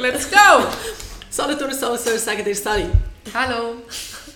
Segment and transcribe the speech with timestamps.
[0.00, 0.66] Let's go!
[1.28, 2.88] Solothurn Soul sagen dir Sally.
[3.34, 3.82] Hallo.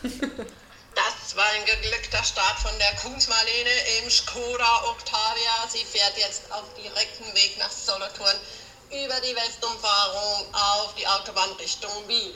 [0.03, 5.67] Das war ein geglückter Start von der Kunzmarlene im Skoda Octavia.
[5.71, 8.37] Sie fährt jetzt auf direktem Weg nach Solothurn
[8.91, 12.35] über die Westumfahrung auf die Autobahn Richtung Wien.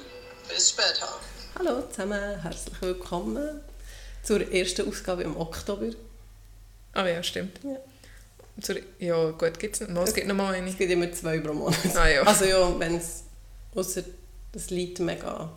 [0.48, 1.20] Bis später.
[1.58, 3.62] Hallo zusammen, herzlich willkommen
[4.22, 5.90] zur ersten Ausgabe im Oktober.
[6.94, 7.60] Ah ja, stimmt.
[7.62, 7.76] Ja.
[8.98, 10.68] Ja, gut, gibt's noch, es gibt noch mal eine.
[10.68, 11.78] Es gibt immer zwei pro Monat.
[11.94, 12.22] Ah, ja.
[12.22, 13.24] Also ja, wenn es,
[13.74, 14.02] außer
[14.52, 15.50] das Lied mega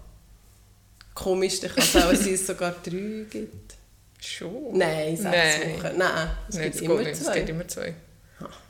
[1.13, 3.75] komisch, dann kann es auch sein, dass es sogar drei gibt.
[4.19, 4.77] Schon?
[4.77, 5.83] Nein, sechs Nein.
[5.83, 5.97] Wochen.
[5.97, 7.11] Nein, es Nein, gibt es immer nicht.
[7.11, 7.33] Es zwei.
[7.37, 7.95] gibt immer zwei.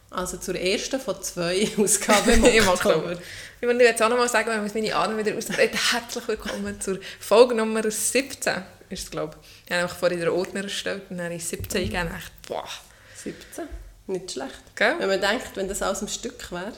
[0.09, 3.17] Also zur ersten von zwei Ausgaben im Oktober.
[3.61, 5.77] Ich wollte jetzt auch noch mal sagen, wenn wir meine Ahnung wieder ausbreiten.
[5.91, 8.53] Herzlich willkommen zur Folge Nummer 17,
[8.89, 9.63] ist es, glaube ich.
[9.65, 12.31] Ich habe einfach vorhin den Ordner erstellt und dann habe ich 17 eingegeben und dachte,
[12.47, 12.67] boah.
[13.15, 13.67] 17,
[14.11, 14.61] nicht schlecht.
[14.75, 14.95] Gell?
[14.99, 16.73] Wenn man denkt, wenn das aus dem Stück wäre,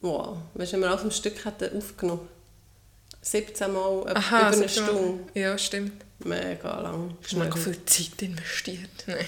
[0.00, 2.28] wow, weißt, wenn wir aus dem Stück hätten aufgenommen,
[3.24, 4.90] 17 Mal Aha, über eine 17 Mal.
[4.92, 6.04] Stunde, Ja, stimmt.
[6.24, 7.16] mega lang.
[7.32, 8.90] Mega viel Zeit investiert.
[9.06, 9.26] Nein.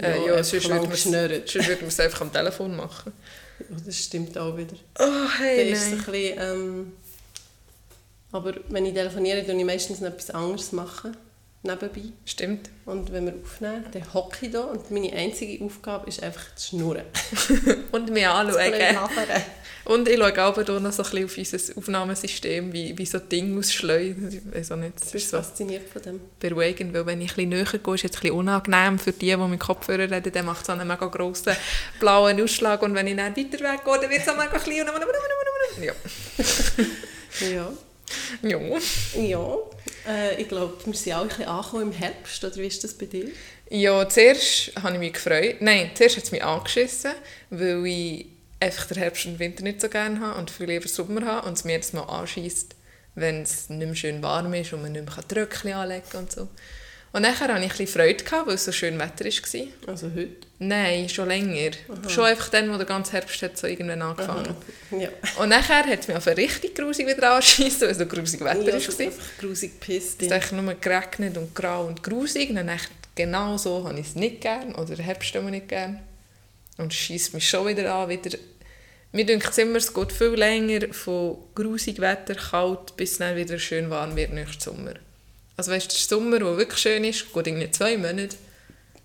[0.00, 1.04] Ja, äh, ja, einfach sonst würde man es
[1.82, 3.12] man einfach am Telefon machen.
[3.60, 4.74] Ja, das stimmt auch wieder.
[4.98, 6.04] Oh, Dann hey, ist ein nein.
[6.06, 6.92] bisschen, ähm,
[8.32, 11.16] aber wenn ich telefoniere, tue ich meistens noch etwas anderes machen,
[11.62, 12.12] nebenbei.
[12.24, 12.70] Stimmt.
[12.86, 16.68] Und wenn wir aufnehmen, dann hocke ich da und meine einzige Aufgabe ist einfach zu
[16.68, 17.04] schnurren.
[17.92, 18.72] Und mich anschauen.
[19.84, 23.18] Und ich schaue auch hier noch so ein bisschen auf unser Aufnahmesystem, wie, wie so
[23.18, 24.28] Dinge ausschleuen.
[24.28, 26.20] Ich weiß auch nicht, das ist so fasziniert von dem.
[26.38, 29.12] beruhigend, weil wenn ich ein bisschen näher gehe, ist es jetzt ein bisschen unangenehm für
[29.12, 31.56] die, die mit Kopfhörer reden, dann macht so einen mega grossen
[31.98, 34.88] blauen Ausschlag und wenn ich dann weiter weg gehe, dann wird es auch mega klein
[34.88, 35.00] und
[35.82, 35.92] ja.
[37.48, 37.72] Ja.
[38.42, 38.58] Ja.
[39.14, 39.56] Ja,
[40.08, 42.94] äh, ich glaube, wir sind alle ein bisschen angekommen im Herbst, oder wie ist das
[42.94, 43.28] bei dir?
[43.68, 45.56] Ja, zuerst habe ich mich gefreut.
[45.60, 47.12] Nein, zuerst hat es mich angeschissen,
[47.50, 48.26] weil ich
[48.58, 51.54] einfach den Herbst und Winter nicht so gerne habe und viel lieber Sommer habe und
[51.54, 52.74] es mir jetzt mal anschießt,
[53.14, 56.32] wenn es nicht mehr schön warm ist und man nicht mehr Tröckchen anlegen kann und
[56.32, 56.48] so.
[57.12, 59.88] Und nachher hatte ich ein bisschen Freude, gehabt, weil es so schön Wetter war.
[59.88, 60.46] Also heute?
[60.60, 61.72] Nein, schon länger.
[62.08, 64.54] Schon einfach dann, wo der ganze Herbst hat so irgendwann angefangen.
[64.92, 65.08] Ja.
[65.38, 68.66] Und nachher hat es mich auf richtig grusig wieder anschiessen, weil es so grusig Wetter
[68.66, 68.80] ja, war.
[68.80, 70.22] so einfach grusig gepisst.
[70.22, 72.50] Es hat nur geregnet und grau und grusig.
[72.50, 75.68] Und dann dachte genau so habe ich es nicht gern oder den Herbst immer nicht
[75.68, 76.00] gern.
[76.76, 78.08] Und es schiesst mich schon wieder an.
[78.08, 78.38] Wieder.
[79.12, 83.34] Mir denkt es immer, es geht viel länger von grusig Wetter, kalt, bis es dann
[83.34, 84.94] wieder schön warm wird nächsten Sommer.
[85.60, 88.34] Also weißt du, der Sommer, der wirklich schön ist, geht irgendwie zwei Monate.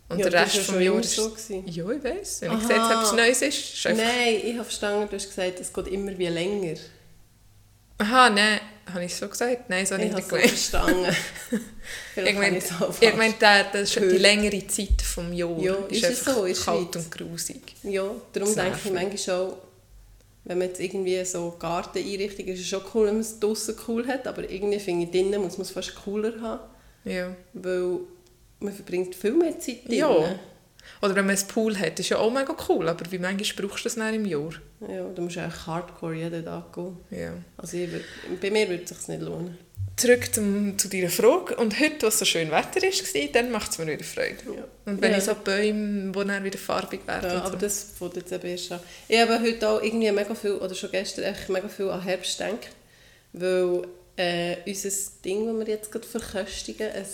[0.07, 1.13] Und Ja, der Rest vom Jahr ist...
[1.13, 1.35] so.
[1.65, 2.39] Ja, ich weiss.
[2.39, 2.61] Wenn ich Aha.
[2.61, 4.03] gesagt habe, etwas Neues ist, ist einfach...
[4.05, 6.77] Nein, ich habe verstanden, du hast gesagt, es geht immer wie länger.
[7.97, 8.61] Aha, nein.
[8.93, 9.69] Habe ich so gesagt?
[9.69, 10.49] Nein, so Ich nicht habe es so gemeint.
[10.49, 11.15] verstanden.
[12.15, 12.63] Ich meine, habe ich
[13.09, 15.59] es ich der, das ist die längere Zeit vom Jahr.
[15.59, 17.61] Ja, ist es einfach so der kalt und grusig.
[17.83, 19.57] Ja, darum denke ich manchmal auch,
[20.45, 24.07] wenn man jetzt irgendwie so Garteneinrichtung ist es schon cool, wenn man es draussen cool
[24.07, 26.61] hat, aber irgendwie finde ich, drinnen muss man es fast cooler haben,
[27.03, 27.35] Ja.
[27.53, 27.99] weil
[28.59, 29.97] man verbringt viel mehr Zeit drinnen.
[29.99, 30.39] ja.
[31.01, 33.83] Oder wenn man einen Pool hat, ist ja auch mega cool, aber wie manchmal brauchst
[33.85, 34.51] du das dann im Jahr?
[34.87, 36.97] Ja, du musst eigentlich hardcore jeden Tag gehen.
[37.09, 37.33] Ja.
[37.57, 37.89] Also ich
[38.39, 39.57] bei mir würde es sich nicht lohnen.
[39.97, 41.55] Zurück zum, zu deiner Frage.
[41.55, 44.35] Und heute, was so schön Wetter war, dann macht es mir wieder Freude.
[44.45, 44.63] Ja.
[44.85, 45.17] Und wenn Ja.
[45.19, 47.55] ich so Bäume, die dann wieder farbig werden Ja, aber so.
[47.57, 48.79] das fängt jetzt eben erst an.
[49.07, 52.37] Ich habe heute auch irgendwie mega viel, oder schon gestern, echt mega viel an Herbst
[52.37, 52.67] gedacht,
[53.31, 54.89] weil äh, unser
[55.23, 57.05] Ding, das wir jetzt gerade verköstigen, ein,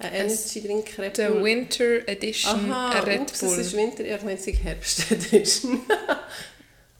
[0.00, 1.44] ein Energy Drink Red Der Bull.
[1.44, 3.52] Winter Edition Aha, Red ups, Bull.
[3.58, 5.80] es ist Winter, ich meine, es ist Herbst Edition.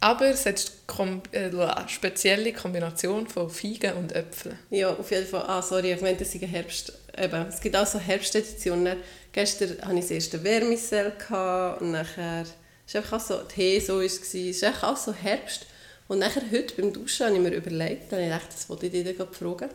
[0.03, 1.49] Aber es hat kom äh,
[1.87, 4.59] spezielle Kombination von Feigen und Äpfeln.
[4.71, 5.45] ja, auf jeden Fall.
[5.47, 6.93] Ah, sorry, ich meinte, es ist ein Herbst.
[7.17, 8.97] Eben, es gibt auch so Herbsteditionen.
[9.31, 13.99] Gestern hatte ich das erste Wärmesell gehabt und nachher war einfach auch so, Tee so
[13.99, 14.19] war es.
[14.19, 15.67] Es ist einfach auch so Herbst.
[16.09, 18.87] Und nachher heute beim Duschen habe ich mir überlegt, dann habe ich gedacht, das wollte
[18.87, 19.71] ich dir fragen.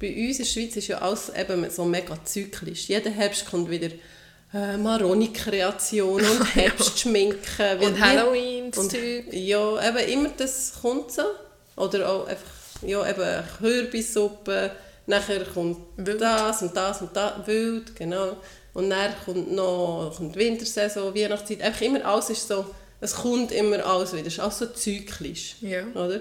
[0.00, 2.88] Bei uns in der Schweiz ist ja alles eben so mega zyklisch.
[2.88, 3.90] Jeden Herbst kommt wieder
[4.54, 7.78] äh, Maroni-Kreation und Herbstschminken.
[7.80, 9.24] Und Halloween, das und, Zeug.
[9.32, 11.22] Ja, eben immer das kommt so.
[11.76, 12.50] Oder auch einfach,
[12.82, 14.70] ja, eben Kürbissuppe.
[15.06, 16.20] Nachher kommt Wild.
[16.20, 18.36] das und das und das, wild, genau.
[18.72, 21.60] Und dann kommt noch kommt Wintersaison, Weihnachtszeit.
[21.60, 22.64] Einfach immer alles ist so,
[23.00, 24.26] es kommt immer alles wieder.
[24.26, 25.56] Es ist alles so zyklisch.
[25.60, 25.82] Ja.
[25.94, 26.20] Oder?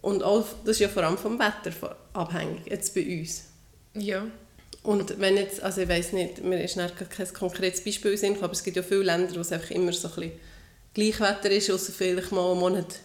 [0.00, 3.44] Und auch, das ist ja vor allem vom Wetter abhängig, jetzt bei uns.
[3.94, 4.24] Ja.
[4.86, 8.52] Und wenn jetzt, also ich weiß nicht, mir ist kein konkretes Beispiel in Sinn aber
[8.52, 10.32] es gibt ja viele Länder, wo es einfach immer so ein bisschen
[10.94, 13.00] Gleichwetter ist, außer vielleicht mal einen Monat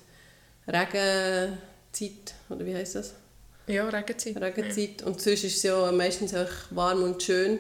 [0.68, 3.16] Regenzeit, oder wie heisst das?
[3.66, 4.38] Ja, Regenzeit.
[4.40, 5.02] Regenzeit.
[5.02, 7.58] Und sonst ist es ja meistens auch warm und schön.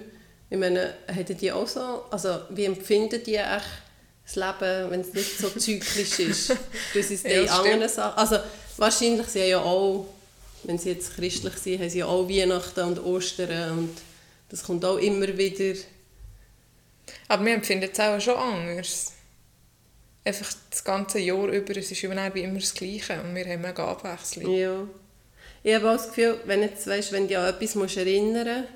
[0.52, 3.66] Ich meine, hätten die auch so, also wie empfinden die echt
[4.24, 6.56] das Leben, wenn es nicht so zyklisch ist?
[6.94, 8.20] Das ist die Ja, anderen Sachen.
[8.20, 8.38] Also,
[8.78, 10.06] wahrscheinlich sind ja auch,
[10.64, 14.11] wenn sie jetzt christlich sind, haben sie ja auch Weihnachten und Ostern und
[14.52, 15.80] das kommt auch immer wieder.
[17.28, 19.14] Aber wir empfinden es auch schon anders.
[20.24, 23.88] Einfach das ganze Jahr über, es ist immer immer das Gleiche und wir haben mega
[23.88, 24.54] Abwechslung.
[24.54, 24.88] Ja.
[25.64, 28.70] Ich habe auch das Gefühl, wenn, jetzt, weißt, wenn du an etwas musst erinnern musst,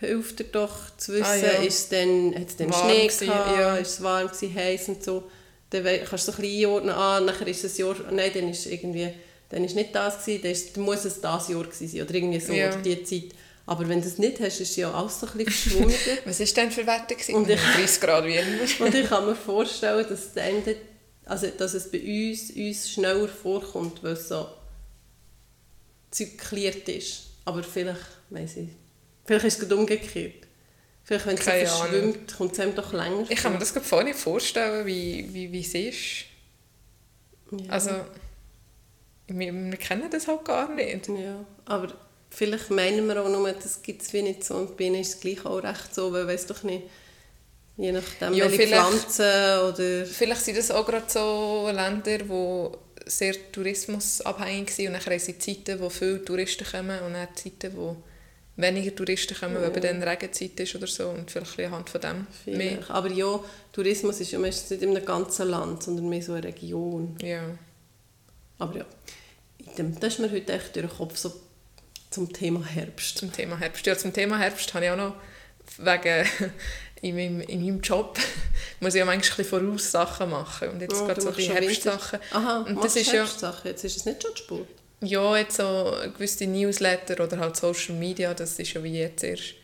[0.00, 1.50] hilft dir doch zu wissen, Ah, ja.
[1.62, 3.76] ist es dann, hat es dann Schnee gewesen, gehabt, ja.
[3.76, 5.24] ist es warm gewesen, heiß und so.
[5.70, 8.66] Dann kannst du so ein bisschen einordnen, ah, nachher ist es Jahr, nein, dann ist
[8.66, 9.08] irgendwie,
[9.48, 12.14] dann ist nicht das gewesen, dann, ist, dann muss es das Jahr gewesen sein oder
[12.14, 12.68] irgendwie so, Ja.
[12.68, 13.34] oder die Zeit.
[13.68, 15.94] Aber wenn du es nicht hast, ist ja alles so ein bisschen verschwunden.
[16.24, 17.14] Was war denn für Wetter?
[17.14, 17.34] gewesen?
[17.34, 18.62] Und ich- 30 Grad wie immer.
[18.86, 20.76] Und ich kann mir vorstellen, dass, das Ende,
[21.26, 24.48] also, dass es bei uns, uns schneller vorkommt, weil es so
[26.10, 27.24] zykliert ist.
[27.44, 28.00] Aber vielleicht,
[28.30, 28.70] weiss ich,
[29.26, 30.46] vielleicht ist es umgekehrt.
[31.04, 34.18] Vielleicht, wenn es verschwimmt, kommt es einem doch länger Ich kann mir das voll nicht
[34.18, 36.24] vorstellen, wie, wie, wie es ist.
[37.50, 37.70] Ja.
[37.70, 37.90] Also,
[39.26, 41.06] wir, wir kennen das halt gar nicht.
[41.08, 45.00] Ja, aber vielleicht meinen wir auch nur, das gibt es wie nicht so und ihnen
[45.00, 46.84] ist es gleich auch recht so, weil weiß doch nicht,
[47.76, 50.06] je nachdem, Ja, welche Pflanzen oder...
[50.06, 52.68] Vielleicht sind das auch gerade so Länder, die
[53.10, 57.96] sehr tourismusabhängig sind und dann sie Zeiten, wo viele Touristen kommen und dann Zeiten, wo
[58.56, 62.26] weniger Touristen kommen, weil eben dann Regenzeit ist oder so und vielleicht anhand von dem
[62.46, 62.72] mehr.
[62.72, 62.90] Vielleicht.
[62.90, 63.40] Aber ja,
[63.72, 67.16] Tourismus ist ja meistens nicht in einem ganzen Land, sondern mehr so eine Region.
[67.22, 67.42] Ja.
[68.58, 68.84] Aber ja,
[69.76, 71.32] das ist mir heute echt durch den Kopf so
[72.10, 73.18] zum Thema Herbst.
[73.18, 73.86] Zum Thema Herbst.
[73.86, 75.14] Ja, zum Thema Herbst habe ich auch noch
[75.78, 76.26] wegen
[77.02, 78.18] in meinem, in meinem Job
[78.80, 82.18] muss ich ja manchmal voraus Sachen machen und jetzt Oh, gerade so die Herbstsachen.
[82.32, 83.24] Aha, und das ist ja.
[83.64, 84.68] Jetzt ist es nicht schon Sport.
[85.00, 89.54] Ja, jetzt so gewisse Newsletter oder halt Social Media, das ist ja wie jetzt erst.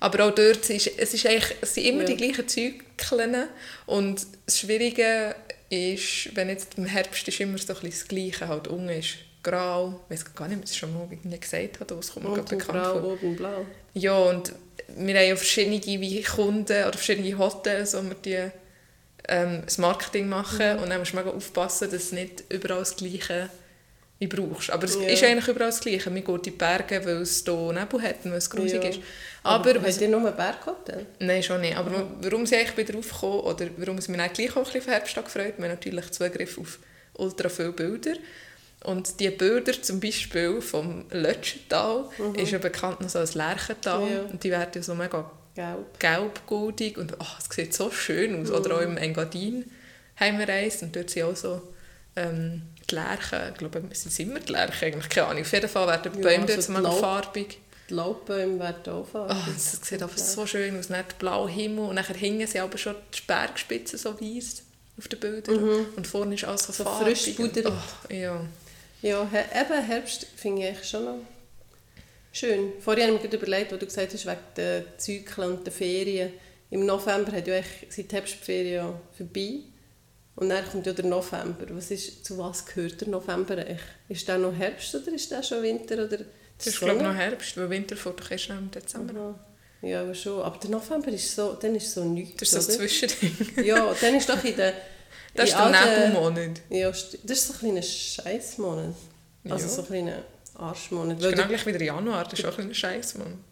[0.00, 2.06] Aber auch dort ist es ist eigentlich, es sind immer Ja.
[2.06, 3.48] die gleichen Zyklen
[3.86, 5.34] und das Schwierige
[5.70, 9.16] ist, wenn jetzt im Herbst ist immer so ein bisschen das Gleiche, halt unten ist
[9.44, 12.12] grau, ich weiß gar nicht, ob ich es schon mal irgendwie gesagt habe, aber es
[12.12, 13.12] kommt mir gerade bekannt grau, vor.
[13.12, 13.66] oben blau.
[13.94, 14.52] Ja, und
[14.96, 18.50] wir haben ja verschiedene wie Kunden oder verschiedene Hotels, wo wir die,
[19.28, 22.96] ähm, das Marketing machen und dann musst du mega aufpassen, dass du nicht überall das
[22.96, 23.48] Gleiche
[24.18, 24.70] wie brauchst.
[24.70, 25.02] Aber es Ja.
[25.08, 26.14] ist eigentlich überall das Gleiche.
[26.14, 28.90] Wir gehen in die Berge, weil es hier Nebel hat und weil es grusig Ja.
[28.90, 29.00] ist.
[29.42, 31.06] Aber, habt ihr nur ein Berghotel?
[31.18, 31.76] Nein, schon nicht.
[31.76, 34.80] Aber warum sie eigentlich wieder aufgekommen oder warum sie mich dann gleich auch ein bisschen
[34.82, 36.78] auf Herbst gefreut wir haben natürlich Zugriff auf
[37.14, 38.14] ultra viele Bilder.
[38.84, 44.02] Und die Bilder zum Beispiel vom Lötschental ist ja bekannt noch so als Lärchental.
[44.08, 44.20] Ja.
[44.30, 45.98] Und die werden so mega Gelb.
[46.00, 48.50] gelb-goldig und oh, es sieht so schön aus.
[48.50, 49.70] Oder auch im Engadin
[50.16, 51.62] haben wir eins und dort sind auch so
[52.16, 55.42] ähm, die Lärchen, ich glaube, es sind immer die Lärchen, eigentlich keine Ahnung.
[55.42, 57.58] Auf jeden Fall werden die Ja, Bäume also dort so farbig.
[57.88, 59.36] Die Laubbäume werden auch Oh, farbig.
[59.54, 60.88] das sieht einfach so schön aus.
[60.88, 64.62] Dann der blaue Himmel und nachher hingen sie aber schon die Bergspitzen so weiß
[64.98, 65.86] auf den Bildern.
[65.96, 67.20] Und vorne ist alles so, So farbig.
[67.20, 67.66] frisch pudert.
[67.66, 68.44] Oh, ja.
[69.04, 71.18] Ja, he eben Herbst finde ich schon noch
[72.32, 72.72] schön.
[72.80, 75.74] Vorher habe ich mir gerade überlegt, was du gesagt hast, wegen der Zyklen und der
[75.74, 76.32] Ferien.
[76.70, 79.58] Im November hat ja eigentlich, sind die Herbstferien ja vorbei.
[80.36, 81.66] Und dann kommt ja der November.
[81.68, 83.82] Was ist, zu was gehört der November eigentlich?
[84.08, 86.02] Ist der noch Herbst oder ist der schon Winter?
[86.02, 86.20] Oder
[86.56, 89.20] Das ist, glaube noch Herbst, weil Winter fährt doch erst im Dezember.
[89.20, 89.86] Aha.
[89.86, 90.40] Ja, aber schon.
[90.40, 92.78] Aber der November ist so, dann ist so nichts, Das ist so ein?
[92.78, 93.64] Zwischending.
[93.66, 94.72] Ja, dann ist doch in der...
[95.34, 96.60] Das ist der Nebelmonat.
[96.70, 98.94] Ja, das ist so ein kleiner Scheißmonat.
[99.48, 99.70] Also Ja.
[99.70, 100.18] so ein kleiner
[100.54, 101.18] Arschmonat.
[101.18, 103.42] Das ist genau gleich wie der Januar, das ist auch ein kleiner Scheiß, Mann.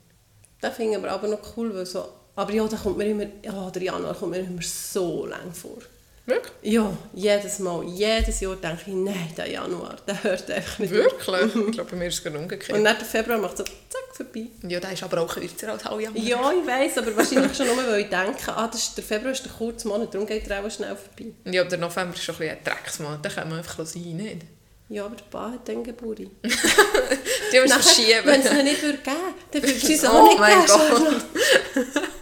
[0.60, 2.08] den finde ich aber, aber noch cool, weil so...
[2.34, 3.26] Aber ja, da kommt mir immer...
[3.42, 5.78] Ja, der Januar kommt mir immer so lang vor.
[6.24, 6.52] Wirklich?
[6.62, 10.92] Ja, jedes Mal, jedes Jahr denke ich, nein, der Januar, der hört einfach nicht.
[10.92, 11.56] Wirklich?
[11.66, 12.78] ich glaube, bei mir ist es gerade umgekehrt.
[12.78, 14.46] Und dann der Februar macht so zack vorbei.
[14.68, 16.22] ja, der ist aber auch kürzer als alle Januar.
[16.22, 19.32] Ja, ich weiß, aber wahrscheinlich schon nur, weil ich denke, ah, das ist, der Februar
[19.32, 21.32] ist der kurze Monat, darum geht er auch schnell vorbei.
[21.44, 24.16] Ja, aber der November ist schon ein bisschen ein Drecksmonat, da kann man einfach sein,
[24.16, 24.42] nicht?
[24.88, 26.18] Ja, aber der Paar hat dann Geburt.
[26.18, 28.20] Die müssen Nachher, verschieben.
[28.24, 29.16] Wenn es ihn nicht würde geben
[29.50, 30.66] dann würde sie es Oh auch nicht mein geben.
[30.68, 32.04] Gott.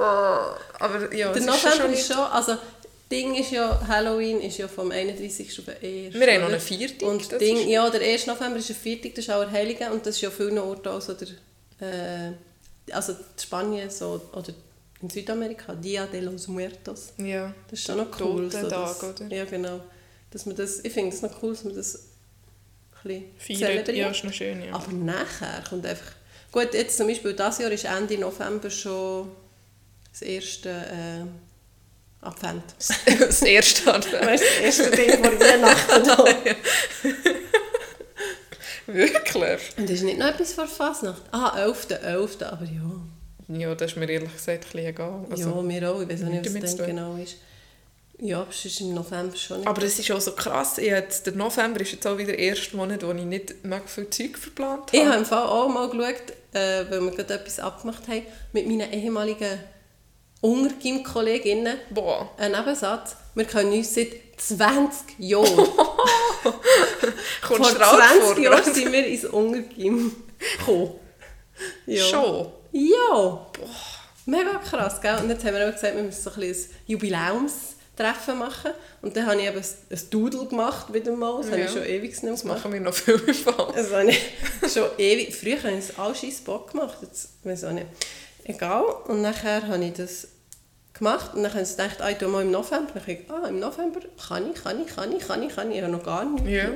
[0.00, 2.56] Oh, aber ja, Der es ist November schon ist schon, also
[3.10, 5.58] Ding ist ja, Halloween ist ja vom 31.
[5.60, 5.74] auf den
[6.08, 6.14] 1.
[6.14, 8.26] Wir haben noch einen Viertag, Und Ding, ist- ja, der 1.
[8.26, 11.00] November ist ein Viertag, das ist auch Heiligen und das ist ja vielen Orten auch
[11.00, 11.28] so der,
[11.80, 12.32] äh,
[12.92, 14.52] also in Spanien so, oder
[15.00, 17.12] in Südamerika, Dia de los Muertos.
[17.18, 17.54] Ja.
[17.70, 18.50] Das ist schon noch cool.
[18.50, 19.34] Totentag, das, oder?
[19.34, 19.80] Ja, genau.
[20.30, 21.94] Dass man das, ich finde es noch cool, dass man das
[23.04, 23.96] ein bisschen zelebriert.
[23.96, 24.74] ja, ist noch schön, ja.
[24.74, 26.12] Aber nachher kommt einfach...
[26.52, 29.30] Gut, jetzt zum Beispiel dieses Jahr ist Ende November schon
[30.10, 31.24] das erste äh,
[32.20, 32.64] Advent.
[33.20, 34.26] das erste Advent.
[34.26, 36.04] Weißt du, das erste Ding vor Weihnachten.
[36.04, 36.24] da.
[38.94, 39.60] Wirklich?
[39.76, 41.22] Und ist nicht noch etwas vor Fasnacht?
[41.30, 41.88] Ah, 11.
[41.90, 42.42] 11.
[42.42, 42.90] Aber ja.
[43.48, 45.26] Ja, das ist mir ehrlich gesagt ein bisschen egal.
[45.30, 46.00] Also, ja, mir auch.
[46.02, 47.36] Ich weiß auch nicht, was das genau ist.
[48.20, 49.64] Ja, aber es ist im November schon.
[49.66, 52.76] Aber es ist auch so krass, jetzt, der November ist jetzt auch wieder der erste
[52.76, 54.96] Monat, wo ich nicht mega viel Zeug verplant habe.
[54.96, 58.22] Ich habe im Fall auch mal geschaut, äh, weil wir gerade etwas abgemacht haben,
[58.52, 59.60] mit meinen ehemaligen
[60.40, 62.30] Untergym-Kolleginnen Boah.
[62.38, 63.16] einen Nebensatz.
[63.34, 65.46] Wir können uns seit 20 Jahren,
[66.42, 66.54] vor
[67.42, 68.38] Kommst du raus 20 vor?
[68.38, 70.14] Jahren sind wir ins Untergym
[70.58, 70.90] gekommen.
[71.86, 72.04] Ja.
[72.04, 72.52] Schon?
[72.72, 73.46] Ja.
[74.26, 75.16] Mega krass, gell?
[75.18, 78.72] Und jetzt haben wir auch gesagt, wir müssen so ein, ein Jubiläumstreffen machen.
[79.02, 81.38] Und dann habe ich eben ein, Doodle gemacht wieder mal.
[81.38, 81.72] Das habe ich Ja.
[81.72, 82.58] schon ewig nicht mehr Das gemacht.
[82.58, 83.72] machen wir noch viel Fall.
[83.74, 85.34] Das habe ich schon ewig.
[85.34, 86.98] Früher habe ich es all scheiß Bock gemacht.
[87.02, 87.86] Jetzt weiß ich auch nicht.
[88.48, 88.82] Egal.
[89.06, 90.28] Und nachher habe ich das
[90.94, 91.34] gemacht.
[91.34, 92.92] Und dann habe ich gedacht, ah, ich tue mal im November.
[92.94, 95.76] Dann ich, ah, im November kann ich, kann ich, kann ich, kann ich, kann ich.
[95.76, 96.48] Ich habe noch gar nichts.
[96.50, 96.70] Ja,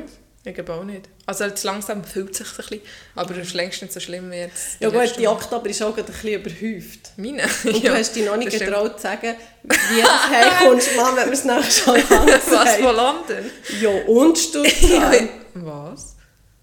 [0.44, 1.08] ich glaube auch nicht.
[1.24, 2.80] Also jetzt langsam fühlt sich ein bisschen,
[3.14, 4.80] aber es ist längst nicht so schlimm wie jetzt.
[4.80, 5.26] Ja gut, die.
[5.26, 7.12] Oktober ist auch ein bisschen überhäuft.
[7.16, 7.44] Meine?
[7.64, 11.32] Und du hast dich noch nicht getraut zu sagen, wie du heimkommst, Mann, wenn wir
[11.32, 13.50] es nachher schon Was von London?
[13.80, 15.28] Ja, und Stuttgart.
[15.54, 16.16] Was?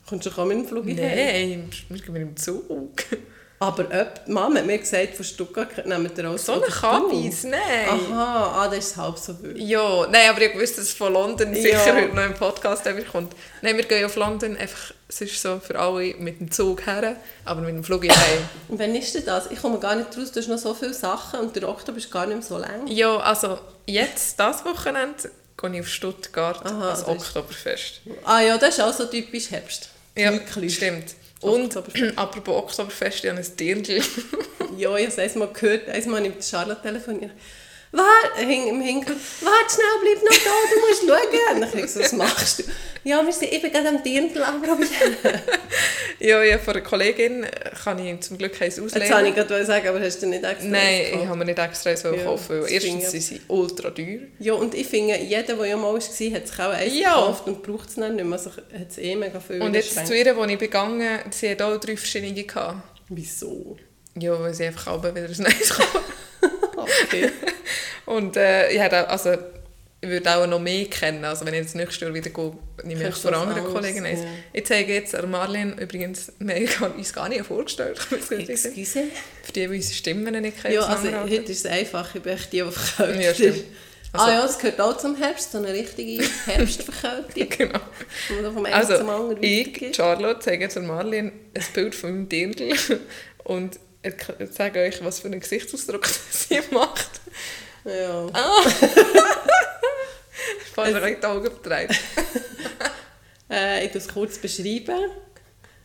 [0.07, 0.95] Kommst du auch mit dem Flug heim?
[0.95, 3.05] Nein, wir gehen mit dem Zug.
[3.61, 6.45] Aber ob, die Mama hat mir gesagt, von Stuttgart nehmen wir raus.
[6.45, 6.65] So eine.
[6.67, 7.59] Kabis, nein.
[7.89, 9.57] Aha, ah, das ist halb so wild.
[9.57, 11.93] Ja, nein, aber ich wusste, dass es von London sicher Ja.
[11.95, 13.33] heute noch im Podcast kommt.
[13.61, 17.17] Nein, wir gehen auf London, einfach, es ist so für alle mit dem Zug her,
[17.43, 18.39] aber mit dem Flug heim.
[18.69, 19.51] Und wann ist denn das?
[19.51, 22.09] Ich komme gar nicht raus, du hast noch so viele Sachen und der Oktober ist
[22.09, 22.87] gar nicht mehr so lang.
[22.87, 28.01] ja, also jetzt, das Wochenende, gehe ich auf Stuttgart Aha, als das ist- Oktoberfest.
[28.23, 29.89] Ah ja, das ist auch so typisch Herbst.
[30.15, 30.75] Ja, Wirklich.
[30.75, 31.15] stimmt.
[31.41, 31.75] Und
[32.17, 34.01] apropos Oktoberfest, ich habe ein Dirndl.
[34.77, 37.31] Ja, ich habe es einmal gehört, einmal habe ich mit Charlotte telefoniert.
[37.91, 41.55] Warte, hing im Hintergrund, warte schnell, bleib noch da, du musst schauen.
[41.55, 42.63] Und dann ich was machst du?
[43.03, 45.15] Ja, wir sind eben gerade am Dirndl anprobieren.
[46.19, 47.47] ja, ja, von einer Kollegin
[47.83, 50.67] kann ich zum Glück eins Jetzt wollte ich gerade sagen, aber hast du nicht extra
[50.67, 51.23] Nein, gekauft?
[51.23, 53.89] ich habe mir nicht extra eins Ja, kaufen, weil das erstens ich- sind sie ultra
[53.89, 54.19] teuer.
[54.37, 57.15] Ja, und ich finde, jeder, der ja mal war, hat sich auch eins Ja.
[57.15, 58.37] gekauft und braucht es dann nicht mehr.
[58.37, 61.61] Also hat es eh mega viel Und jetzt zu ihr, wo ich begangen sie hat
[61.63, 62.75] auch drei verschiedene gehabt.
[63.07, 63.77] Wieso?
[64.15, 66.01] Ja, weil sie einfach alle wieder ein neues kaufen.
[66.83, 67.29] Okay.
[68.05, 69.33] Und äh, ich, hätte also,
[70.01, 71.23] ich würde auch noch mehr kennen.
[71.25, 74.21] Also wenn ich jetzt nächstes Jahr wieder gehe, nehme ich von anderen anderes, Kollegen eins.
[74.21, 74.25] ja.
[74.53, 77.99] Ich zeige jetzt Marlene übrigens, wir haben uns gar nicht vorgestellt.
[77.99, 79.03] Für die, Excuse?
[79.53, 80.73] die unsere Stimmen nicht kennen.
[80.73, 82.15] Ja, also heute ist es einfach.
[82.15, 83.63] Ich bin die, die Ja, stimmt.
[84.11, 87.49] Also- ah ja, das gehört auch zum Herbst, so eine richtige Herbstverkältung.
[87.49, 87.79] Genau.
[88.53, 89.95] Vom zum Also, anderen ich.
[89.95, 92.73] Charlotte, zeige jetzt Marlene ein Bild von meinem Dirndl
[93.43, 97.21] und ich zeige euch, was für einen Gesichtsausdruck sie macht.
[97.85, 98.27] Ja.
[100.73, 101.95] Falls ihr euch die Augen vertreibt.
[103.51, 105.09] Äh, ich tue es kurz beschreiben.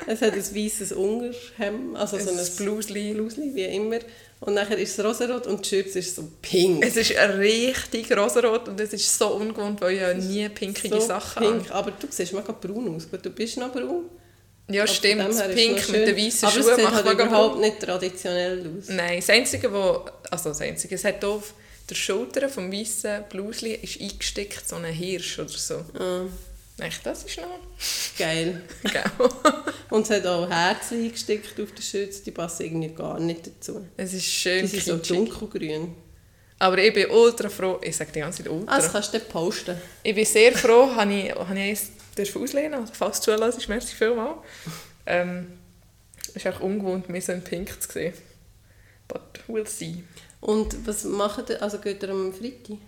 [0.06, 3.14] Es hat ein weißes Unterhemd, also so Ein Blusli.
[3.14, 4.00] Blusli, wie immer.
[4.40, 6.84] Und nachher ist es rosarot und die Schürze ist so pink.
[6.84, 11.06] Es ist richtig rosarot und es ist so ungewohnt, weil ich ja nie pinkige so
[11.06, 11.70] Sachen pink.
[11.70, 11.74] habe.
[11.74, 13.08] Aber du siehst mega braun aus.
[13.10, 14.10] Du bist noch braun.
[14.68, 15.28] Ja, von stimmt.
[15.28, 18.88] Das Pink mit den weißen Aber es Schuhen sieht macht halt überhaupt nicht traditionell aus.
[18.88, 21.54] Nein, das Einzige, wo, also das Einzige, es hat auf
[21.88, 25.84] der Schulter vom weißen Blusli ist eingesteckt so ein Hirsch oder so.
[25.98, 26.24] Ah,
[26.78, 27.60] Echt, das ist noch
[28.18, 28.62] geil.
[28.82, 29.04] geil.
[29.90, 33.86] Und es hat auch Herzen eingesteckt auf der Schürze, die passen irgendwie gar nicht dazu.
[33.96, 35.94] es ist schön Die sind so dunkelgrün.
[36.58, 38.72] Aber ich bin ultra froh, ich sage die ganze Zeit ultra.
[38.72, 39.76] Ah, das kannst du posten.
[40.02, 41.78] Ich bin sehr froh, habe ich, habe ich
[42.18, 44.38] eins dürfen auslehnen, also falls du zulässt, merci vielmals.
[45.06, 45.52] Ähm,
[46.28, 48.14] es ist auch ungewohnt, mich so in Pink zu sehen.
[49.08, 50.02] But we'll see.
[50.40, 51.62] Und was macht ihr?
[51.62, 52.78] Also geht ihr am Freitag?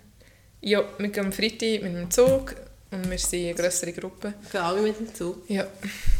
[0.61, 2.55] Ja, wir gehen am Freitag mit dem Zug
[2.91, 4.33] und wir sind eine grössere Gruppe.
[4.51, 5.47] Gehen alle mit dem Zug?
[5.49, 5.67] Ja,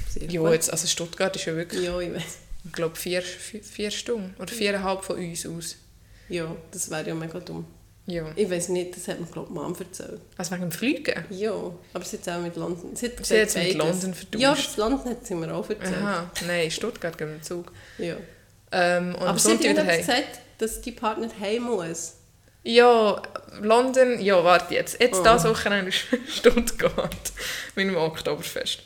[0.10, 0.52] Sehr ja gut.
[0.54, 2.38] jetzt, also Stuttgart ist ja wirklich, Ja, ich weiß.
[2.66, 5.76] ich glaube, vier, vier, vier Stunden oder viereinhalb von uns aus.
[6.30, 7.66] Ja, das wäre ja mega dumm.
[8.10, 8.26] Ja.
[8.38, 10.22] Ich weiß nicht, das hat mir glaube ich Mom erzählt.
[10.38, 11.26] Also wegen dem Fliegen?
[11.30, 11.52] Ja,
[11.94, 12.96] aber sie hat auch mit London.
[12.96, 13.74] Sie hat, Sie hat es mit.
[13.76, 14.42] London vertauscht.
[14.42, 15.98] Ja, das London hat sie mir auch erzählt.
[16.02, 17.72] Aha, nein, Stuttgart gehen wir Zug.
[17.98, 18.16] Ja.
[18.72, 22.14] Ähm, und Aber sie hat wieder gesagt, dass die Partner heim muss.
[22.64, 23.22] Ja,
[23.62, 25.00] London, ja, warte jetzt.
[25.02, 25.24] Jetzt Oh.
[25.24, 27.16] das Wochenende ist Stuttgart
[27.76, 28.80] mit dem Oktoberfest.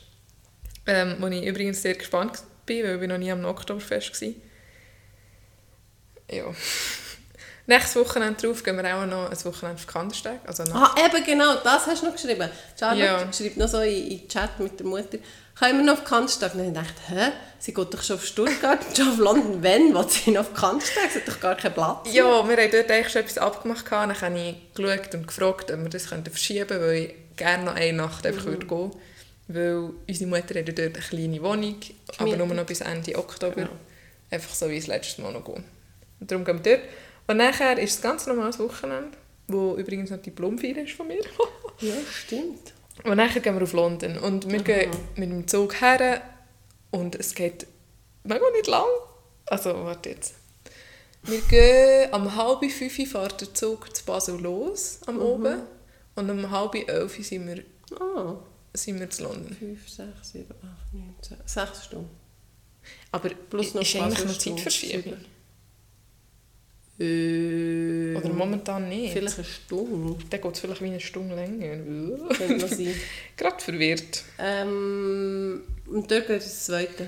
[0.87, 4.29] Ähm, wo ich übrigens sehr gespannt bin, weil ich noch nie am Oktoberfest war.
[6.31, 6.45] Ja.
[7.67, 10.39] Nächstes Wochenende drauf gehen wir auch noch ein Wochenende auf Kandersteg.
[10.45, 12.49] Also Ah, eben genau, das hast du noch geschrieben.
[12.77, 13.33] Charlotte Ja.
[13.33, 15.17] schreibt noch so in, in Chat mit der Mutter,
[15.59, 16.55] können wir noch auf Kantstag?
[16.55, 17.31] Und dann dachte ich, hä?
[17.59, 19.61] Sie geht doch schon auf Stuttgart und schon auf London.
[19.61, 19.93] Wenn?
[19.93, 21.11] Will sie noch auf Kantstag?
[21.11, 22.07] Sie hat doch gar keinen Platz.
[22.11, 23.85] Ja, wir haben dort eigentlich schon etwas abgemacht.
[23.85, 24.09] gehabt.
[24.09, 27.75] Dann habe ich geschaut und gefragt, ob wir das verschieben könnten, weil ich gerne noch
[27.75, 28.47] eine Nacht einfach Mhm.
[28.47, 28.91] würde gehen
[29.49, 31.75] Weil unsere Mutter hat dort eine kleine Wohnung,
[32.07, 32.39] aber Gemietet.
[32.47, 33.53] nur noch bis Ende Oktober.
[33.55, 33.69] Genau.
[34.31, 35.63] Einfach so wie das letzte Mal noch gehen.
[36.19, 36.87] Und darum gehen wir dort.
[37.27, 41.21] Und nachher ist das ganz normales Wochenende, wo übrigens noch Diplomfeier ist von mir.
[41.79, 42.73] Ja, stimmt.
[43.03, 46.21] Und dann gehen wir auf London und wir gehen mit dem Zug her
[46.91, 47.65] und es geht
[48.23, 48.85] mega nicht lang.
[49.47, 50.35] Also, warte jetzt.
[51.23, 55.61] Wir gehen am halb fünf fährt der Zug zu Basel los, am Oben.
[56.15, 57.63] Und um halb elf sind wir,
[57.99, 58.35] Ah,
[58.73, 59.55] sind wir zu London.
[59.57, 61.37] 5, 6, 7, 8, 9, 10.
[61.45, 62.09] 6 Stunden.
[63.11, 65.17] Aber Plus noch ist eigentlich noch Zeitverschiebung?
[66.99, 69.13] Äh, Oder momentan nicht?
[69.13, 70.17] Vielleicht eine Stunde.
[70.29, 72.27] Dann geht es vielleicht wie eine Stunde länger.
[72.35, 72.93] Könnte sein.
[73.37, 74.23] Gerade verwirrt.
[74.37, 77.07] Ähm, und dort geht das zweite.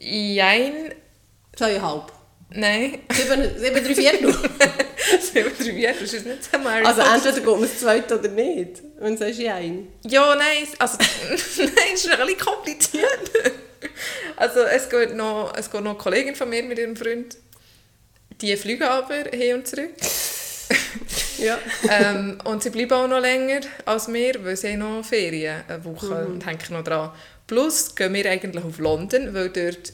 [0.00, 0.92] Jein,
[1.56, 2.12] Zweieinhalb.
[2.50, 2.98] nein.
[3.12, 4.34] Sieben, sieben drei Viertel.
[5.20, 8.82] Selber drüber, das ist nicht so Mary Also entweder geht man das zweite oder nicht.
[8.98, 9.88] Wenn du sagst, ja ein.
[10.04, 11.38] Ja, nein, also, nein,
[11.94, 13.30] es ist ein bisschen kompliziert.
[14.36, 17.36] Also es geht, noch, es geht noch eine Kollegin von mir mit ihrem Freund.
[18.40, 19.90] Die fliegen aber hin und zurück.
[21.38, 21.56] Ja.
[21.88, 26.06] ähm, und sie bleiben auch noch länger als wir, weil sie noch Ferien, eine Woche,
[26.26, 26.32] Mhm.
[26.34, 27.12] und hängen noch dran.
[27.46, 29.92] Plus gehen wir eigentlich auf London, weil dort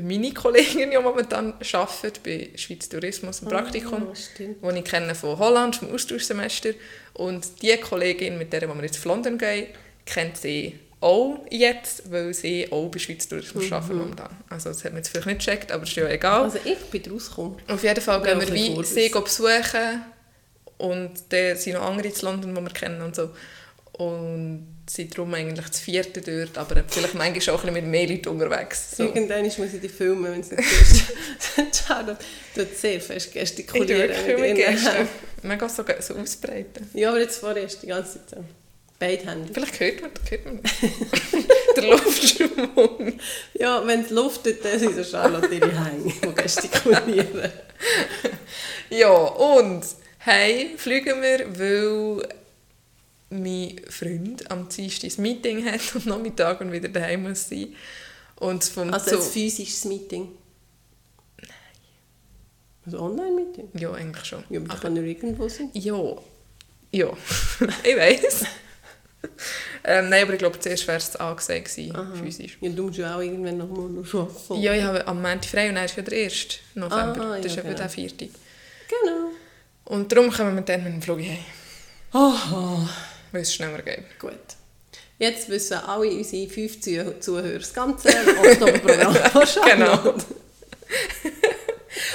[0.00, 4.56] meine Kollegin ja momentan arbeitet bei Schweiz Tourismus im Praktikum, Ah, stimmt.
[4.64, 6.70] die ich kenne von Holland, vom Austauschsemester.
[7.12, 9.68] Und die Kollegin, mit der wir jetzt auf London gehen,
[10.04, 14.30] kennt sie auch jetzt, weil sie auch bei Schweiz Tourismus arbeiten momentan.
[14.48, 16.44] Also das hat man jetzt vielleicht nicht gecheckt, aber ist ja egal.
[16.44, 17.56] Also ich bin rausgekommen.
[17.68, 20.02] Auf jeden Fall gehen wir wie sie besuchen
[20.78, 23.30] und dann sind noch andere in London, die wir kennen und so.
[23.92, 28.08] Und sind darum eigentlich das vierte dort, aber vielleicht manchmal auch ein bisschen mit mehr
[28.08, 28.96] Leuten unterwegs.
[28.96, 29.04] So.
[29.04, 31.12] Irgendwann muss ich die filmen, wenn es nicht ist.
[31.86, 32.16] Sharon
[32.54, 34.08] tut sehr fest Ich gestikulieren.
[34.08, 34.94] tue mit wirklich gestern.
[34.96, 35.08] Händen.
[35.42, 36.90] Mega so, so ausbreiten.
[36.94, 38.40] Ja, aber jetzt vorher ist die ganze Zeit
[38.98, 39.52] Beide Hände.
[39.52, 40.60] Vielleicht hört man, hört man
[41.76, 43.18] der Luftschwung.
[43.54, 47.52] Ja, wenn es luftet, dann sind so Charlotte ihre Hänge, die gestikulieren.
[48.90, 49.82] Ja, und
[50.18, 52.28] hey, fliegen wir, weil
[53.30, 57.74] mein Freund am Dienstag ein Meeting hat und Nachmittag und wieder daheim muss sein.
[58.36, 60.28] Und vom Also ein physisches Meeting.
[61.40, 61.50] Nein.
[62.86, 63.68] Ein Online-Meeting?
[63.80, 64.44] Ja, eigentlich schon.
[64.50, 65.70] Ja, aber Aber, kann ja irgendwo sein.
[65.72, 66.16] ja,
[66.92, 67.08] ja,
[67.82, 68.44] ich weiß.
[69.84, 72.58] ähm, nein, aber ich glaube, zuerst wäre es angesagt gewesen, physisch.
[72.60, 74.62] Ja, du musst ja auch irgendwann noch mal noch arbeiten.
[74.62, 76.46] Ja, ich habe am Montag frei und dann ist ja der 1.
[76.74, 77.20] November.
[77.20, 77.78] Ah, das ist ja, eben genau.
[77.78, 78.08] der 4.
[78.08, 78.30] Genau.
[79.84, 81.38] Und darum kommen wir dann mit dem Flug heim,
[82.12, 82.88] Aha.
[83.32, 84.18] weil es schneller geht.
[84.18, 84.32] Gut.
[85.18, 89.16] Jetzt wissen alle unsere fünf Zuh- Zuhörer das ganze Oktoberprogramm.
[89.70, 90.14] Genau.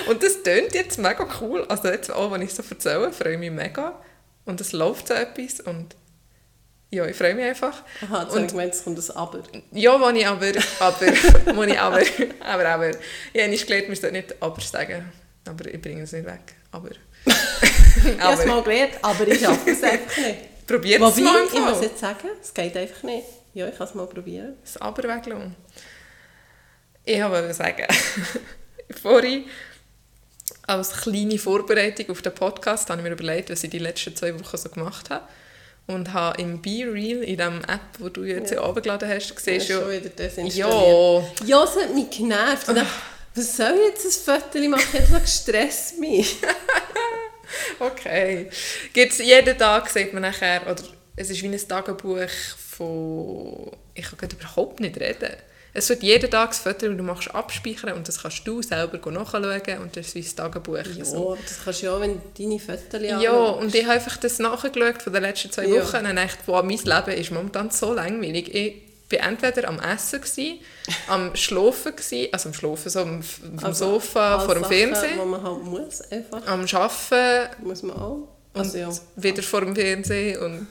[0.09, 1.65] Und das tönt jetzt mega cool.
[1.69, 3.99] Also jetzt auch, wenn ich so erzähle, freue ich mich mega.
[4.45, 5.95] Und es läuft so etwas und
[6.91, 7.83] ja, ich freue mich einfach.
[8.01, 9.43] Aha, jetzt habe ich und gemeint, es kommt ein Aber.
[9.71, 11.01] ja, wenn ich aber, aber,
[11.45, 12.01] wenn ich aber,
[12.39, 12.89] aber, aber,
[13.33, 15.11] ich habe gelernt, wir sollten nicht aber sagen.
[15.47, 16.55] Aber ich bringe es nicht weg.
[16.71, 16.89] Aber,
[18.05, 20.67] Ich habe es mal gelernt, aber ich schaffe es einfach nicht.
[20.67, 23.25] probiert es mal ich muss jetzt sagen, es geht einfach nicht.
[23.53, 24.55] Ja, ich kann es mal probieren.
[24.63, 25.55] Das aber weglassen.
[27.03, 27.85] Ich wollte sagen,
[29.01, 29.45] vorhin
[30.67, 34.39] als kleine Vorbereitung auf den Podcast habe ich mir überlegt, was ich die letzten zwei
[34.39, 35.27] Wochen so gemacht habe.
[35.89, 38.61] Und habe im Be Real, in dem App, wo du jetzt ja.
[38.61, 40.69] runtergeladen hast, Das gesehen, ist schon ja, wieder desinstalliert.
[40.69, 42.67] ja, Ja, es hat mich genervt.
[42.67, 42.87] Ich dachte,
[43.33, 45.07] was soll ich jetzt ein Foto machen?
[45.11, 46.37] Das stresst mich.
[47.79, 48.49] okay.
[48.93, 50.83] Gibt's jeden Tag, sieht man nachher, oder
[51.15, 55.33] es ist wie ein Tagebuch von, ich kann überhaupt nicht reden.
[55.73, 58.97] Es wird jeden Tag das Foto, und du machst abspeichern und das kannst du selber
[59.11, 60.77] nachschauen und das ist wie ein Tagebuch.
[60.97, 61.37] Ja, so.
[61.41, 64.39] das kannst du ja auch, wenn du deine Fotos Ja, und ich habe einfach das
[64.39, 65.81] nachgeschaut von den letzten zwei Ja.
[65.83, 68.53] Wochen und gedacht, wow, mein Leben ist momentan so langweilig.
[68.53, 68.75] Ich
[69.11, 70.59] war entweder am Essen, gewesen,
[71.07, 75.29] am Schlafen, gewesen, also am Schlafen, so am, dem Also, Sofa, vor dem Sachen, Fernsehen,
[75.29, 76.47] man halt muss, einfach.
[76.47, 78.27] am Arbeiten Muss man auch.
[78.53, 78.89] Also, ja.
[79.15, 80.67] wieder vor dem Fernsehen und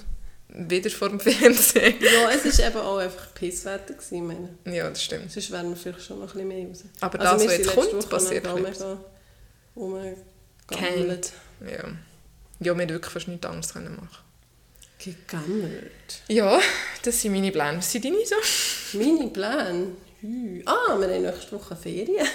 [0.48, 1.94] wieder vor dem Fernsehen.
[2.00, 4.76] ja, es war eben auch einfach Pisswetter, gewesen, meine.
[4.76, 5.30] Ja, das stimmt.
[5.30, 6.84] Sonst wären wir vielleicht schon noch ein bisschen mehr raus.
[7.00, 8.98] Aber Also das, was jetzt kommt, Woche passiert mega
[9.76, 11.32] rumgegammelt.
[11.60, 11.84] Ja.
[12.60, 14.24] ja, wir wirklich fast nichts anderes können machen
[14.98, 16.22] Gegammelt.
[16.26, 16.60] Ja,
[17.02, 17.78] das sind meine Pläne.
[17.78, 18.98] Was sind deine so?
[18.98, 19.92] Meine Pläne?
[20.20, 20.62] Hü.
[20.66, 22.26] Ah, wir haben nächste Woche Ferien.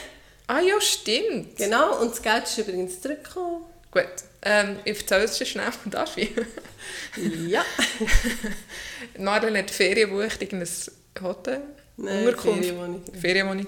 [0.48, 1.58] Ah ja, stimmt.
[1.58, 3.66] Genau, und das Geld ist übrigens zurückgekommen.
[3.92, 4.06] Gut,
[4.46, 6.32] ähm, ich erzähle es dir schnell, darf ich?
[7.48, 7.64] Ja.
[9.18, 10.70] Marlene hat Ferien gebucht, irgendein
[11.22, 11.62] Hotel,
[11.98, 13.02] Nein, Unterkunft, Ferienwohnung.
[13.20, 13.66] Ferienwohnung.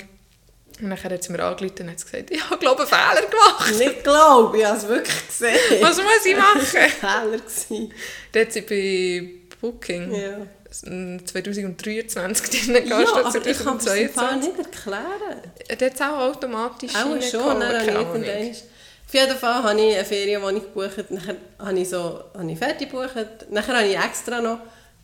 [0.81, 3.29] Und dann hat sie mir angerufen und hat gesagt, ich habe glaube ich einen Fehler
[3.29, 3.77] gemacht.
[3.77, 5.57] Nicht glaube, ich habe es wirklich gesehen.
[5.81, 6.59] Was muss ich machen?
[6.61, 7.93] Fehler gewesen.
[8.33, 9.29] Dann hat sie bei
[9.61, 10.37] Booking Ja.
[10.69, 14.41] 2023 drin Ja, aber ich kann es im Fall 2022.
[14.41, 15.41] nicht erklären.
[15.69, 18.25] Dann hat es auch automatisch Auch schon, habe
[19.15, 22.91] Auf jeden Fall habe ich eine Ferienwohnung gebucht, nachher habe ich, so, habe ich fertig
[22.91, 23.15] gebucht,
[23.49, 24.59] nachher habe ich extra noch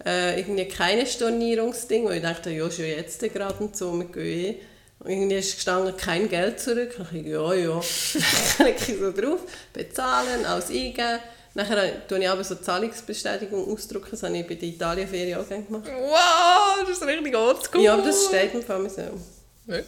[0.05, 4.55] äh, irgendwie keine Stornierungsding, weil ich dachte, ja, schon jetzt gerade und so, wir gehen
[4.55, 4.55] eh.
[4.99, 6.93] Und irgendwie ist gestanden, kein Geld zurück.
[6.97, 7.81] Dann ich, ja, ja.
[8.57, 9.39] dann klicke ich so drauf,
[9.71, 11.19] bezahlen, alles eingeben.
[11.53, 15.63] Nachher tue ich aber so Zahlungsbestätigung ausdrucken, das habe ich bei der Italienferien auch gerne
[15.63, 15.85] gemacht.
[15.85, 17.81] Wow, das ist richtig oldschool.
[17.81, 19.03] Ja, aber das steht im Fall so.
[19.67, 19.87] Wirklich?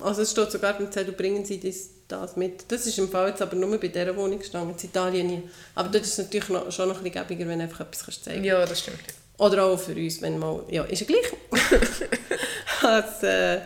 [0.00, 2.70] Also es steht sogar beim Zettel, bringen Sie das, das mit.
[2.70, 5.42] Das ist im Fall jetzt aber nur bei dieser Wohnung gestanden, in Italien nie.
[5.74, 8.04] Aber dort ist es natürlich noch, schon noch ein bisschen gäbiger, wenn du einfach etwas
[8.04, 9.00] kannst zeigen Ja, das stimmt.
[9.38, 10.64] Oder auch für uns, wenn mal...
[10.68, 11.32] Ja, ist ja gleich.
[12.82, 13.60] Hat äh,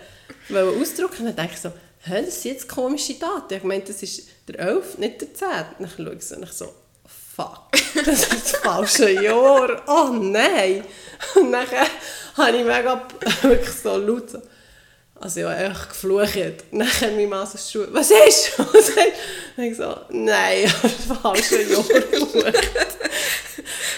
[0.51, 3.55] ausdrucken dann denke ich so, hä, das sind jetzt komische Daten.
[3.55, 5.49] Ich meine, das ist der 11, nicht der 10.
[5.79, 6.75] Dann schaue ich so und ich so,
[7.35, 7.73] fuck,
[8.05, 9.83] das ist das falsche Jahr.
[9.87, 10.85] Oh nein.
[11.35, 11.66] Und dann
[12.37, 13.09] habe ich mega
[13.42, 14.42] wirklich so laut so,
[15.23, 16.37] also ja, echt geflucht.
[16.73, 18.59] Dann hat meine Mann so Schuhe, was ist?
[19.57, 22.45] Und ich so, nein, ich habe das falsche Jahr gebucht.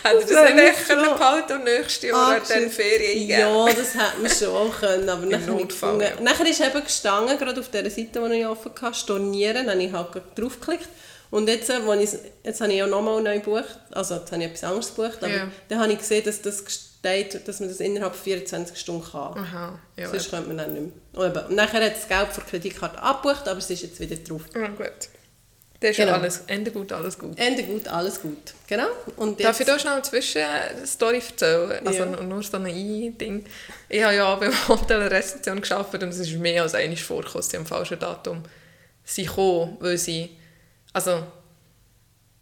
[0.05, 3.41] Hat er das nicht können so behalten und nächstes Jahr dann Ferien eingegeben?
[3.41, 6.21] Ja, das hätte man schon können, aber nachher, habe Notfall, ja.
[6.21, 9.83] nachher ist eben gestanden, gerade auf dieser Seite, die ich offen hatte, stornieren, dann habe
[9.83, 10.89] ich halt draufgeklickt.
[11.35, 12.11] Und jetzt, äh, ich,
[12.45, 15.35] jetzt habe ich auch nochmal neu gebucht, also jetzt habe ich etwas anderes gebucht, aber
[15.35, 15.49] Ja.
[15.69, 19.37] dann habe ich gesehen, dass das steht, dass man das innerhalb von 24 Stunden kann.
[19.39, 20.09] Aha, ja.
[20.11, 21.25] Sonst könnte man dann nicht mehr.
[21.27, 23.99] Und, eben, und nachher hat das Geld für die Kreditkarte abgebucht, aber es ist jetzt
[23.99, 24.43] wieder drauf.
[24.55, 24.93] Ja, gut.
[25.81, 26.19] Das ist ja Genau.
[26.19, 27.37] alles, Ende gut, alles gut.
[27.39, 28.55] Ende gut, alles gut.
[28.69, 28.87] Genau.
[29.17, 31.85] Und Darf ich jetzt- da schnell eine Zwischenstory erzählen?
[31.87, 32.07] Also Ja.
[32.23, 33.45] nur- so ein Ein-Ding.
[33.89, 37.43] Ich habe ja beim Hotel eine Rezeption gearbeitet und es ist mehr als einmal vorgekommen,
[37.43, 38.43] sie am falschen Datum
[39.05, 40.31] sind gekommen, weil sie,
[40.95, 41.23] also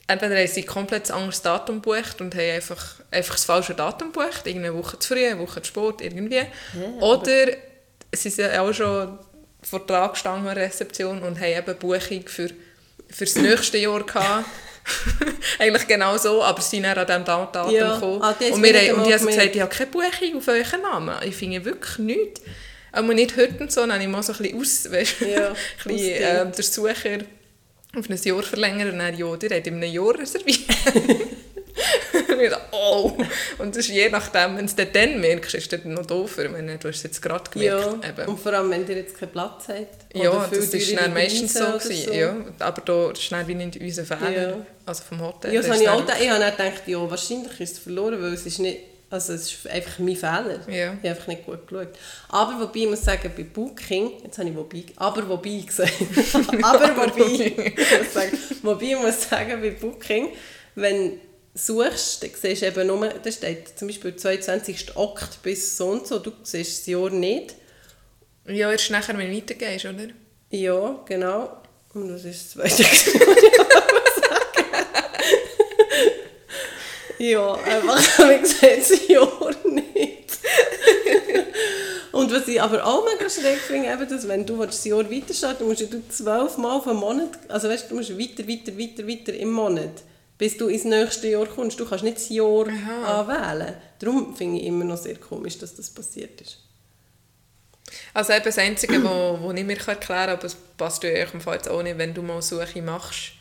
[0.07, 4.13] entweder haben sie komplett ein anderes Datum gebucht und haben einfach, einfach das falsche Datum
[4.13, 6.43] gebucht, irgendeine Woche zu früh, eine Woche zu spät, irgendwie.
[7.01, 7.47] Oder
[8.15, 9.19] sie sind auch schon
[9.63, 12.49] vor der Tag gestanden an der Rezeption und haben eben eine Buchung für,
[13.09, 14.45] für das nächste Jahr gehabt.
[15.61, 18.21] Eigentlich genau so, aber sie sind dann an diesem Datum Ja, gekommen.
[18.21, 21.15] ah, und wir haben, und ich habe gesagt, ich habe keine Buchung auf euren Namen.
[21.25, 22.41] Ich finde wirklich nichts.
[22.91, 25.49] Aber nicht heute und so, dann habe ich mal so ein bisschen aus, weißt, Ja,
[25.49, 27.19] ein bisschen, ähm, der Sucher
[27.97, 30.61] auf ein Jahr verlängern und dann, ja, der hat in einem Jahr reserviert.
[32.29, 33.13] und ich dachte, oh.
[33.59, 36.47] Und das ist je nachdem, wenn du es dann merkst, ist das noch doofer.
[36.47, 38.09] Ich meine, du hast es jetzt gerade Ja, gemerkt.
[38.21, 38.29] eben.
[38.31, 40.15] und vor allem, wenn ihr jetzt keinen Platz habt.
[40.15, 43.79] Ja, das ist teurere dann meistens so, gewesen, Ja, aber da ist dann wie nicht
[43.81, 44.67] unser Fehler, Ja.
[44.87, 45.53] also vom Hotel.
[45.53, 46.19] Ja, das Da habe ich auch gedacht.
[46.23, 48.81] Ich habe gedacht, ja, wahrscheinlich ist es verloren, weil es ist nicht,
[49.13, 50.61] also es ist einfach mein Fehler.
[50.67, 50.95] Ja.
[50.95, 51.89] Ich habe einfach nicht gut geschaut.
[52.31, 55.93] Aber wobei, ich muss sagen, bei Booking, jetzt habe ich wobei, aber wobei gesagt,
[56.63, 60.31] aber wobei, ich muss sagen, wobei, ich muss sagen, bei Booking,
[60.77, 61.19] wenn du
[61.55, 64.97] suchst, dann siehst du eben nur, da steht zum Beispiel 22.
[64.97, 67.55] Okt bis so und so, du siehst das Jahr nicht.
[68.47, 70.09] Ja, erst nachher, wenn du weitergehst, oder?
[70.51, 71.61] Ja, genau.
[71.93, 72.85] Und das ist das Zweite.
[77.23, 80.39] ja, einfach habe ich gesagt, Jahr nicht.
[82.13, 85.33] Und was ich aber auch mega schräg finde, eben, dass wenn du das Jahr weiter
[85.33, 89.35] starten musst du zwölfmal auf einen Monat, also weißt, du musst weiter, weiter, weiter, weiter
[89.35, 90.03] im Monat,
[90.37, 91.79] bis du ins nächste Jahr kommst.
[91.81, 92.67] Du kannst nicht das Jahr
[93.07, 93.77] anwählen.
[93.99, 96.59] Darum finde ich immer noch sehr komisch, dass das passiert ist.
[98.13, 101.57] Also eben das Einzige, wo ich mir erklären kann, aber es passt dir im Fall
[101.57, 103.33] jetzt auch nicht, wenn du mal Suche machst,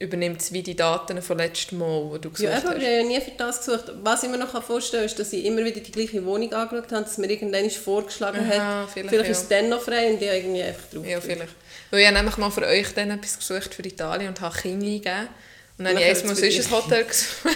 [0.00, 2.82] übernimmt es wie die Daten von letztem Mal, wo du gesucht Ja, eben, aber hast.
[2.82, 3.84] ich habe ja nie für das gesucht.
[4.02, 6.90] Was ich mir noch vorstellen kann, ist, dass ich immer wieder die gleiche Wohnung angeschaut
[6.90, 8.90] habe, dass mir irgendwann vorgeschlagen Aha, hat.
[8.90, 9.30] vielleicht, Vielleicht, ja.
[9.32, 11.52] ist es dann noch frei und ich habe irgendwie einfach drauf Ja, vielleicht.
[11.90, 14.86] Weil ich habe nämlich mal für euch dann etwas gesucht für Italien und habe Kinder
[14.86, 15.28] eingegeben.
[15.76, 17.44] Und dann habe ich erstmal sonst ein Hotel gesucht.
[17.44, 17.52] Und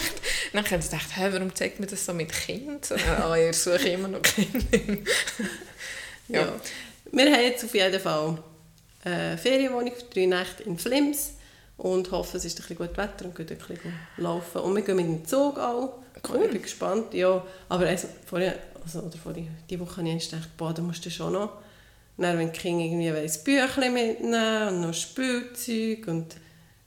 [0.54, 2.92] dann habe ich gedacht, hä, warum zeigt mir das so mit Kind?
[3.20, 4.60] Ah, ich suche immer noch Kinder.
[6.28, 6.40] Ja.
[6.40, 6.52] Ja.
[7.12, 8.38] Wir haben jetzt auf jeden Fall
[9.04, 11.32] eine Ferienwohnung für drei Nächte in Flims
[11.76, 14.60] und hoffen, es ist ein bisschen gutes Wetter und können ein bisschen laufen.
[14.60, 15.94] Und wir gehen mit dem Zug auch.
[16.28, 16.44] Cool.
[16.44, 17.12] Ich bin gespannt.
[17.14, 21.04] Ja, aber also, vorher, also, oder vorher, die Woche habe ich gedacht, boah, da musst
[21.04, 21.50] du schon noch,
[22.16, 26.26] dann, wenn die Kinder irgendwie ein Büchlein mitnehmen und noch Spielzeug und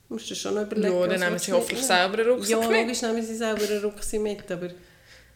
[0.10, 2.00] musst du schon noch überlegen, Ja, dann nehmen sie hoffentlich mitnehmen.
[2.02, 2.82] selber einen Rucksack Ja, mit.
[2.82, 4.76] logisch nehmen sie selber einen Rucksack mit, aber du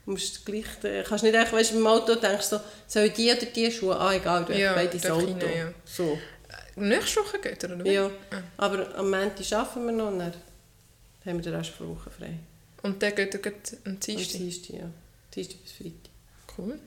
[0.05, 3.29] musst gleich, äh, kannst nicht einfach, weißt, im Auto denkst du so, soll ich die
[3.31, 5.25] oder die Schuhe, ah egal, du Ja, ja, beide ins darf Auto.
[5.27, 5.73] rein, ja.
[5.83, 6.17] So.
[6.75, 7.85] Nächste Woche geht er, oder?
[7.85, 8.09] Ja,
[8.57, 10.33] aber am Montag arbeiten wir noch und dann
[11.25, 12.39] haben wir den Rest der Woche frei.
[12.83, 13.53] Und dann geht er am
[13.85, 14.37] Am Dienstag.
[14.39, 14.89] Dienstag, ja.
[15.35, 16.11] Dienstag bis Freitag.
[16.57, 16.79] Cool.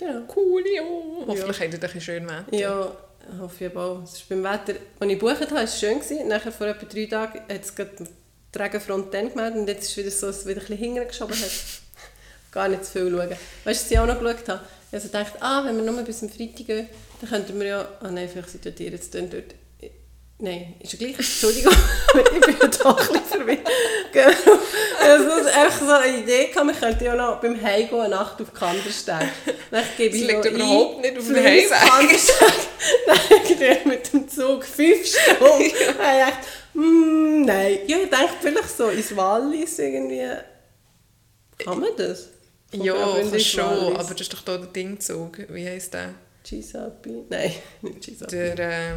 [0.00, 0.22] Ja.
[0.34, 0.82] Cool, ja.
[1.26, 2.54] Hoffentlich habt ihr ein schön Wetter.
[2.54, 2.96] Ja,
[3.38, 4.02] hoffe ich auch.
[4.02, 6.00] Es ist beim Wetter, als ich gebucht habe, war es schön.
[6.00, 6.28] Gewesen.
[6.28, 8.08] Nachher vor etwa drei Tagen hat es gerade
[8.54, 10.78] die Regenfront dann gemeldet und jetzt ist es wieder so, dass es wieder ein bisschen
[10.78, 11.50] hinten geschoben hat.
[12.52, 13.30] Gar nicht zu viel schauen.
[13.30, 14.60] Weißt du, was ich auch noch geschaut habe?
[14.88, 16.88] Ich habe so gedacht, ah, wenn wir nur bis zum Freitag gehen,
[17.20, 17.88] dann könnten wir ja...
[18.00, 19.54] Ah nein, vielleicht sind ja die jetzt dort...
[20.38, 21.14] Nein, ist ja gleich.
[21.16, 21.72] Entschuldigung,
[22.34, 23.68] ich bin ja doch ein bisschen verwirrt.
[24.12, 24.58] Genau.
[25.00, 28.52] Also, einfach so eine Idee gehabt, wir könnten ja noch beim Heimgehen eine Nacht auf
[28.52, 29.28] Kandersteg.
[29.70, 32.20] Das ich liegt überhaupt ein, nicht auf dem Heimweg.
[33.48, 35.40] Ich mit dem Zug fünf Stunden.
[35.40, 36.38] Dann habe ich gedacht,
[36.74, 37.78] mm, nein.
[37.86, 40.28] Ja, ich denke vielleicht so ins Wallis irgendwie.
[41.58, 42.28] Kann man das?
[42.70, 43.98] Von Ja, ins schon, Wallis.
[43.98, 45.38] aber das ist doch da der Dingzug.
[45.48, 46.14] Wie heisst der?
[46.48, 47.24] Giuseppe?
[47.28, 48.54] Nein, nicht Giuseppe.
[48.54, 48.94] Der äh,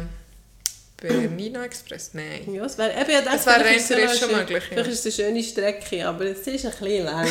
[0.96, 2.10] Bernino Express?
[2.14, 2.52] Nein.
[2.52, 4.68] Ja, es wäre, eben, dachte, Es wäre rein theoretisch schon möglich, ja.
[4.70, 7.26] Vielleicht ist es eine schöne Strecke, aber es ist ein bisschen lang.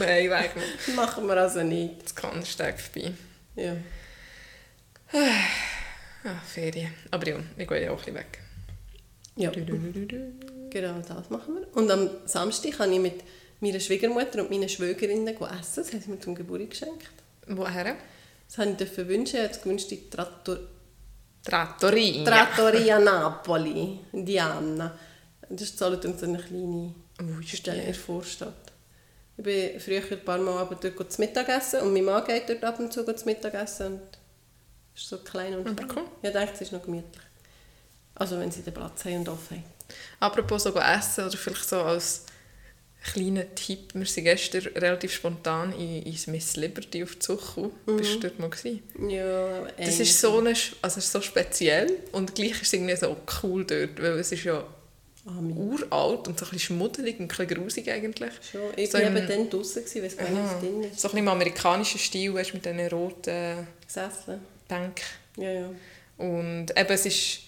[0.00, 0.62] Heimweg noch.
[0.86, 2.02] Das machen wir also nicht.
[2.04, 3.12] Das Kandersteg vorbei.
[3.56, 3.76] Ja.
[6.24, 6.92] Ah, Ferien.
[7.12, 8.38] Aber ja, ich gehe ja auch ein bisschen weg.
[9.36, 10.68] ja, Du, du, du, du, du.
[10.68, 11.76] genau das machen wir.
[11.76, 13.22] Und am Samstag habe ich mit
[13.60, 15.40] meiner Schwiegermutter und meinen Schwägerinnen essen.
[15.76, 17.08] Das haben sie mir zum Geburtstag geschenkt.
[17.46, 17.96] Woher?
[18.48, 19.36] Das habe ich dafür wünschen.
[19.36, 20.58] Ich habe gewünscht, die Trattor
[21.42, 22.24] Trattoria.
[22.24, 24.98] Trattoria Napoli, Diana.
[25.48, 26.94] Das ist Solothurn so eine kleine
[27.40, 27.92] ist Stelle in die?
[27.92, 28.72] der Vorstadt.
[29.36, 32.64] Ich bin früher ein paar Mal aber dort zu Mittagessen und mein Mann geht dort
[32.64, 34.00] ab und zu zu Mittagessen und
[34.94, 36.04] ist so klein und Aber cool.
[36.22, 37.22] Ich denke, es ist noch gemütlich.
[38.16, 39.64] Also wenn sie den Platz haben und offen haben.
[40.20, 42.26] Apropos so essen oder vielleicht so als
[43.02, 43.94] kleiner Tipp.
[43.94, 47.70] Wir sind gestern relativ spontan in, ins Miss Liberty auf Zuchu.
[47.86, 48.82] Bist du dort mal gewesen?
[49.08, 52.96] Ja, Das ist so, eine, also es ist so speziell und gleich ist es irgendwie
[52.96, 54.64] so cool dort, weil es ist ja
[55.26, 55.52] Ami.
[55.52, 58.32] uralt und so ein bisschen schmuddelig und ein bisschen grusig eigentlich.
[58.50, 58.60] Schon.
[58.76, 61.02] Ich So war eben dann draußen, ich weiß gar nicht, drin So ein ist.
[61.02, 64.40] bisschen im amerikanischen Stil, weißt, mit diesen roten Gesessen.
[64.66, 65.04] Bänken.
[65.36, 65.70] Ja, ja.
[66.18, 67.40] Und eben, es ist,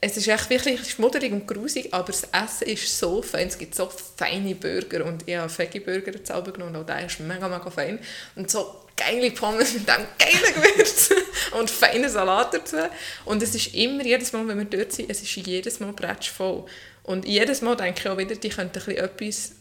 [0.00, 3.46] es ist echt wirklich schmudderig und grusig, aber das Essen ist so fein.
[3.46, 7.06] Es gibt so feine Burger und ich habe Veggie-Burger jetzt selber genommen und auch der
[7.06, 8.00] ist mega, mega fein.
[8.34, 11.10] Und so geile Pommes mit dem geilen Gewürz
[11.58, 12.76] und feinen Salat dazu.
[13.24, 15.94] Und es ist immer, jedes Mal, wenn wir dort sind, es ist jedes Mal
[16.36, 16.64] voll.
[17.04, 19.52] Und jedes Mal denke ich auch wieder, die könnten etwas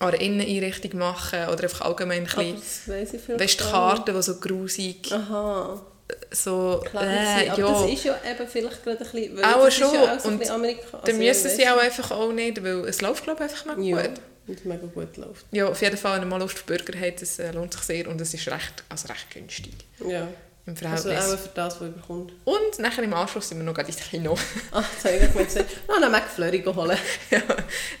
[0.00, 3.64] an der Inneneinrichtung machen oder einfach allgemein ein bisschen, weißt du.
[3.64, 5.86] Karten, die so grusig, Aha.
[6.30, 7.68] So, Klar, äh, aber ja.
[7.82, 9.44] das ist ja eben vielleicht gerade ein bisschen...
[9.44, 9.94] Auch das schon.
[9.94, 12.32] Ja auch so ein Und bisschen Amerika Dann also, ja, müssen sie auch einfach auch
[12.32, 14.00] nicht, weil es läuft glaube ich einfach mega.
[14.02, 14.20] Ja, gut.
[14.46, 15.46] und es mega gut läuft.
[15.52, 17.82] Ja, auf jeden Fall, wenn ihr mal Lust auf Burger habt, das äh, lohnt sich
[17.82, 19.72] sehr und es ist recht, also recht günstig
[20.06, 20.28] Ja.
[20.66, 21.34] im Also Verhältnis.
[21.34, 22.32] auch für das, was überkommt.
[22.44, 24.36] und nachher im Anschluss sind wir noch gerade ins Kino.
[24.72, 26.98] Ach, jetzt habe ich mir gesagt, noch einen McFlurry holen.
[27.30, 27.40] ja.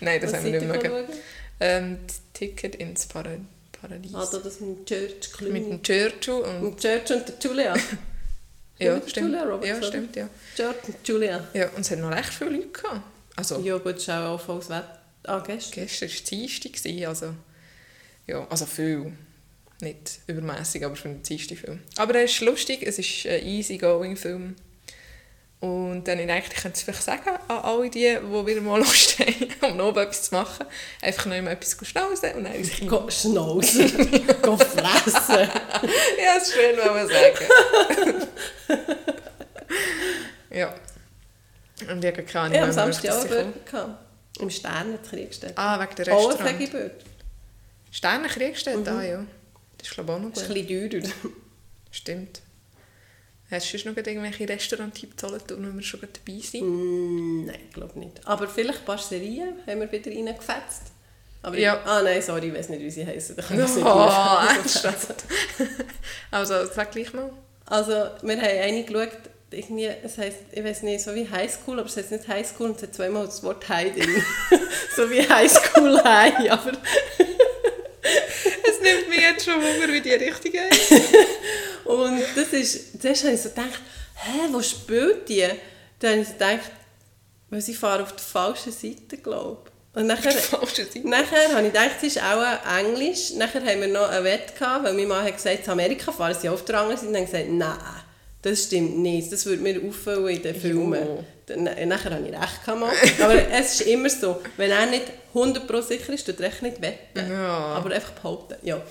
[0.00, 1.04] Nein, das Was haben wir nicht ihr mehr.
[1.60, 3.30] Ähm, das Ticket ins Para
[3.88, 4.14] Paradies.
[4.14, 5.60] Ah, da das mit dem Church Mit Clooney.
[5.60, 6.62] dem Churchill und...
[6.62, 7.74] Mit Church und der Julia.
[8.76, 9.26] Ja, mit stimmt.
[9.28, 10.28] Julia Roberts, ja, stimmt, ja.
[10.56, 11.46] Church und Julia.
[11.54, 13.02] Ja, und es hat noch recht viele Leute gehabt.
[13.36, 15.00] Also, Ja gut, es war auch volles Wetter.
[15.22, 15.84] Ah, gestern.
[15.84, 17.34] gestern war es Dienstag, also...
[18.26, 19.12] Ja, also viel.
[19.80, 21.78] Nicht übermäßig, aber für einen Dienstag-Film.
[21.96, 24.56] Aber er ist lustig, es ist ein easy-going-Film.
[25.64, 28.78] Und dann denke ich, ich könnte es vielleicht sagen an alle die, die wieder mal
[28.80, 30.66] Lust haben, um noch etwas zu machen.
[31.00, 33.00] Einfach noch mal etwas schnauzen und dann Kino.
[33.00, 33.90] Go schnauzen.
[34.42, 35.48] Go fressen.
[36.20, 38.26] Ja, das ist schön, wenn man sagen.
[40.50, 40.74] ja.
[41.90, 43.26] Und ich habe keine Ahnung, Ich habe am Samstag auch
[43.64, 43.98] gehabt.
[44.40, 45.54] Im Stern hat es gestellt.
[45.56, 46.60] Ah, wegen der Auch ein Restaurant.
[46.60, 46.90] Veggie-Burger.
[47.90, 49.24] Sterne Kriegstedt, ah ja.
[49.78, 50.56] Das ist glaube ich auch noch Das ist gut.
[50.58, 51.12] ein bisschen teurer.
[51.90, 52.42] Stimmt.
[53.50, 56.62] Hast du noch irgendwelche Restaurant-Tipps tun, wenn wir schon dabei sind?
[56.64, 58.20] Mm, nein, ich glaube nicht.
[58.24, 60.82] Aber vielleicht ein paar Serien haben wir wieder reingefetzt.
[61.42, 61.74] Aber Ja.
[61.74, 63.36] ich, ah nein, sorry, ich weiß nicht, wie sie heißen.
[63.36, 64.08] Da kann ich es nicht Oh,
[64.48, 65.24] ernsthaft?
[66.30, 67.30] also, sag gleich mal.
[67.66, 69.10] Also, wir haben eine geschaut,
[69.50, 72.76] irgendwie, es heisst, ich weiß nicht, so wie Highschool, aber es heißt nicht Highschool und
[72.76, 74.22] es hat zweimal das Wort High drin.
[74.96, 76.72] so wie Highschool High, aber...
[78.66, 80.92] Es nimmt mich jetzt schon Wunder, wie die richtige ist.
[81.84, 83.80] Und das ist, zuerst habe ich so gedacht,
[84.14, 85.46] hä, wo spielt die?
[85.98, 86.70] Dann habe ich so gedacht,
[87.50, 89.74] weil sie fahren auf der falschen Seite, glaube ich.
[89.94, 90.32] Und nachher,
[91.04, 92.42] nachher habe ich gedacht, es ist auch
[92.78, 93.32] Englisch.
[93.36, 96.36] Nachher haben wir noch einen Wett gehabt, weil mein Mann hat gesagt, in Amerika fahren
[96.38, 97.08] sie auf der anderen Seite.
[97.08, 98.02] Und dann habe ich gesagt, nein,
[98.42, 99.32] das stimmt nicht.
[99.32, 101.24] Das würde mir auffallen in den Filmen.
[101.46, 102.92] Dann, nachher habe ich recht mal.
[103.22, 106.82] Aber es ist immer so, wenn er nicht 100% sicher ist, tut er echt nicht
[106.82, 107.30] wetten.
[107.30, 107.48] Ja.
[107.48, 108.56] Aber einfach behaupten.
[108.62, 108.82] Ja.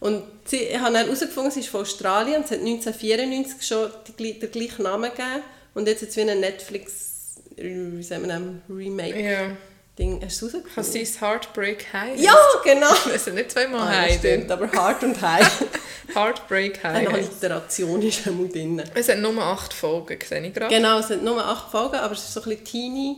[0.00, 2.42] Und sie, ich habe dann herausgefunden, sie ist von Australien.
[2.44, 5.42] Es hat 1994 schon die, den gleichen Namen gegeben.
[5.74, 8.30] Und jetzt hat es wie ein Netflix, wie sagt man,
[8.68, 9.20] dem, Remake.
[9.20, 9.56] Ja.
[9.98, 10.20] Ding.
[10.24, 11.06] Hast du es Kann herausgefunden?
[11.06, 12.20] sie Heartbreak High?
[12.20, 12.92] Ja, genau!
[13.12, 15.64] Es sind nicht zweimal Ah, High stimmt, aber hart und high.
[16.14, 17.08] Heartbreak High.
[17.08, 17.14] Eine.
[17.14, 18.82] Alliteration ist einmal drin.
[18.94, 20.72] Es hat nur acht Folgen, sehe ich gerade.
[20.72, 23.16] Genau, es sind nur acht Folgen, aber es ist so ein bisschen teeny.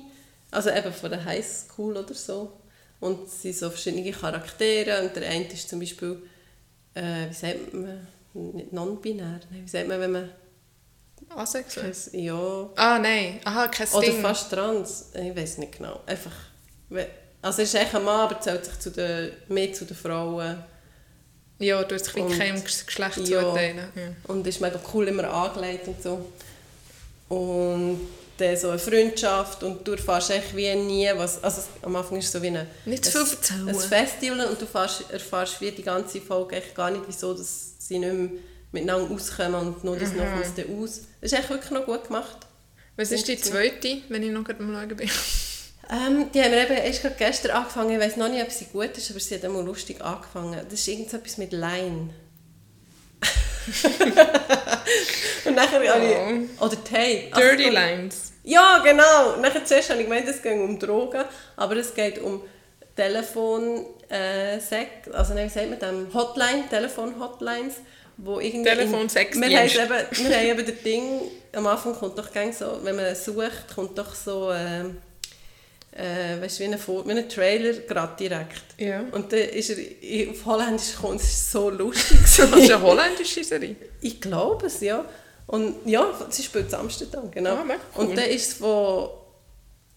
[0.50, 2.50] Also eben von der Highschool oder so.
[2.98, 5.02] Und es sind so verschiedene Charaktere.
[5.02, 6.22] Und der eine ist zum Beispiel,
[6.94, 10.30] äh, wie sagt man, nicht non-binär, wie sagt man, wenn man
[11.28, 11.92] Asexuell?
[11.92, 12.70] Kein- Ja.
[12.76, 13.40] Ah, nein.
[13.44, 14.20] Aha, kein Oder Ding.
[14.20, 15.10] fast trans.
[15.14, 16.00] Ich weiß nicht genau.
[16.06, 16.32] Einfach.
[17.42, 20.62] Also, er ist echt ein Mann, aber zählt sich zu den, mehr zu den Frauen.
[21.58, 23.42] Ja, du hast Und- keinem Geschlecht Ja.
[23.42, 23.78] zuteilen.
[23.94, 24.02] Ja.
[24.32, 26.32] Und ist mega cool immer angelegt und so.
[27.28, 28.00] Und
[28.40, 31.42] dann so eine Freundschaft und du erfährst echt wie nie was.
[31.42, 34.64] Also, am Anfang ist es so wie eine, Nicht ein, viel ein Festival und du
[34.64, 38.30] erfährst, erfährst wie die ganze Folge echt gar nicht, wieso dass sie nicht mehr
[38.72, 40.40] miteinander auskommen und nur das noch Mhm.
[40.40, 41.00] aus dann aus.
[41.20, 42.36] Das ist echt wirklich noch gut gemacht.
[42.96, 45.10] Was ist die zweite, wenn ich noch gerade mal schauen bin?
[45.90, 47.90] Ähm, die haben wir eben erst gerade gestern angefangen.
[47.90, 50.60] Ich weiß noch nicht, ob sie gut ist, aber sie hat einmal lustig angefangen.
[50.70, 52.10] Das ist irgendetwas mit Line.
[55.44, 56.60] und nachher habe ich...
[56.60, 57.28] Oder Tape.
[57.32, 58.29] Also, Dirty Lines.
[58.44, 59.36] Ja, genau.
[59.40, 61.24] Nachher zuerst habe ich gemeint, es geht um Drogen,
[61.56, 62.42] aber es geht um
[62.96, 64.58] Telefon, äh,
[65.12, 66.14] also nein, wie sagt man dem?
[66.14, 67.76] Hotline, Telefon-Hotlines,
[68.16, 68.68] wo irgendwie...
[68.68, 69.48] Telefon-Sexdienst.
[69.48, 71.20] Wir haben eben, wir haben eben das Ding,
[71.52, 74.84] am Anfang kommt doch gang so, wenn man sucht, kommt doch so, äh,
[75.92, 78.64] äh, weißt du, wie ein, wie ein Trailer gerade direkt.
[78.78, 79.04] Ja.
[79.12, 82.20] Und dann ist er auf Holländisch gekommen, es ist so lustig.
[82.22, 82.72] Ist gewesen.
[82.72, 83.76] eine holländische Serie.
[84.00, 85.04] Ich glaube es, ja.
[85.50, 87.54] Und ja, sie spielt Amsterdam, genau.
[87.56, 87.64] Ah,
[87.96, 88.04] cool.
[88.06, 89.08] Und dann ist es von,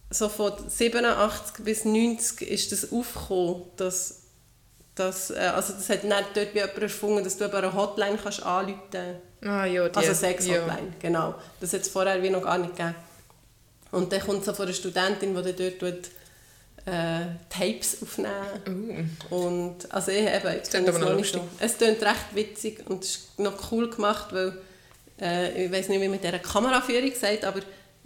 [0.10, 4.22] so von 87 bis 90 ist das aufgekommen, dass,
[4.96, 8.18] dass äh, also das hat dann dort wie jemand erfunden, dass du über eine Hotline
[8.22, 9.20] kannst anrufen kannst.
[9.46, 9.96] Ah ja, die.
[9.96, 10.94] Also Sex-Hotline, Ja.
[11.00, 11.36] genau.
[11.60, 12.96] Das hat es vorher wie noch gar nicht gegeben.
[13.92, 16.10] Und dann kommt so von einer Studentin, die dort tut,
[16.86, 19.16] äh, Tapes aufnehmen.
[19.30, 21.42] Und also ich eben, ich kenne es noch nicht lustig.
[21.60, 24.58] Es klingt recht witzig und es ist noch cool gemacht, weil
[25.22, 27.60] äh, ich weiß nicht, wie man dieser Kameraführung sagt, aber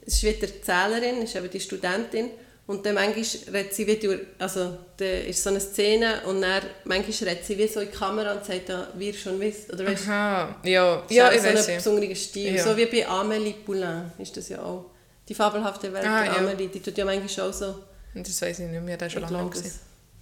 [0.05, 2.29] es ist wieder die Erzählerin, ist eben die Studentin
[2.67, 6.61] und dann manchmal redet sie wie durch, also da ist so eine Szene und dann
[6.85, 9.85] manchmal redet sie wie so in die Kamera und sagt, wie ihr schon wisst, oder
[9.85, 11.75] weißt, Aha, ja, ja, ich so weiß ein ja.
[11.77, 12.55] besonderer Stil.
[12.55, 12.63] Ja.
[12.63, 14.91] So wie bei Amélie Poulain ist das ja auch.
[15.29, 16.39] Die fabelhafte Welt Ah, der ja.
[16.39, 17.75] Amélie, die tut ja manchmal auch so.
[18.15, 19.71] Das weiß ich nicht mehr, das ist schon lange gesehen.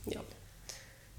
[0.08, 0.21] es- Ja.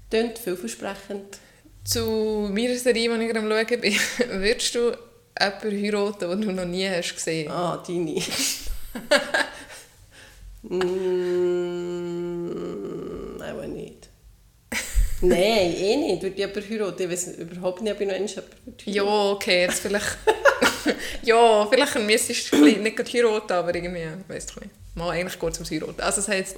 [0.09, 1.39] Tönt vielversprechend.
[1.83, 3.93] Zu meiner Serie, die ich gerade am Schauen bin,
[4.41, 4.91] würdest du
[5.39, 8.21] jemanden heiraten, den du noch nie hast gesehen Ah, deine.
[10.63, 10.87] mm,
[13.73, 14.09] nicht.
[15.21, 16.21] Nein, eh nicht.
[16.21, 17.03] Würde ich jemanden heiraten?
[17.03, 20.17] Ich weiß überhaupt nicht, ob ich noch einmal jemanden Ja, okay, jetzt vielleicht...
[21.23, 24.71] ja, vielleicht müsstest du nicht gerade heiraten, aber irgendwie, weiss ich nicht.
[24.95, 26.01] Mal eigentlich kurz ums Heiraten.
[26.01, 26.57] Also es heisst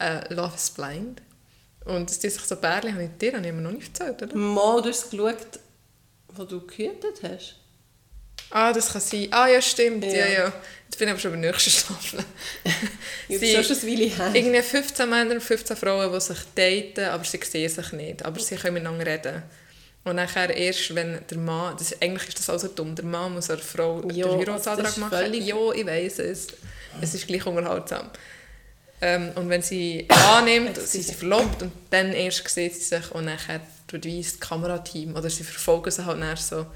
[0.00, 1.22] äh, Love is Blind.
[1.84, 4.22] Und es ist sich so Bärchen, habe ich dir habe ich mir noch nicht erzählt,
[4.22, 4.36] oder?
[4.36, 5.60] Mal, du hast es geschaut,
[6.34, 7.56] wo du gehütet hast.
[8.50, 9.28] Ah, das kann sein.
[9.30, 10.04] Ah, ja, stimmt.
[10.04, 10.26] Ja, Ja.
[10.26, 10.52] ja.
[10.88, 12.24] Jetzt bin ich aber schon bei der nächsten Staffel.
[13.28, 14.30] Ja, Sie- schon ein Weile her.
[14.34, 18.24] Irgendwie 15 Männer und 15 Frauen, die sich daten, aber sie sehen sich nicht.
[18.24, 19.42] Aber sie können miteinander reden.
[20.04, 23.48] Und nachher erst, wenn der Mann, das, eigentlich ist das also dumm, der Mann muss
[23.48, 25.18] der Frau Ja, den das Heiratsantrag machen.
[25.18, 26.46] völlig- Ja, ich weiß es.
[27.00, 28.08] Es ist gleich unterhaltsam.
[29.00, 33.24] Ähm, und wenn sie annimmt, sind sie verlobt und dann erst sieht sie sich und
[33.26, 36.66] nachher tut wie das Kamerateam oder sie verfolgen sie halt nachher so,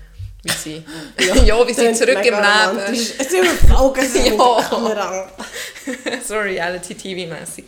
[0.43, 0.85] wie sie,
[1.45, 2.95] ja, wie sie zurück im Leben.
[2.95, 5.31] Sie überfolgen sie mit Ja.
[6.27, 7.65] so Reality-TV-mäßig.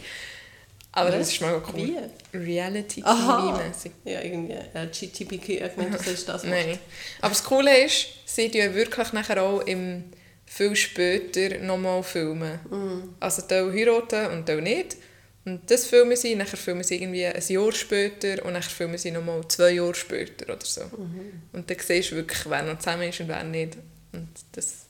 [0.93, 1.75] Aber das ist mega cool.
[1.75, 1.97] Wie?
[2.39, 3.93] Reality-TV-mäßig.
[4.05, 6.45] Ja, irgendwie LGBTQ, ich meine, du sagst das.
[6.45, 6.79] Nein.
[7.21, 10.05] Aber das Coole ist, sie tun wirklich nachher auch im,
[10.45, 12.61] viel später nochmal filmen.
[12.71, 13.15] Mhm.
[13.21, 14.97] Also Teil heiraten und Teil nicht.
[15.44, 19.11] Und das filmen sie, nachher filmen sie irgendwie ein Jahr später und nachher filmen sie
[19.11, 20.83] nochmal zwei Jahre später oder so.
[20.83, 21.42] Mhm.
[21.52, 23.76] Und dann siehst du wirklich, wer noch zusammen ist und wer nicht.
[24.12, 24.87] Und das,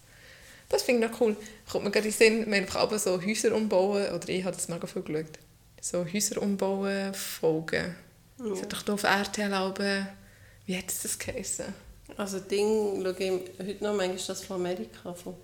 [0.68, 1.36] das finde ich noch cool.
[1.70, 4.68] Kommt mir gerade in den Sinn, wir haben so Häuser umbauen, oder ich habe das
[4.68, 5.38] mega viel geschaut.
[5.80, 7.96] So Häuser umbauen, Folgen.
[8.36, 10.08] Das hat doch hier auf RTL Alben,
[10.66, 11.66] wie hat es das geheißen?
[12.16, 15.34] Also Ding schaue ich heute noch manchmal das von Amerika, von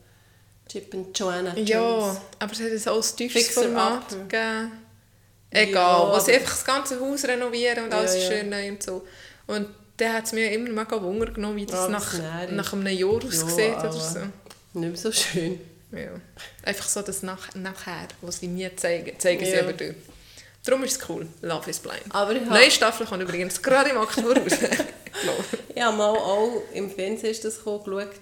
[0.68, 1.68] Chip und Joanna Jones.
[1.68, 4.72] Ja, aber es hat ein so ein tiefes Format gegeben.
[5.50, 8.20] Egal, Ja, wo sie einfach das ganze Haus renovieren und Ja, alles ja.
[8.30, 9.06] schön neu und so.
[9.46, 12.72] Und dann hat es mir immer mega Wunder genommen, wie das Ah, nach, das nach
[12.72, 14.18] einem Jahr aussieht oder so.
[14.20, 14.32] Nicht
[14.74, 15.60] mehr so schön.
[15.90, 16.10] Ja.
[16.64, 19.60] Einfach so das nach, nachher, was sie nie zeigen, zeigen sie Ja.
[19.62, 19.94] aber durch.
[20.64, 22.02] Darum ist es cool, Love is Blind.
[22.10, 24.52] Aber ich Neue habe Staffel kommt übrigens gerade im Oktober raus.
[25.20, 25.76] Ich.
[25.76, 28.20] ja, mal auch im Fernsehen ist das gekommen, geschaut,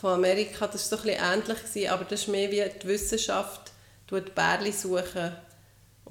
[0.00, 0.66] von Amerika.
[0.68, 3.72] Das war so ein bisschen ähnlich, gewesen, aber das ist mehr wie die Wissenschaft,
[4.06, 5.32] tut Bärli suchen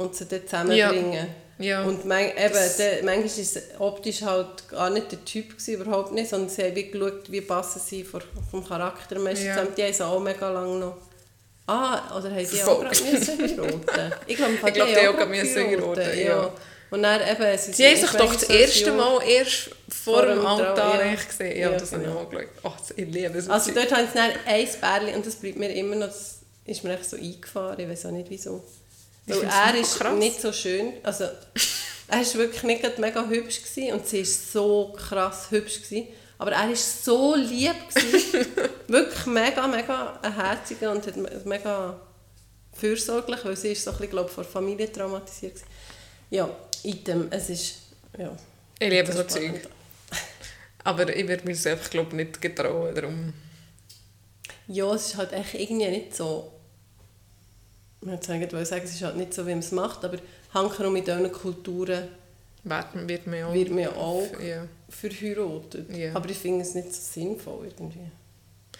[0.01, 1.27] und sie dort zusammenbringen.
[1.59, 1.83] Ja.
[1.83, 5.75] Und man, eben, Das- der, manchmal war es optisch halt gar nicht der Typ, gewesen,
[5.81, 9.53] überhaupt nicht, sondern sie haben wie geschaut, wie passen sie vor, vom Charakter meistens Ja.
[9.57, 9.75] zusammen.
[9.77, 10.97] Die haben sie auch mega lange noch...
[11.67, 13.45] Ah, oder haben die auch gerade müssen?
[13.45, 13.81] Ich glaube,
[14.25, 16.51] Ich glaube, die auch gerade müssen heiraten, ja.
[16.89, 17.57] Und dann eben...
[17.59, 21.13] Sie, Sie haben sich doch das erste Mal erst vor, Vor dem Altar ja.
[21.13, 21.57] gesehen.
[21.59, 22.21] Ja, Ja, das habe ich genau.
[22.21, 22.47] auch geschaut.
[22.63, 23.47] Oh, ich liebe es.
[23.47, 26.83] Also dort haben sie dann ein Bärli und das bleibt mir immer noch, das ist
[26.83, 28.63] mir echt so eingefahren, ich weiß auch nicht wieso.
[29.27, 30.17] Weil er ist krass.
[30.17, 31.25] nicht so schön, also
[32.07, 36.07] er war wirklich nicht mega hübsch gewesen, und sie war so krass hübsch gewesen,
[36.37, 38.45] aber er war so lieb gewesen,
[38.87, 41.99] wirklich mega, mega ein herziger und hat me- mega
[42.73, 45.67] fürsorglich, weil sie ist so ein bisschen, glaube ich, von der Familie traumatisiert gewesen.
[46.31, 46.49] Ja,
[46.83, 47.75] item, es ist,
[48.17, 48.35] ja.
[48.79, 49.23] ich liebe so.
[49.23, 49.67] Zeug.
[50.83, 52.95] Aber ich würde mir einfach, glaube ich, nicht getrauen.
[52.95, 53.33] Darum.
[54.67, 56.51] Ja, es ist halt echt irgendwie nicht so.
[58.01, 60.17] Ich eigentlich sagen, es ist halt nicht so, wie man es macht, aber
[60.53, 62.07] hankerum in diesen Kulturen
[62.63, 63.53] Wird, wird mir auch.
[63.53, 64.63] wird man auch Ja.
[64.89, 65.95] verheiratet.
[65.95, 66.15] Ja.
[66.15, 68.09] Aber ich finde es nicht so sinnvoll irgendwie.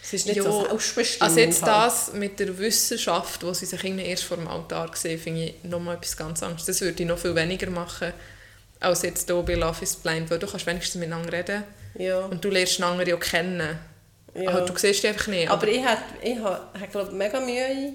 [0.04, 1.22] Es ist nicht Ja, so selbstbestimmt.
[1.22, 1.72] Also jetzt halt.
[1.94, 5.96] das mit der Wissenschaft, wo sie sich erst vor dem Altar sehen, finde ich nochmal
[5.98, 6.66] etwas ganz anderes.
[6.66, 8.12] Das würde ich noch viel weniger machen,
[8.80, 11.64] als jetzt hier bei Love is Blind, weil du kannst wenigstens miteinander reden
[12.00, 12.26] Ja.
[12.26, 13.78] und du lernst anderen ja kennen.
[14.34, 14.50] ja.
[14.50, 15.50] Aber du siehst die einfach nicht.
[15.50, 17.94] aber ich hätte, ich hätte, glaube mega Mühe.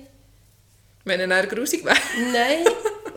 [1.07, 1.97] Wenn er dann grusig wäre.
[2.33, 2.65] Nein,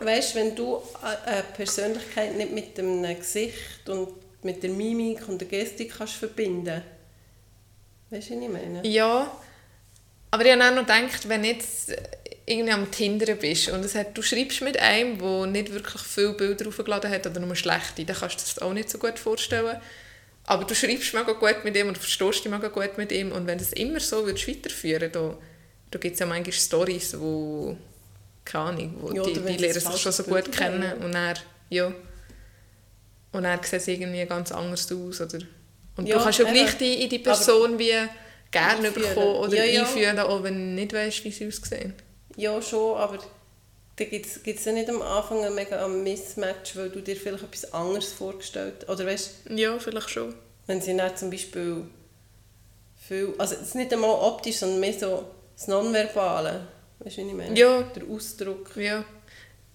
[0.00, 4.08] weißt wenn du eine Persönlichkeit nicht mit dem Gesicht und
[4.42, 6.82] mit der Mimik und der Gestik kannst verbinden.
[8.08, 8.86] Weißt du, was ich meine?
[8.86, 9.30] Ja,
[10.30, 11.92] aber ich habe auch noch gedacht, wenn du jetzt
[12.46, 16.32] irgendwie am Tinder bist und es hat, du schreibst mit einem, der nicht wirklich viele
[16.32, 19.18] Bilder aufgeladen hat oder nur schlechte, dann kannst du dir das auch nicht so gut
[19.18, 19.80] vorstellen.
[20.46, 23.46] Aber du schreibst mega gut mit ihm und verstehst dich mega gut mit ihm und
[23.46, 25.36] wenn du es immer so würdest weiterführen da,
[25.90, 27.76] da gibt es ja manchmal Stories, wo
[28.44, 31.34] keine Ahnung, wo Ja, die, die das sich schon so gut kennen und er
[31.68, 31.92] ja
[33.32, 35.38] und er sieht es irgendwie ganz anders aus oder
[35.96, 37.92] und Ja, du kannst ja gleich die, in die Person wie
[38.50, 38.94] gerne Einführen.
[39.14, 41.94] bekommen oder Ja, einführen, auch wenn du nicht weißt, wie sie aussehen.
[42.36, 43.18] Ja, schon, aber
[43.96, 47.72] da gibt es ja nicht am Anfang ein mega Mismatch, weil du dir vielleicht etwas
[47.72, 48.88] anderes vorgestellt hast.
[48.88, 50.34] Oder weißt Ja, vielleicht schon.
[50.66, 51.84] wenn sie dann zum Beispiel
[52.96, 55.24] viel, also es ist nicht einmal optisch, sondern mehr so
[55.60, 56.66] das Nonverbale,
[57.00, 57.58] weißt du, was ich meine?
[57.58, 57.82] Ja.
[57.82, 58.76] Der Ausdruck.
[58.76, 59.04] Ja.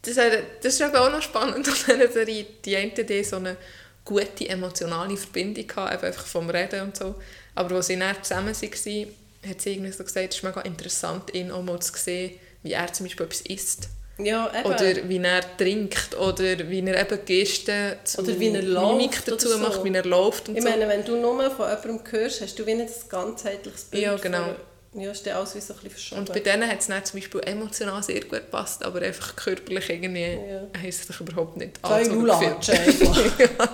[0.01, 2.45] Das, das ist auch noch spannend an dieser Serie.
[2.63, 3.57] Die eine Idee so eine
[4.03, 7.15] gute emotionale Verbindung eben einfach vom Reden und so.
[7.53, 9.07] Aber als sie dann zusammen waren,
[9.47, 12.73] hat sie irgendwie so gesagt, es ist mega interessant, ihn auch mal zu sehen, wie
[12.73, 13.89] er zum Beispiel etwas isst.
[14.17, 14.65] Ja, eben.
[14.65, 16.15] Oder wie er trinkt.
[16.17, 19.57] Oder wie er eben Gesten zu Oder wie er Mimik läuft dazu so.
[19.57, 20.69] macht, wie er läuft und ich so.
[20.69, 24.03] meine, wenn du nur von jemandem hörst, hast du wie nicht ein ganzheitliches Bild.
[24.03, 24.55] Ja, genau.
[24.97, 26.19] Ja, ist dann alles so ein bisschen verschoben.
[26.21, 29.89] Und bei denen hat es dann zum Beispiel emotional sehr gut gepasst, aber einfach körperlich
[29.89, 30.61] irgendwie Ja.
[30.61, 33.39] haben sie sich überhaupt nicht angezogen gefühlt.
[33.39, 33.69] ja,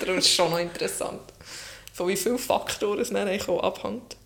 [0.00, 1.20] darum ist es schon noch interessant,
[1.94, 4.16] von wie vielen Faktoren es dann eigentlich auch abhängt,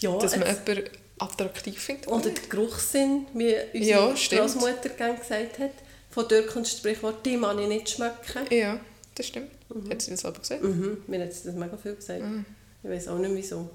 [0.00, 2.08] ja, dass man jemanden attraktiv findet.
[2.08, 4.40] Oder der Geruchssinn, wie Ja, unsere stimmt.
[4.42, 5.70] Großmutter gerne gesagt hat.
[6.10, 8.46] Von dort kommt das Sprichwort, die man ich nicht schmecken.
[8.50, 8.80] Ja,
[9.14, 9.50] das stimmt.
[9.90, 10.62] Hat sie das aber gesagt?
[10.62, 11.02] Mhm.
[11.06, 12.22] Mir hat sie das mega viel gesagt.
[12.22, 12.44] Mhm.
[12.82, 13.68] Ich weiß auch nicht wieso.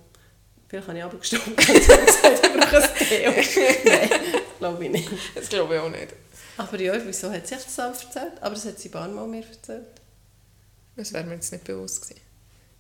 [0.68, 3.32] Vielleicht habe ich aber gestorben und gesagt, ich brauche ein Theo.
[3.86, 4.10] Nein,
[4.60, 5.10] glaube ich nicht.
[5.36, 6.08] Das glaube ich auch nicht.
[6.58, 8.34] Aber ja, wieso hat sie sich das auch erzählt?
[8.42, 9.86] Aber das hat sie ein paar Mal mir erzählt.
[10.96, 12.22] Das wäre mir jetzt nicht bewusst gewesen.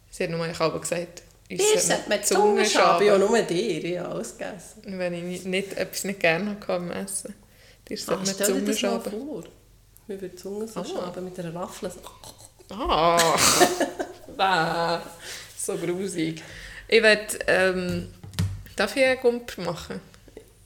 [0.09, 3.05] Sie hat nur eigentlich aber gesagt, Dir sollte man die Zunge schaben.
[3.05, 3.83] Ja, nur dir.
[3.85, 4.81] Ich habe alles gegessen.
[4.97, 7.35] Wenn ich nicht, nicht, etwas nicht gerne hatte am Essen.
[7.87, 9.11] Dir sollte Ah, man die Zunge schaben.
[9.11, 9.43] vor.
[10.07, 10.85] Wir würden die Zunge so Ah.
[10.85, 11.91] schaben mit einer Waffel.
[12.69, 13.35] Ah,
[14.39, 15.01] ah
[15.55, 16.41] so grusig.
[16.87, 18.13] Ich will, ähm,
[18.75, 19.99] darf ich einen Gump machen?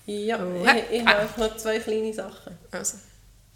[0.06, 0.66] Ja, Oh.
[0.66, 2.58] ich, ich habe einfach noch zwei kleine Sachen.
[2.72, 2.98] Also,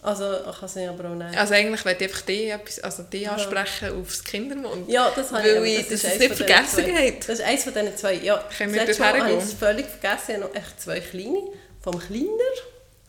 [0.02, 1.34] Also, ich kann sie aber auch nehmen.
[1.36, 4.90] also eigentlich will ich einfach die, etwas, also die ansprechen aufs Kindermund.
[4.90, 5.90] Ja, das habe Weil ich.
[5.90, 7.22] eins nicht vergessen geht.
[7.28, 8.14] Das ist eins von diesen zwei.
[8.16, 10.24] Ja, Können wir das Mal habe ich völlig vergessen.
[10.28, 11.40] Ich habe noch echt zwei kleine.
[11.82, 12.54] Vom kleiner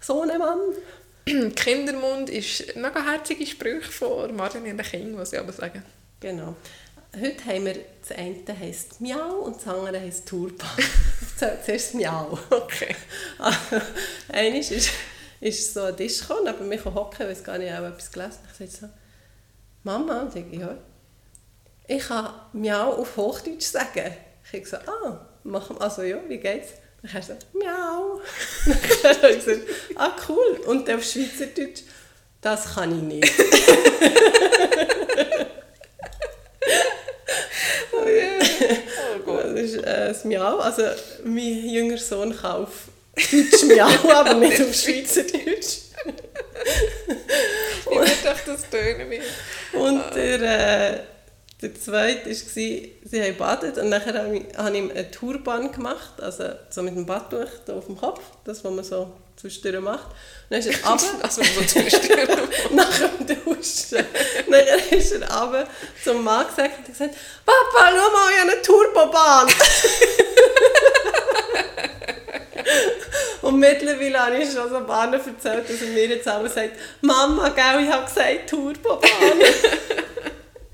[0.00, 0.58] Sohnemann.
[1.56, 5.82] Kindermund ist mega herzige Sprüche von Martin und King, was ich aber sagen.
[6.20, 6.54] Genau.
[7.20, 10.68] Heute haben wir, das eine heisst Miau und das andere heisst Turban.
[11.64, 12.38] Zuerst Miau.
[12.50, 12.94] Okay.
[14.28, 14.90] Einmal ist,
[15.40, 18.10] ist so ein Tisch gekommen, neben mir hocken, ich weiß gar nicht, ich habe etwas
[18.10, 18.38] gelesen.
[18.50, 18.92] Ich sagte so,
[19.84, 20.76] Mama, und ich ja,
[21.86, 24.16] ich kann Miau auf Hochdeutsch sagen.
[24.44, 26.70] Ich habe gesagt, ah, machen also ja, wie geht's?
[27.02, 28.20] Dann hat er so, Miau.
[29.02, 29.60] Dann habe ich gesagt,
[29.96, 30.60] ah cool.
[30.66, 31.82] Und auf Schweizerdeutsch,
[32.40, 33.32] das kann ich nicht.
[38.04, 39.44] Oh Gott.
[39.54, 40.58] Das ist äh, das Miau.
[40.58, 40.82] Also
[41.24, 45.78] mein jüngerer Sohn auf Deutsch Miau, aber nicht auf Schweizerdeutsch.
[47.86, 49.20] Ich würde doch das tönen.
[49.72, 50.40] Und der,
[50.94, 51.00] äh,
[51.62, 55.70] Der zweite war, sie haben gebadet und nachher habe ich, habe ich ihm eine Turban
[55.72, 60.04] gemacht, also so mit dem Badtuch auf dem Kopf, das, was man so zwischendurch macht.
[60.06, 60.14] Und
[60.50, 62.28] dann ist er runter, Also, zwischendurch-
[62.72, 64.06] nach dem Duschen.
[64.50, 64.66] dann
[64.98, 65.66] ist er runter
[66.02, 67.14] zum Mann gesagt und hat gesagt,
[67.44, 69.46] Papa, schau mal, ich habe eine Turbobahn.
[73.42, 77.50] Und mittlerweile habe ich schon so Bahnen erzählt, dass er mir jetzt auch sagt, Mama,
[77.50, 79.10] gell, ich habe gesagt Turbobahn.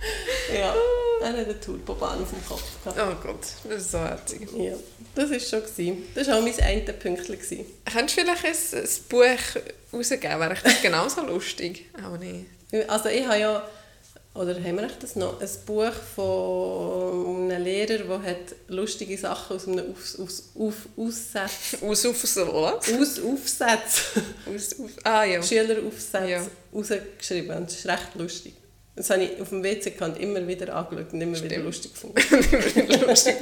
[0.55, 0.75] ja,
[1.21, 2.99] er hat eine Turbobahn auf dem Kopf gehabt.
[2.99, 4.49] Oh Gott, das ist so herzig.
[4.57, 4.73] Ja,
[5.15, 5.63] das war schon.
[5.63, 6.03] Gewesen.
[6.15, 7.37] Das war auch mein eine Pünktchen.
[7.39, 7.67] gewesen.
[7.93, 8.45] Könntest du vielleicht
[8.75, 9.63] ein, ein Buch
[9.99, 10.41] rausgeben?
[10.41, 11.87] Wäre das genauso lustig?
[12.03, 12.47] Aber nicht.
[12.89, 13.69] Also ich habe ja,
[14.33, 19.67] oder haben wir das noch, ein Buch von einem Lehrer, der hat lustige Sachen aus
[19.67, 22.89] einem Aus, aus, auf, Aussatz, Aus auf so, was?
[22.93, 24.03] aus Aufsatz,
[24.47, 25.43] Aus auf, ah ja.
[25.43, 26.47] Schüleraufsätze Ja.
[26.73, 28.55] rausgeschrieben und das ist recht lustig.
[28.97, 31.65] Das habe ich auf dem WC gekannt, immer wieder angeschaut und immer wieder Stimmt.
[31.65, 33.01] lustig gefunden.
[33.09, 33.37] lustig.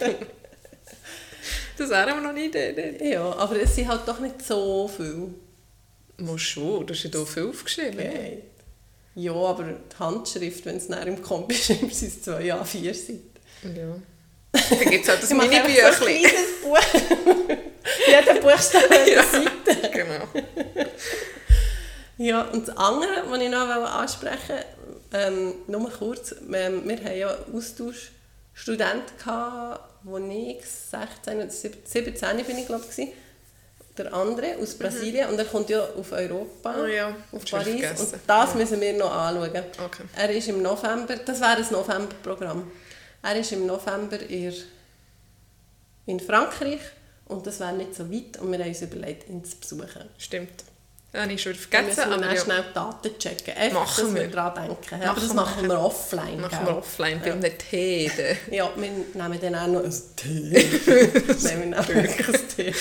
[1.78, 3.11] das wäre aber noch nie die Idee.
[3.12, 5.34] ja, aber es sind halt doch nicht so viel.
[6.18, 7.99] Muss schon, du hast ja hier viel aufgeschrieben.
[7.99, 8.42] Okay.
[9.14, 13.30] Ja, aber die Handschrift, wenn es nach im Kombi schreibt, sind es zwei A4 Seiten.
[13.76, 13.96] Ja.
[14.53, 16.22] Dann gibt es halt das einfach so ein Mini-Büchlein.
[16.22, 16.78] kleines Buch.
[18.07, 19.20] Jeder Buchstabe hat Ja.
[19.20, 19.90] eine Seite.
[19.92, 20.24] genau.
[22.18, 24.64] Ja, und das andere, was ich noch ansprechen wollte,
[25.12, 32.66] ähm, nur kurz, ähm, wir hatten ja Austauschstudenten, wo ich 16 oder 17 bin, ich
[32.66, 33.09] glaube ich,
[33.96, 38.00] der andere aus Brasilien, und er kommt ja auf Europa, Oh ja, auf das Paris,
[38.00, 39.64] und das müssen wir noch anschauen.
[39.84, 40.04] Okay.
[40.16, 42.70] Er ist im November, das wäre ein Novemberprogramm,
[43.22, 44.54] er ist im November in,
[46.06, 46.80] in Frankreich
[47.26, 50.09] und das wäre nicht so weit und wir haben uns überlegt, ihn zu besuchen.
[50.16, 50.64] Stimmt.
[51.11, 52.40] Das habe ich schon Wir vergessen, müssen aber dann ja.
[52.42, 53.54] schnell die Daten checken.
[53.56, 54.28] Einfach, Machen dass wir wir.
[54.28, 54.94] daran denken.
[54.94, 55.84] Aber Machen das wir machen wir nachher.
[55.86, 56.40] offline.
[56.40, 58.11] Machen wir offline bei einem Tee.
[58.16, 58.36] dann.
[58.54, 60.68] Ja, wir nehmen dann auch noch ein Tee.
[61.48, 62.74] nehmen wir auch wirklich ein Tee.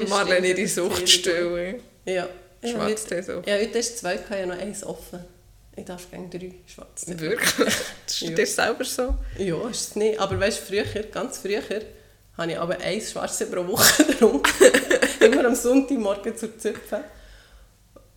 [0.08, 1.80] Marlene ihre stimmt, Sucht Tee stillen.
[2.04, 2.28] Ja.
[2.62, 3.42] Ja, Schwarztee heute- so.
[3.44, 5.20] Ja, heute ist zwei, ich habe ja noch eins offen.
[5.76, 7.18] Ich darf gerne drei Schwarztee.
[7.18, 7.52] Wirklich?
[8.06, 8.30] Das ist Ja.
[8.30, 9.14] dir selber so?
[9.38, 10.18] Ja, ist es nicht.
[10.20, 11.60] Aber weißt du, früher, ganz früher,
[12.36, 14.50] habe ich aber eins Schwarze pro Woche getrunken.
[15.20, 17.04] Immer am Sonntagmorgen zur Züpfen.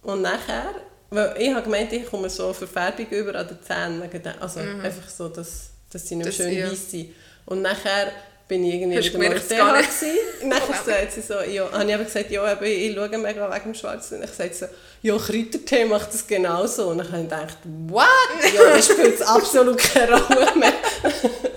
[0.04, 0.76] Und nachher,
[1.10, 4.02] weil ich habe gemeint, ich komme so Verfärbung über an den Zähnen.
[4.02, 6.30] Wegen dem, also einfach so, dass, dass sie nicht Mhm.
[6.30, 6.72] Das- schön ja.
[6.72, 7.14] weiss sind.
[7.46, 8.12] Und nachher
[8.48, 10.04] bin ich irgendwie Hast wieder mal auf.
[10.46, 13.74] Nachher sagt sie so, ja, habe ich aber gesagt, ja, ich schaue mega wegen dem
[13.74, 14.20] Schwarzen.
[14.20, 14.66] Und ich sagte so,
[15.02, 16.88] ja, Kräutertee macht das genauso.
[16.90, 17.58] Und dann habe ich gedacht,
[17.90, 18.08] what?
[18.56, 20.74] Ja, das spielt absolut keine Rolle mehr.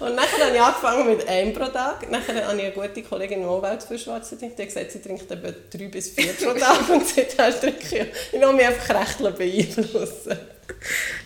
[0.00, 2.10] Und nachher habe ich angefangen mit einem pro Tag.
[2.10, 4.58] Nachher habe ich eine gute Kollegin im Umwelt für Schwarze trinkt.
[4.58, 6.88] Die hat gesagt, sie trinkt etwa drei bis vier pro Tag.
[6.88, 8.32] Und seitdem trinke ich.
[8.32, 10.38] Ich lasse mich einfach recht beeinflussen.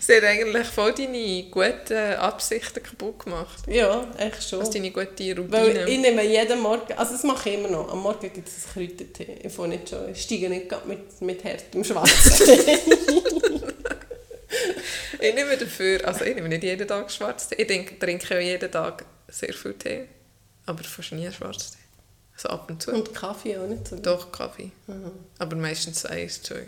[0.01, 3.62] Sie hat eigentlich voll deine guten Absichten kaputt gemacht.
[3.66, 4.61] Ja, echt schon.
[4.61, 5.88] Also deine gute Weil Routine.
[5.88, 8.88] ich nehme jeden Morgen, also das mache ich immer noch, am Morgen gibt es einen
[8.88, 9.38] Kräutertee.
[9.42, 12.59] Ich, fange nicht schon, ich steige nicht mit, mit härtem schwarzen.
[15.20, 17.56] Ich nehme dafür, also ich nehme nicht jeden Tag Schwarztee.
[17.56, 20.08] Ich trinke, trinke ja jeden Tag sehr viel Tee,
[20.66, 21.78] aber fast nie Schwarztee.
[22.34, 22.92] Also ab und zu.
[22.92, 23.96] Und Kaffee auch nicht so.
[23.96, 24.70] Doch, Kaffee.
[24.86, 25.10] Mhm.
[25.38, 26.66] Aber meistens eins, zwei.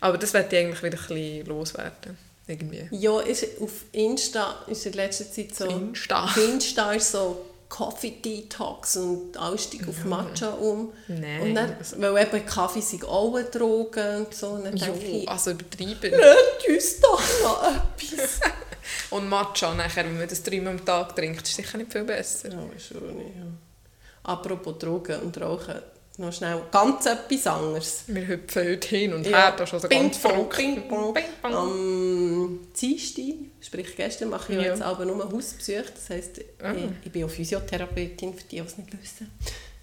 [0.00, 2.18] Aber das werde ich eigentlich wieder ein bisschen loswerden.
[2.46, 2.88] Irgendwie.
[2.90, 5.66] Ja, ist auf Insta ist in letzter Zeit so...
[5.66, 6.34] Insta.
[6.36, 10.92] Insta ist so Coffee Detox und Ausstieg auf Matcha um.
[11.08, 14.48] Nein, Und dann, weil eben Kaffee sind auch eine Droge und so.
[14.48, 16.12] Und dann Jo, ich, also übertrieben.
[16.12, 18.40] red uns doch noch etwas.
[19.10, 22.48] Und Matcha nachher, wenn man das dreimal am Tag trinkt, ist sicher nicht viel besser.
[22.50, 23.46] Ja, schon nicht, ja.
[24.24, 25.76] Apropos Drogen und Rauchen,
[26.20, 28.02] noch schnell ganz etwas anderes.
[28.06, 29.38] Wir hüpfen heute hin und Ja.
[29.38, 30.56] her, da ist also ganz verrückt.
[30.56, 31.16] Ping pong.
[31.42, 33.24] Am Dienstag,
[33.60, 34.64] sprich gestern, mache ich ja.
[34.66, 35.84] Jetzt aber nur Hausbesuche.
[35.94, 36.72] Das heisst, Ah.
[36.72, 39.30] ich, ich bin auch Physiotherapeutin, für die, die es nicht wissen.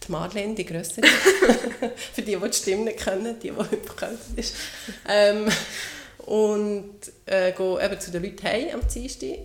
[0.06, 1.06] Die Marlene, die Grössere.
[2.14, 4.56] für die, die die Stimme nicht kennen, die, die hypokalt ist.
[5.08, 5.48] Ähm,
[6.26, 9.40] und äh, gehe eben zu den Leuten heim am Dienstag.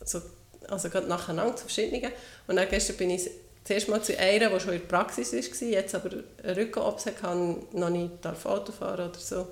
[0.00, 0.20] Also,
[0.68, 2.10] also gerade nacheinander zu verschiedenen.
[2.46, 3.30] Und dann gestern bin ich
[3.64, 7.28] zuerst mal zu einer, die schon in der Praxis war, jetzt aber einen Rückenops hatte,
[7.28, 9.48] und noch nicht darf Auto fahren oder so.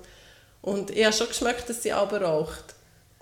[0.61, 2.75] Und ich habe schon geschmeckt, dass sie aber raucht.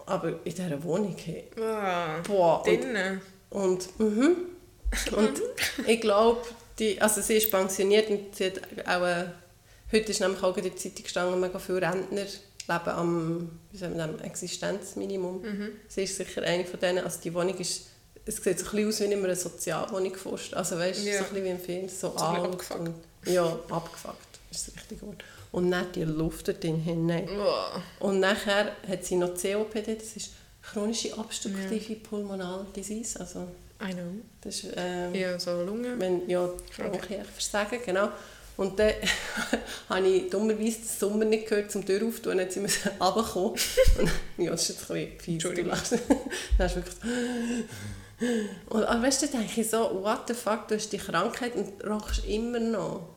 [0.05, 2.59] Aber in dieser Wohnung, hey, Ah, boah.
[2.65, 3.21] Und, drinnen.
[3.49, 4.35] und, mhm.
[5.15, 5.41] und
[5.87, 6.41] ich glaube,
[6.79, 9.25] die, also sie ist pensioniert und sie hat auch, äh,
[9.91, 14.19] heute ist nämlich auch in der Zeitung gestanden, mega viele Rentner leben am wie sagen,
[14.19, 15.43] Existenzminimum.
[15.87, 17.87] Sie ist sicher eine von denen, also die Wohnung ist,
[18.25, 20.53] es sieht so ein aus wie in einer Sozialwohnung fast.
[20.53, 21.19] Also weißt du, Ja.
[21.23, 22.79] so ein wie im Film, so So alt abgefuckt.
[22.79, 22.93] und
[23.31, 24.17] ja, abgefuckt
[24.51, 25.23] ist das richtige Wort.
[25.51, 27.27] und dann die Luft dort drin hinein.
[27.99, 33.47] Und nachher hat sie noch COPD, das ist chronische obstruktive Pulmonale Disease, also
[33.83, 34.03] I know.
[34.41, 35.97] das ist, ähm, Ja, so Lunge.
[35.99, 36.47] wenn ja,
[36.77, 38.09] die Bronchien versagen, genau.
[38.57, 38.91] Und dann
[39.89, 43.51] habe ich dummerweise den Sommer nicht gehört, zum Tür aufzutun, dann sind wir runtergekommen.
[43.97, 45.91] Und ja, das ist jetzt ein bisschen fies, du lachst.
[45.97, 45.99] Dann
[46.59, 47.65] hast du wirklich
[48.69, 51.83] und, aber weißt du, denke ich so, what the fuck, du hast die Krankheit und
[51.87, 53.09] rauchst immer noch.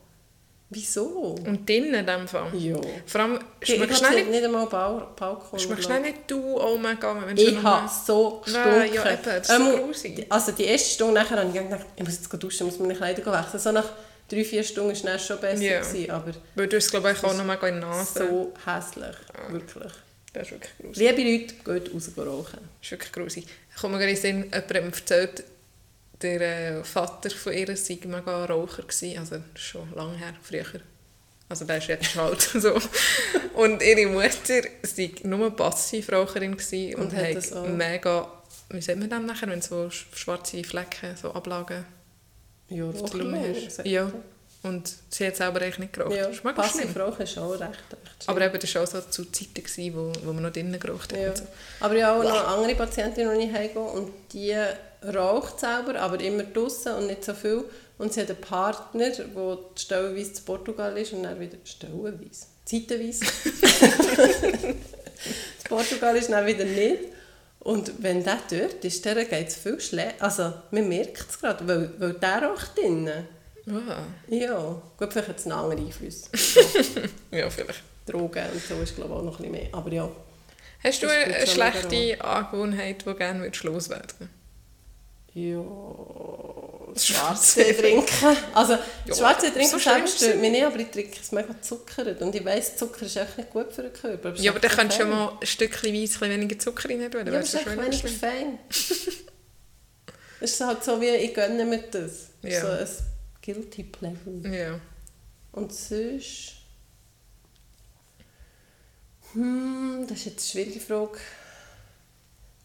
[0.71, 1.37] Wieso?
[1.47, 2.49] Und drinnen in dem Fall.
[2.57, 2.77] Ja.
[3.07, 5.59] Vor allem, schmeckst es du nicht, nicht einmal Balkon.
[5.59, 8.93] schmeckst du nicht du, oh mein Gott, wenn Ich habe so gestunken.
[8.93, 10.25] Ja, eben, das ist Ähm.
[10.31, 13.25] Also die erste Stunde nachher habe ich gedacht, ich muss jetzt duschen, muss meine Kleider
[13.25, 13.61] wechseln.
[13.61, 13.85] So nach
[14.29, 15.81] drei, vier Stunden war es schon besser, Ja.
[15.81, 18.27] gewesen, aber Weil du hast, glaube ich, auch noch mal in die Nase.
[18.27, 19.17] so hässlich,
[19.51, 19.93] wirklich.
[20.35, 20.97] Das ist wirklich grusig.
[21.16, 22.59] Liebe Leute, geht raus rauchen.
[22.61, 23.47] Das ist wirklich grusig.
[23.74, 25.45] Ich komme gerade in Sinn, jemand hat mir erzählt,
[26.22, 26.41] der
[26.78, 30.80] äh, Vater von ihr sei mega Raucher gewesen, also schon lange her, früher.
[31.49, 32.41] Also der ist jetzt alt.
[32.55, 32.78] So.
[33.55, 39.11] Und ihre Mutter sei nur Passivraucherin gewesen und, Und hat hat mega, wie sieht man
[39.11, 41.85] das nachher, wenn so sch- schwarze Flecken, so Ablagen
[42.70, 43.85] Ja, auf der Lunge hast?
[43.87, 44.11] Ja.
[44.65, 46.15] Und sie hat selber eigentlich nicht geraucht.
[46.15, 46.81] Ja, das ist mega schlimm.
[46.81, 48.25] Passivrauchen ist auch recht, recht.
[48.27, 51.12] Aber eben, das war auch so zu Zeiten, gewesen, wo, wo man noch drinnen geraucht
[51.12, 51.21] hat.
[51.21, 51.37] Ja.
[51.37, 51.45] So.
[51.81, 54.57] Aber ich habe auch noch andere Patientinnen, die ich heimgehe und die
[55.15, 57.65] raucht selber, aber immer draußen und nicht so viel.
[57.99, 63.27] Und sie hat einen Partner, der stellenweise zu Portugal ist und dann wieder stellenweise, zeitenweise.
[65.59, 67.01] zu Portugal ist dann wieder nicht.
[67.61, 70.25] Und wenn der dort ist, dann geht es viel schlechter.
[70.25, 73.27] Also man merkt es gerade, weil, weil der raucht drinnen.
[73.67, 74.03] Ah.
[74.29, 76.25] Ja, gut, vielleicht hat es einen anderen Einfluss.
[77.31, 77.83] Ja, vielleicht.
[78.07, 79.69] Drogen und so ist glaube ich auch noch ein bisschen mehr.
[79.73, 80.11] Aber ja,
[80.83, 84.29] Hast du eine, eine schon schlechte Angewohnheit, die gerne würdest loswerden
[85.33, 85.65] Ja,
[87.01, 88.37] Schwarztee trinken.
[88.53, 88.75] Also,
[89.07, 92.21] Ja, Schwarztee trinken so schlimm stört mich nicht, aber ich trinke es mega zuckert.
[92.21, 94.35] Und ich weiss, Zucker ist echt nicht gut für den Körper.
[94.35, 95.11] es Ja, aber dann könntest du fein.
[95.11, 97.27] mal ein Stückchen Weiss, ein weniger Zucker rein tun.
[97.27, 98.59] Ja, aber es ist echt weniger fein.
[100.41, 102.27] Es ist halt so wie, ich gönne mir das.
[102.43, 102.61] Ja.
[102.61, 102.67] So
[103.45, 104.49] Guilty Pleasure.
[104.57, 104.81] Ja.
[105.53, 106.53] Und sonst...
[109.33, 111.19] Hm, das ist jetzt eine schwierige Frage.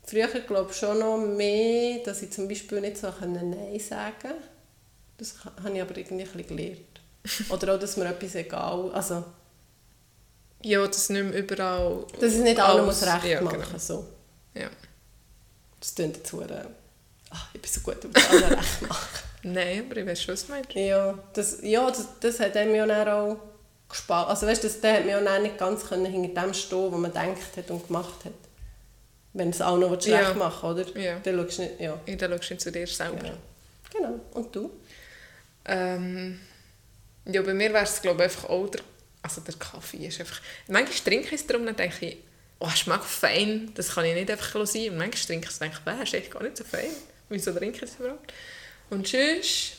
[0.05, 4.37] Früher glaube ich schon noch mehr, dass ich zum Beispiel nicht so Nein sagen konnte.
[5.17, 6.79] Das ha- habe ich aber irgendwie ein bisschen gelernt.
[7.49, 9.23] Oder auch, dass mir etwas egal also
[10.61, 12.05] ja, dass nicht mehr überall...
[12.19, 13.77] dass ich nicht alles- muss recht ja, machen Genau.
[13.77, 14.05] so.
[14.53, 14.69] Ja.
[15.79, 16.65] Das klingt dazu, äh,
[17.29, 19.19] ach, ich bin so gut, ich muss allen recht machen.
[19.43, 20.73] Nein, aber ich weiß schon, was du meinst.
[20.73, 23.37] Ja, das, ja, das, das hat einem ja dann auch
[23.87, 24.29] gespart.
[24.29, 26.99] Also weißt, das, der hat mir ja dann nicht ganz können hinter dem stehen, was
[26.99, 28.33] man gedacht hat und gemacht hat.
[29.33, 30.33] Wenn es auch noch schlecht Ja.
[30.33, 30.97] machen oder?
[30.97, 31.19] Ja.
[31.19, 31.99] Dann schaust du nicht, ja.
[32.05, 33.25] Ja, dann schaust du zu dir selber.
[33.25, 33.33] ja.
[33.93, 34.19] Genau.
[34.33, 34.71] Und du?
[35.65, 36.39] Ähm,
[37.25, 38.81] ja, bei mir wäre es glaube ich einfach auch der,
[39.21, 42.17] also der Kaffee ist einfach, manchmal trinke ich es darum, dann denke ich,
[42.59, 44.89] oh, es schmeckt fein, das kann ich nicht einfach sein.
[44.91, 46.89] Und manchmal trinke ich es und denke, «Wäh, ist echt gar nicht so fein.
[47.29, 48.33] Wieso trinke ich es überhaupt?
[48.89, 49.73] Und sonst,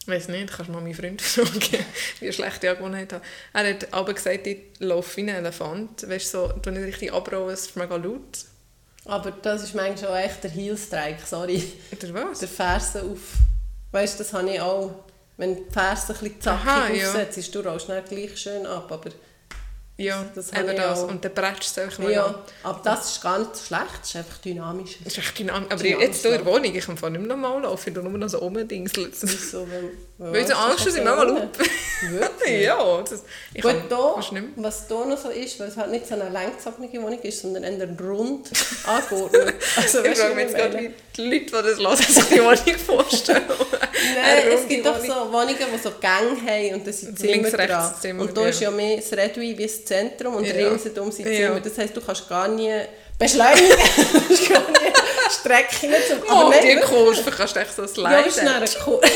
[0.00, 1.84] ich weiß nicht, kannst du mal meinen Freund fragen,
[2.20, 3.22] wie eine schlechte Angewohnheit hat.
[3.52, 7.12] Er hat aber gesagt, ich laufe wie ein Elefant, weißt du, so, du nicht richtig
[7.12, 8.44] abrollen, es ist mega laut.
[9.04, 11.62] Aber das ist manchmal auch echt der Heel-Strike, sorry.
[11.92, 12.40] Oder was?
[12.40, 13.34] Der Fersen auf...
[13.92, 15.04] Weißt du, das habe ich auch...
[15.36, 17.08] Wenn die Fersen ein bisschen zackig Aha, ja.
[17.08, 19.10] aufsetzt, du rollst dann gleich schön ab, aber...
[19.98, 20.98] Ja, Das das eben das.
[21.00, 21.08] auch.
[21.08, 22.12] Und dann bretscht es einfach mal an.
[22.12, 24.98] Ja, aber das ist gar nicht schlecht, das ist einfach dynamisch.
[25.02, 25.70] Das ist echt dynamisch.
[25.70, 26.52] Aber Dynamisch, jetzt hier in der ja.
[26.58, 29.10] Wohnung, ich kann nicht mehr normal laufen, ich nur noch so rumdingseln.
[29.22, 31.58] Wieso, wenn, Weil so Angst sind mega laut.
[32.10, 32.62] Wirklich?
[32.62, 33.24] ja, das,
[33.54, 34.14] ich Gut, kann da,
[34.56, 37.64] was hier noch so ist, weil es halt nicht so eine langgezogene Wohnung ist, sondern
[37.64, 38.50] eher rund
[38.86, 39.54] angeordnet.
[39.76, 42.40] Also, Ich du, frage mich jetzt gerade, wie die Leute, die das hören, sich die
[42.40, 43.42] Wohnung vorstellen.
[44.14, 47.54] Nein, es gibt doch so Wohnungen, die so Gänge haben und da sind Zimmer Links,
[47.54, 48.00] rechts.
[48.00, 48.48] Zimmer, und da ja.
[48.48, 50.54] ist ja mehr das Redui wie das Zentrum und Ja.
[50.54, 51.48] ringsherum sind Ja.
[51.48, 51.60] Zimmer.
[51.60, 52.72] Das heisst, du kannst gar nie
[53.18, 54.92] beschleunigen, du kannst gar nie
[55.40, 55.90] Strecken.
[56.08, 56.84] Zum, Oh, die wirklich.
[56.84, 58.24] Kurve kannst du echt so Ja, sliden.
[58.26, 59.00] ist dann eine Kur-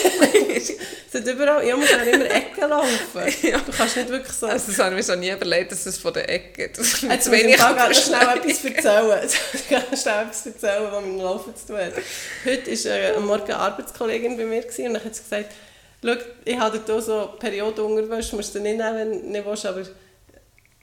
[1.12, 2.88] Es überall, ja, muss immer Ecken laufen.
[3.66, 4.46] Du kannst nicht wirklich so...
[4.46, 7.02] Also das habe ich mir so nie überlegt, dass es von der Ecke Jetzt muss
[7.02, 9.28] ich gerade noch schnell etwas erzählen.
[9.54, 11.92] Ich kann schnell etwas erzählen, was mit dem Laufen zu tun hat.
[12.44, 15.52] Heute war äh, am Morgen eine Arbeitskollegin bei mir und dann hat sie gesagt,
[16.04, 16.14] «Schau,
[16.44, 19.82] ich habe hier so Periodenunterwäsche, musst du nicht nehmen, wenn du nicht willst, aber...»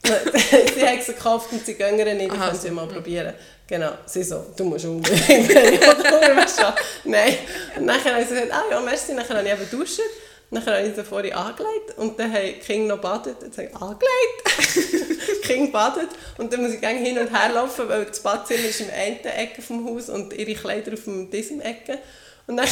[0.04, 3.34] Sie haben sie gekauft und sie gehen nicht, ich kann sie mal probieren.
[3.66, 6.76] Genau, sie so, du musst unbedingt Periodenunterwäsche haben.
[7.04, 7.36] Nein.
[7.76, 10.04] Und dann habe ich gesagt, ah ja, merci, dann habe ich eben duschen.
[10.50, 13.36] Dann habe ich sie vorhin angelegt und dann haben die Kinder noch badet.
[13.42, 15.02] Dann sage ich, angelegt?
[15.44, 18.80] die Kinder badet und dann muss ich hin und her laufen, weil das Badzimmer ist
[18.80, 21.98] in einer Ecke vom Haus und ihre Kleider auf diesem Ecke.
[22.46, 22.66] Und dann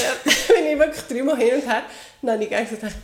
[0.49, 1.83] bin ich wirklich dreimal hin und her.
[2.23, 2.95] Und dann habe ich gesagt,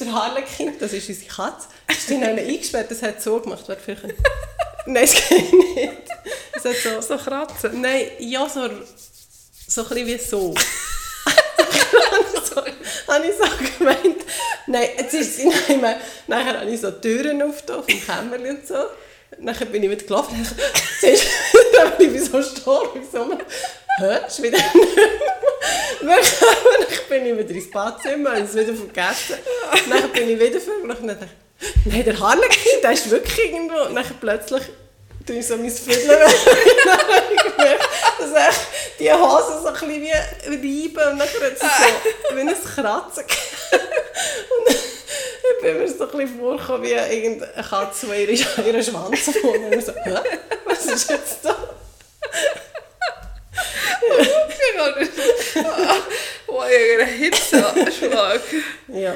[0.00, 3.40] ist ist der Harlekin, das ist unsere Katze, ist in einen eingesperrt, das hat so
[3.40, 4.04] gemacht, vielleicht...
[4.86, 5.92] Nein, das geht nicht.
[6.52, 7.00] Es hat so...
[7.00, 7.80] So kratzen.
[7.80, 8.68] Nein, ja, so,
[9.66, 10.54] so ein bisschen wie so.
[12.44, 12.56] so
[13.12, 13.44] habe ich so
[13.78, 14.24] gemeint.
[14.66, 16.00] Nein, jetzt ist sie nicht mehr.
[16.26, 18.86] Nachher habe ich so Türen aufgetan vom Kämmerchen und so.
[19.38, 20.34] Nachher bin ich wieder gelaufen.
[20.34, 20.46] Dann
[21.00, 23.06] siehst du, dann bin ich so gestorben.
[23.12, 23.38] So,
[23.98, 26.18] hä, ist wieder nicht mehr.
[27.08, 29.36] Bin ich wieder ins Badzimmer und es wieder vergessen.
[29.88, 31.28] Dann bin ich wieder vorgelaufen und dachte
[31.86, 33.80] nein, der Harlekin, der ist wirklich irgendwo.
[33.82, 34.64] Und dann plötzlich
[35.26, 35.86] tue ich so mein ich
[37.56, 37.88] gemerkt,
[38.18, 38.60] dass echt
[38.98, 41.66] die Hose so ein bisschen wie reiben und dann hat sie
[42.28, 43.24] so wie ein Kratzen
[44.58, 49.28] Und ich bin mir so ein bisschen vorgekommen wie irgendeine Katze, die ihren, ihren Schwanz
[49.28, 49.92] Und so?
[50.64, 51.56] Was ist jetzt da?
[56.46, 58.40] Oh, ich einen Hitzeschlag.
[58.88, 59.14] Ja,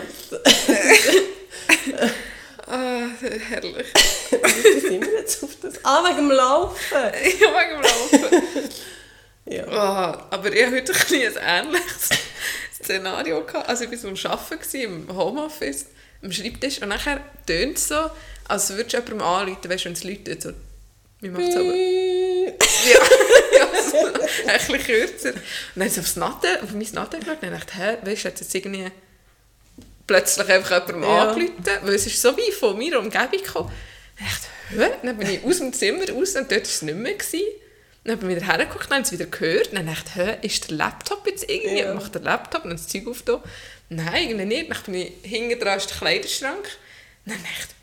[2.66, 3.07] Ah,
[3.50, 3.86] herrlich.
[4.30, 5.74] wie sind wir jetzt auf das?
[5.84, 6.78] Ah, wegen dem Laufen!
[7.24, 8.70] Ich habe wegen dem Laufen.
[9.44, 9.66] Ja.
[9.68, 12.09] Ah, aber ich hatte heute ein, bisschen ein ähnliches
[12.74, 13.44] Szenario.
[13.44, 13.68] Gehabt.
[13.68, 15.86] Also ich war so am Arbeiten, im Homeoffice,
[16.22, 18.11] am Schreibtisch und nachher tönt es so,
[18.48, 20.50] als würdest du jemandem anrufen, weißt du, wenn es läutet, so,
[21.20, 21.74] wie macht es aber?
[21.74, 23.00] Ja,
[23.59, 23.61] ja
[23.93, 24.07] so,
[24.49, 25.28] ein bisschen kürzer.
[25.34, 25.43] Und
[25.76, 28.40] dann habe ich aufs Natte, auf mein Natte geschaut und dachte, hä, weißt du, hat
[28.40, 28.90] jetzt irgendwie
[30.07, 31.28] plötzlich einfach jemandem Ja.
[31.30, 33.72] angerufen, weil es ist so wie von meiner Umgebung gekommen.
[34.18, 34.47] Ich dachte,
[34.93, 34.99] hä?
[35.07, 37.14] Dann bin ich aus dem Zimmer raus und dort war es nicht mehr.
[37.14, 37.40] Gewesen.
[38.05, 39.72] Dann bin ich wieder hergeguckt und habe es wieder gehört.
[39.72, 41.80] Dann dachte ich, hä, ist der Laptop jetzt irgendwie?
[41.80, 41.95] Ja.
[41.95, 43.43] Macht der Laptop und das Zeug auf da?
[43.88, 44.70] Nein, irgendwie nicht.
[44.70, 46.68] Dann bin ich hinten dran ist der Kleiderschrank.
[47.26, 47.82] Dann dachte ich,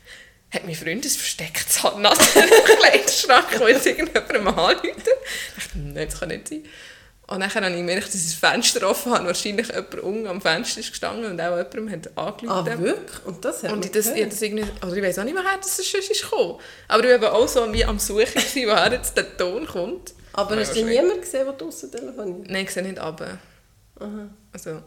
[0.52, 4.84] hat mein Freund ein verstecktes Handnadel im Kleiderschrank, wo jetzt irgendjemandem anruft?
[4.84, 6.64] Ich dachte, nein, das kann nicht sein.
[7.28, 9.26] Und dann habe ich gemerkt, dass ich das Fenster offen habe.
[9.28, 12.82] Wahrscheinlich jemand unten am Fenster ist gestanden und auch jemandem hat Ah, angerufen.
[12.82, 13.24] wirklich?
[13.24, 15.56] Und das hat Und ich, das, ich, das irgendwie, oder ich weiß auch nicht, woher
[15.56, 16.58] das sonst ist gekommen.
[16.88, 20.12] Aber ich war auch so wie am Suchen, gewesen, woher jetzt der Ton kommt.
[20.32, 22.50] Aber hast du niemanden gesehen, der draussen telefoniert?
[22.50, 23.38] Nein, ich sehe nicht runter.
[24.00, 24.28] Aha.
[24.52, 24.82] Also...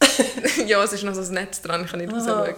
[0.66, 2.40] ja, es ist noch so ein Netz dran, ich kann nicht Aha.
[2.40, 2.54] rausschauen.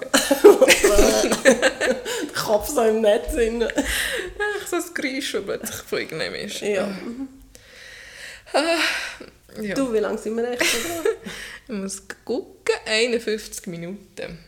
[1.45, 3.65] Der Kopf so im Netz drin.
[3.65, 6.61] Ach, so ein Geräusch, das plötzlich von irgendjemandem ist.
[6.61, 6.89] Ja.
[9.61, 9.75] Ja.
[9.75, 11.05] Du, wie lange sind wir echt dran?
[11.69, 14.39] Ich muss gucken, 51 Minuten.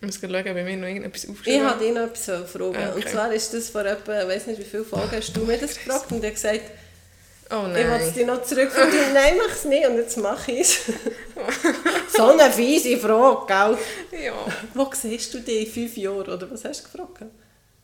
[0.00, 2.68] Ich muss schauen, ob ich mir noch irgendetwas Ich aufgeschrieben wollte dich noch etwas fragen.
[2.68, 2.92] Okay.
[2.94, 5.58] Und zwar ist das vor etwa, ich weiß nicht wie viele Folgen hast du mir
[5.58, 6.60] das gefragt und er hat gesagt,
[7.48, 8.14] Oh ich will es nein.
[8.14, 10.80] dir noch zurück und ich, nein, mach es nicht und jetzt mache ich es.
[12.16, 14.24] so eine fiese Frage, gell?
[14.24, 14.34] Ja.
[14.74, 17.22] Wo siehst du dich in fünf Jahren, oder was hast du gefragt?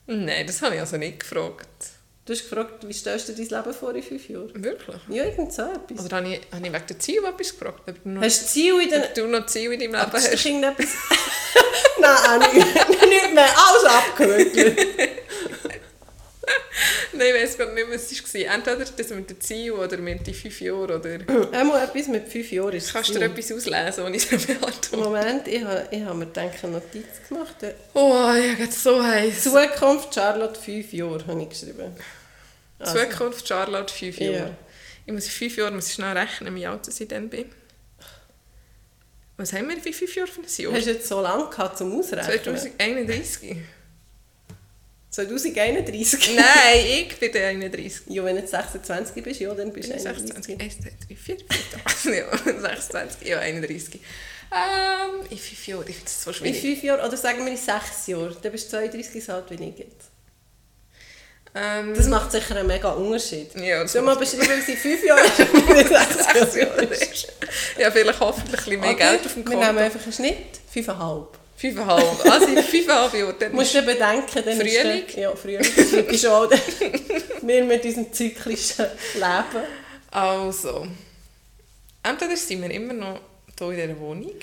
[0.07, 1.69] Nein, das habe ich also nicht gefragt.
[2.25, 4.51] Du hast gefragt, wie stellst du dein Leben vor in fünf Jahren?
[4.65, 4.97] Wirklich?
[5.09, 6.07] Ja, irgend so etwas.
[6.07, 7.89] Oder habe ich, habe ich wegen der Ziel etwas gefragt?
[7.89, 9.03] Ob du noch, Hast du Ziel in den...
[9.15, 10.47] du noch Ziel in deinem Leben Hast du hast?
[10.47, 10.89] irgendetwas...
[12.01, 14.57] nein, nicht, nicht mehr, alles abgehört.
[17.13, 18.55] Nein, ich weiß gar nicht was es war.
[18.55, 20.91] Entweder das mit dem Ziel oder mit den fünf Jahren.
[20.91, 21.19] Oder
[21.53, 24.37] Einmal etwas mit fünf Jahren ist kannst du es dir etwas auslesen, ohne es zu
[24.39, 24.99] beantworten?
[24.99, 27.57] Moment, ich habe, ich habe mir denke, eine Notiz gemacht.
[27.95, 29.43] Oh, ich habe so heiß.
[29.45, 31.95] Zukunft Charlotte fünf Jahre habe ich geschrieben.
[32.79, 34.31] Also, Zukunft Charlotte, fünf Ja.
[34.33, 34.57] Jahre.
[35.07, 37.47] Ich muss fünf Jahren muss ich schnell rechnen, wie alt ich dann bin.
[39.37, 40.73] Was haben wir in fünf Jahren für ein Jahr?
[40.73, 42.25] Hast du jetzt so lange gehabt zum Ausrechnen?
[42.43, 43.57] 2031?
[45.13, 46.35] 2031?
[46.37, 46.45] Nein,
[47.09, 48.03] ich bin der 31.
[48.09, 50.61] Ja, wenn du jetzt 26 bist, ja, dann bist du 26, 31.
[50.61, 51.37] 1, 2, 3, 4,
[51.97, 54.01] 5, ja, 26, ja, 31.
[54.55, 56.61] Ähm, in fünf Jahren, ich finde das so In schwierig.
[56.61, 59.55] fünf Jahren, oder sagen wir in sechs Jahren, dann bist du 32 so alt wie
[59.55, 60.09] ich jetzt.
[61.55, 63.55] Ähm, Das macht sicher einen mega Unterschied.
[63.57, 66.59] ja, das Soll mal beschreiben, wie es in fünf Jahren ist und in sechs Jahren
[66.59, 67.29] Jahre ist.
[67.79, 69.81] Ja, vielleicht hoffentlich ein bisschen mehr Okay, Geld auf dem Wir nehmen Konto.
[69.83, 71.39] einfach einen Schnitt, fünfeinhalb.
[71.63, 72.27] Fünfeinhalb.
[72.31, 73.35] Also in fünfeinhalb Jahren.
[73.39, 75.05] Dann Musst du dir bedenken, dann Frühling?
[75.07, 75.61] ist der, Ja, Frühling.
[76.09, 76.59] Ist auch der-
[77.43, 79.65] wir mit unserem zyklischen Leben.
[80.11, 80.87] Also,
[82.03, 83.21] entweder sind wir immer noch
[83.59, 84.35] hier in dieser Wohnung.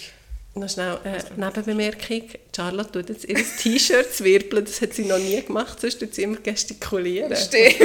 [0.55, 2.23] Noch schnell äh, Nebenbemerkung.
[2.55, 4.65] Charlotte tut jetzt ihr T-Shirt zwirbeln.
[4.65, 5.79] Das hat sie noch nie gemacht.
[5.79, 7.35] Sonst tut sie immer gestikulieren.
[7.35, 7.79] Stimmt.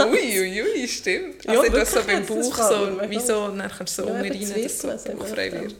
[0.00, 1.44] ui, ui, ui, stimmt.
[1.44, 4.16] Ja, Also ich das so beim Bauch so, wie so, dann kannst du so Ja,
[4.22, 5.74] ja, eben rein, dass es so frei wird.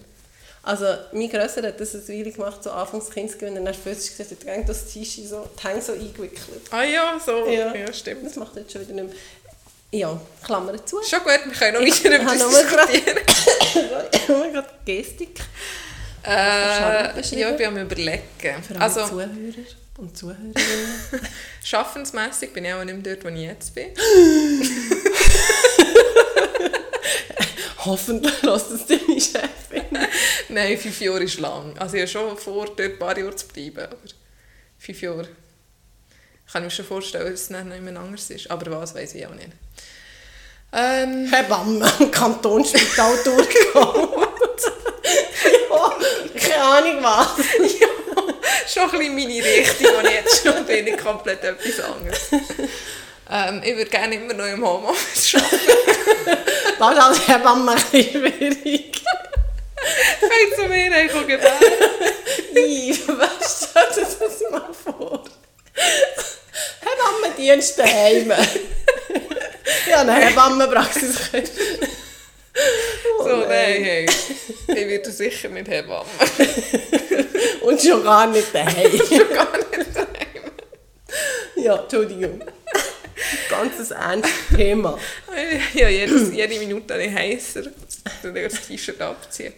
[0.68, 3.56] Also, mein Grösser hat das eine Weile gemacht, so anfangs Kindsgewinn.
[3.56, 6.60] Und dann später gesagt, er hat das T-Shirt so, die Hänge so eingewickelt.
[6.70, 7.46] Ah ja, so.
[7.46, 7.74] Ja.
[7.74, 8.26] Ja, stimmt.
[8.26, 9.14] Das macht jetzt schon wieder nicht mehr.
[9.90, 10.98] Ja, Klammern zu.
[11.02, 13.18] Schon gut, wir können noch weiter über das diskutieren.
[14.12, 15.40] Ich habe gerade Gestik.
[16.22, 18.22] Äh, ja, ich bin am überlegen.
[18.38, 19.30] Für alle Also, Zuhörer
[19.96, 20.54] und Zuhörerinnen.
[21.64, 23.86] schaffensmässig bin ich auch nicht mehr dort, wo ich jetzt bin.
[27.86, 30.07] Hoffentlich lässt es deine Chefin.
[30.54, 31.76] Nein, fünf Jahre ist lang.
[31.78, 33.80] Also ich habe schon vor, dort ein paar Jahre zu bleiben.
[33.80, 33.96] Aber
[34.78, 35.28] fünf Jahre
[36.50, 38.50] kann ich mir schon vorstellen, dass es dann nicht mehr anders ist.
[38.50, 39.50] Aber was, weiß ich auch nicht.
[40.72, 44.28] Ähm, Hebamme im Kantonsspital durchgeholt.
[45.70, 45.98] ja,
[46.40, 47.28] keine Ahnung was.
[48.72, 52.20] schon ein bisschen meine Richtung, ich jetzt schon bin, nicht komplett etwas anderes.
[53.30, 56.44] Ähm, ich würde gerne immer noch im Homeoffice arbeiten.
[56.78, 59.02] Das ist als Hebamme ein bisschen schwierig.
[60.20, 61.58] Fängt zu mir guck gebären.
[62.54, 65.24] Yves, was stell dir das mal vor?
[66.80, 68.32] Hebammendienst daheim.
[69.88, 71.30] ja, eine Hebammenpraxis.
[73.18, 74.06] So, nein, hey.
[74.68, 76.08] Ich werde sicher nicht Hebamme.
[77.62, 78.90] Und schon gar nicht daheim.
[78.90, 80.52] Schon gar nicht daheim.
[81.56, 82.42] ja, Entschuldigung.
[83.48, 84.98] Ganzes ernstes Thema.
[85.74, 87.64] Ja, jedes, jede Minute habe ich heißer.
[88.22, 89.52] Dann das T-Shirt abziehen.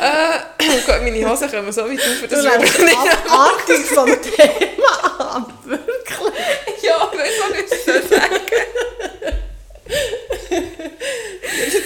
[0.00, 2.96] Äh, oh Gott, meine Hosen kommen so weit auf, Du dass wir lässt nicht...
[2.96, 5.52] abartig vom Thema ab.
[5.64, 6.82] Wirklich.
[6.82, 8.40] Ja, ich auch nicht, was ich soll sagen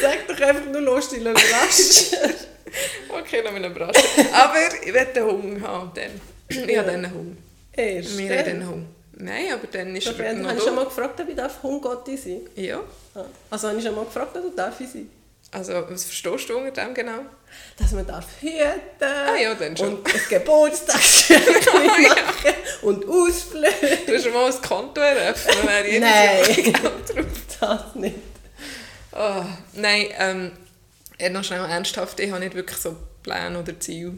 [0.03, 2.19] sag doch einfach nur lustig, überraschen.
[3.09, 4.33] Okay, noch mal überraschen.
[4.33, 6.21] Aber ich werde einen Hunger haben dann.
[6.49, 7.37] Ich habe dann einen Hunger.
[7.73, 8.19] Erst.
[8.19, 8.87] Wir haben einen Hunger.
[9.23, 12.17] Nein, aber dann ist Ich er habe noch schon mal gefragt, ob ich darf Hungotti
[12.17, 12.81] sein Ja.
[13.15, 13.27] darf.
[13.51, 15.09] Also habe ich schon mal gefragt, ob darf ich sein
[15.51, 17.21] Also, was verstehst du unter dem genau?
[17.79, 18.59] Dass man darf hüten
[19.03, 19.97] Ah ja, dann schon.
[19.99, 23.99] und ein Geburtstagsgeschenk machen und Ausflüge.
[24.07, 26.73] Du hast schon mal ein Konto eröffnet, wäre jedes Nein.
[26.73, 27.27] Jahr drauf.
[27.61, 28.17] Das nicht.
[29.13, 29.45] Oh,
[29.75, 30.53] nein, ähm,
[31.33, 34.15] noch schnell ernsthaft, ich habe nicht wirklich so Pläne oder Ziele.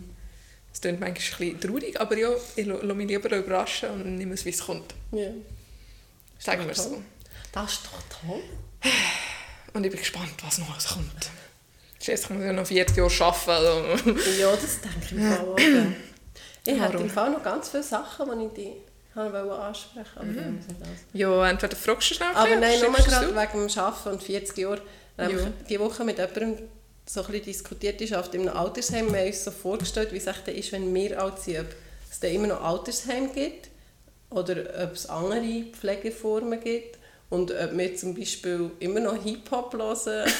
[0.75, 4.17] Es klingt manchmal ein bisschen traurig, aber ja, ich la- lasse mich lieber überraschen und
[4.17, 4.93] nehme es, wie es kommt.
[5.13, 5.29] Ja.
[6.39, 7.01] Sagen wir es so.
[7.53, 8.43] Das ist doch toll.
[9.73, 11.31] Und ich bin gespannt, was noch alles kommt.
[12.01, 14.11] Jetzt muss ich noch 40 Jahre arbeiten.
[14.11, 14.31] Also.
[14.41, 15.57] Ja, das denke ich mir auch.
[16.67, 17.03] Ich Warum?
[17.03, 18.73] im Fall noch ganz viele Sachen, die ich dich
[19.15, 20.61] wollte ansprechen aber Mhm.
[21.13, 24.57] Ja, entweder fragst du schnell Aber ein nein, nur gerade wegen dem Arbeiten und 40
[24.57, 24.81] Jahren.
[25.19, 25.53] Ähm, Ja.
[25.69, 26.59] Die Woche mit jemandem
[27.07, 30.27] so ein bisschen diskutiert ist, auf dem Altersheim, wir haben uns so vorgestellt, wie es
[30.27, 31.67] echt ist, wenn wir alt sind, ob
[32.11, 33.69] es da immer noch Altersheim gibt
[34.31, 36.99] oder ob es andere Pflegeformen gibt
[37.31, 40.31] und ob wir zum Beispiel immer noch Hip-Hop hören.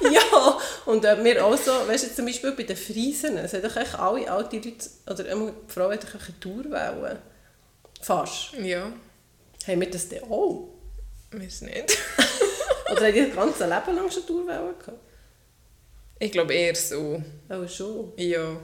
[0.12, 3.62] ja, und ob wir auch so, weißt du, zum Beispiel bei den Friesen, es haben
[3.62, 7.22] doch echt alle alte Leute, oder immer die Frau hat doch eine Tourwelle.
[8.00, 8.52] Fast.
[8.62, 8.92] Ja,
[9.66, 10.68] Haben wir das denn auch?
[11.32, 11.98] weiß nicht.
[12.90, 14.98] Oder haben die das ganze Leben lang schon Tourwellen gehabt?
[16.18, 17.22] Ich glaube eher so.
[17.48, 18.12] Auch schon.
[18.16, 18.60] Ja.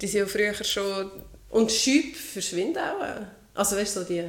[0.00, 1.10] Die sind ja früher schon...
[1.48, 3.26] Und Schüpp verschwinden auch.
[3.54, 4.24] Also weißt du, so die...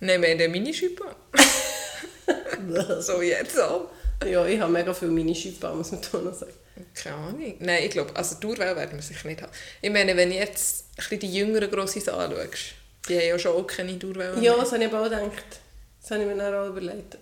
[0.00, 1.04] Nein, wir haben den Minischüppe.
[3.00, 3.90] so jetzt auch.
[4.26, 6.52] ja, ich habe mega viele Mini-Schüppe, muss man da noch sagen.
[6.94, 7.54] Keine Ahnung.
[7.60, 9.52] Nein, ich glaube, also Tourwelle werden wir sicher nicht haben.
[9.80, 12.74] Ich meine, wenn du jetzt ein die jüngeren Grossis anschaust,
[13.08, 15.60] die haben ja schon auch keine Tourwelle Ja, das habe ich aber auch gedacht.
[16.00, 17.18] Das habe ich mir dann auch überlegt.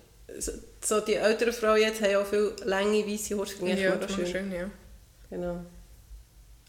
[0.83, 3.79] So, die älteren Frauen jetzt haben auch viele lange, weiße Haare.
[3.79, 4.69] Ja, das ist schön, ja.
[5.31, 5.61] Genau.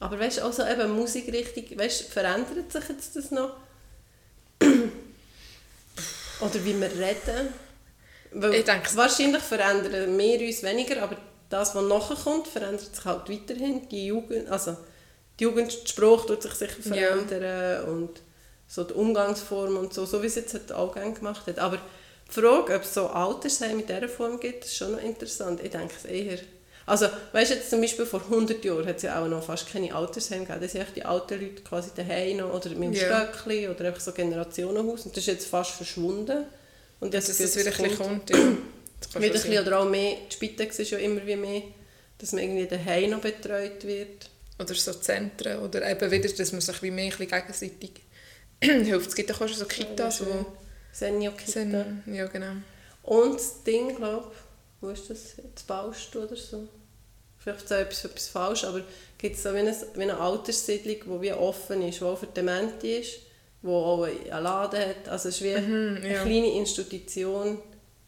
[0.00, 3.50] Aber weißt du, also eben Musikrichtung, weißt du, verändert sich jetzt das noch?
[6.40, 7.52] Oder wie wir reden?
[8.32, 11.16] Weil Ich denke- wahrscheinlich verändern wir uns weniger, aber
[11.50, 13.88] das, was nachher kommt, verändert sich halt weiterhin.
[13.90, 14.76] Die Jugend, also
[15.38, 17.16] die Jugendspruch tut sich sicher Ja.
[17.16, 18.22] verändern und
[18.66, 21.58] so die Umgangsform und so, so wie es jetzt halt auch gerne gemacht hat.
[21.58, 21.76] Aber
[22.28, 25.60] die Frage, ob es so Altersheim in dieser Form gibt, ist schon noch interessant.
[25.62, 26.38] Ich denke es eher.
[26.84, 29.70] Also, weißt du, jetzt zum Beispiel vor 100 Jahren hat es ja auch noch fast
[29.72, 30.60] keine Altersheim gegeben.
[30.60, 33.28] Da sind die alten Leute quasi daheim noch, oder mit dem Ja.
[33.30, 35.04] Stöckli oder einfach so Generationenhaus.
[35.06, 36.44] Und das ist jetzt fast verschwunden.
[37.00, 38.36] Und Dass jetzt es wieder ein kommt, ja.
[38.36, 38.56] Wieder
[39.26, 41.62] ein bisschen, oder auch mehr, die Spitex ist ja immer wie mehr,
[42.18, 44.30] dass man irgendwie daheim noch betreut wird.
[44.58, 45.58] Oder so Zentren.
[45.60, 47.90] Oder eben wieder, dass man sich wie mehr ein bisschen gegenseitig
[48.60, 49.08] hilft.
[49.08, 50.46] Es gibt auch schon so Kitas, Ja, wo...
[50.92, 52.52] Sind, ja, genau.
[53.02, 54.30] Und das Ding, glaube
[54.82, 55.36] wo ist das?
[55.42, 56.68] Jetzt baust du oder so?
[57.38, 58.82] Vielleicht so etwas, etwas falsch, aber
[59.18, 62.26] gibt es so wie eine, wie eine Alterssiedlung, die wie offen ist, die auch für
[62.26, 63.18] Demente ist,
[63.62, 65.08] die auch einen Laden hat.
[65.08, 66.20] Also es ist wie Mhm, ja.
[66.20, 67.58] eine kleine Institution,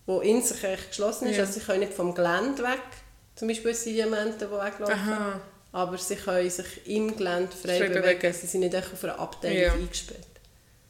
[0.07, 1.37] die in sich echt geschlossen ist.
[1.37, 1.43] Ja.
[1.45, 2.83] Also sie können nicht vom Gelände weg,
[3.35, 4.95] zum Beispiel sind Diamanten, die weglaufen.
[4.95, 5.41] Aha.
[5.73, 8.03] Aber sie können sich im Gelände frei, Frei bewegen.
[8.21, 8.33] bewegen.
[8.33, 9.73] Sie sind nicht auf einer Abteilung Ja.
[9.73, 10.21] eingesperrt.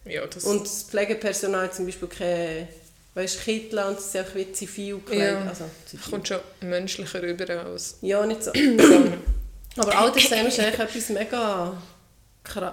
[0.05, 0.45] Ja, das...
[0.45, 2.68] Und das Pflegepersonal hat zum Beispiel keine
[3.15, 5.45] weißt, Kittel und sie sind auch wie zivil gekleidet.
[5.45, 5.49] Ja.
[5.49, 6.11] Also, zivil.
[6.11, 7.99] kommt schon menschlicher rüber als...
[8.03, 8.53] Ja, nicht so.
[9.77, 11.83] Aber Altersheim ist eigentlich etwas mega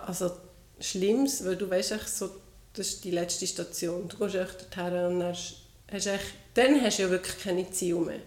[0.05, 0.31] also,
[0.79, 2.29] Schlimmes, weil du weißt echt so,
[2.73, 4.07] das ist die letzte Station.
[4.07, 7.99] Du gehst echt dorthin und dann hast echt, dann hast du ja wirklich keine Ziele
[7.99, 8.19] mehr.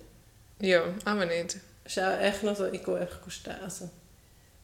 [0.60, 1.56] Ja, aber nicht.
[1.84, 3.56] Es ist auch echt noch so, ich gehe einfach stehen.
[3.62, 3.90] Also.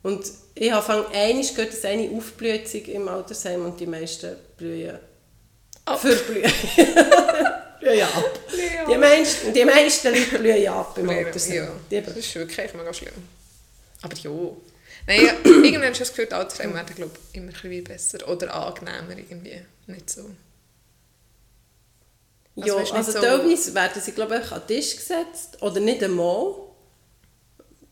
[0.03, 0.25] Und
[0.55, 4.99] ich habe einmal gehört, dass eine aufblüht im Altersheim und die meisten blühen
[5.91, 6.01] Ab.
[6.01, 6.53] Verblühen.
[7.81, 8.41] blühen ab.
[8.57, 8.87] Ja.
[8.89, 11.55] Die meisten, die meisten Leute blühen ab im Altersheim.
[11.55, 13.15] Ja, Die das ist wirklich mega schlimm.
[14.03, 14.31] Aber ja.
[15.07, 18.55] Nein, ja, irgendwann hast du das Gefühl, die Altersheime werden glaub, immer ein besser oder
[18.55, 19.61] angenehmer irgendwie.
[19.87, 20.31] Nicht so.
[22.57, 25.63] Ja, Also, also, weisst nicht so- teilweise werden sie, glaube ich, an den Tisch gesetzt.
[25.63, 26.55] Oder nicht einmal.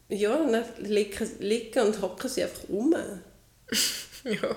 [0.08, 2.94] Ja, dann liegen, liegen und hocken sie einfach um.
[4.24, 4.56] Ja.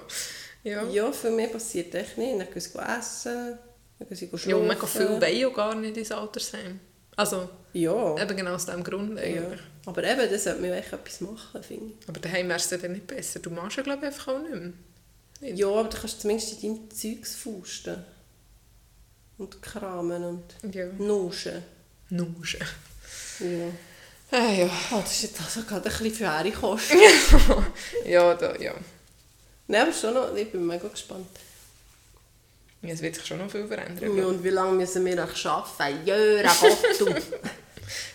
[0.63, 0.83] Ja.
[0.89, 2.39] Ja, für mich passiert echt nicht.
[2.39, 3.57] Dann gehen sie essen,
[3.99, 4.67] dann gehen sie Ja, schlafen.
[4.67, 6.79] mega viel wollen ja gar nicht ins Altersheim.
[7.15, 8.17] Also, Ja.
[8.21, 9.23] eben genau aus diesem Grund ja.
[9.23, 9.59] eigentlich.
[9.85, 12.07] Aber eben, da sollte man echt etwas machen, finde ich.
[12.09, 13.39] Aber daheim wärst du dann nicht besser.
[13.39, 14.73] Du machst ja, glaube ich, einfach auch nicht mehr.
[15.41, 15.57] Nicht?
[15.59, 18.03] Ja, aber du kannst zumindest in deinem Zeugs fusten.
[19.39, 20.85] Und kramen und Ja.
[20.99, 21.63] nuschen.
[22.09, 22.59] Nuschen.
[23.39, 24.37] Ja.
[24.37, 24.69] Ah, ja.
[24.91, 26.91] Oh, das ist jetzt also gerade ein bisschen faire Kost.
[28.05, 28.73] Ja, da, ja.
[29.67, 31.27] Nein, aber schon noch, ich bin mega gespannt.
[32.81, 34.17] Ja, Es wird sich schon noch viel verändern.
[34.17, 36.05] Ja, und wie lange müssen wir noch arbeiten?
[36.05, 36.77] Jöra Gott,
[37.17, 37.23] ich.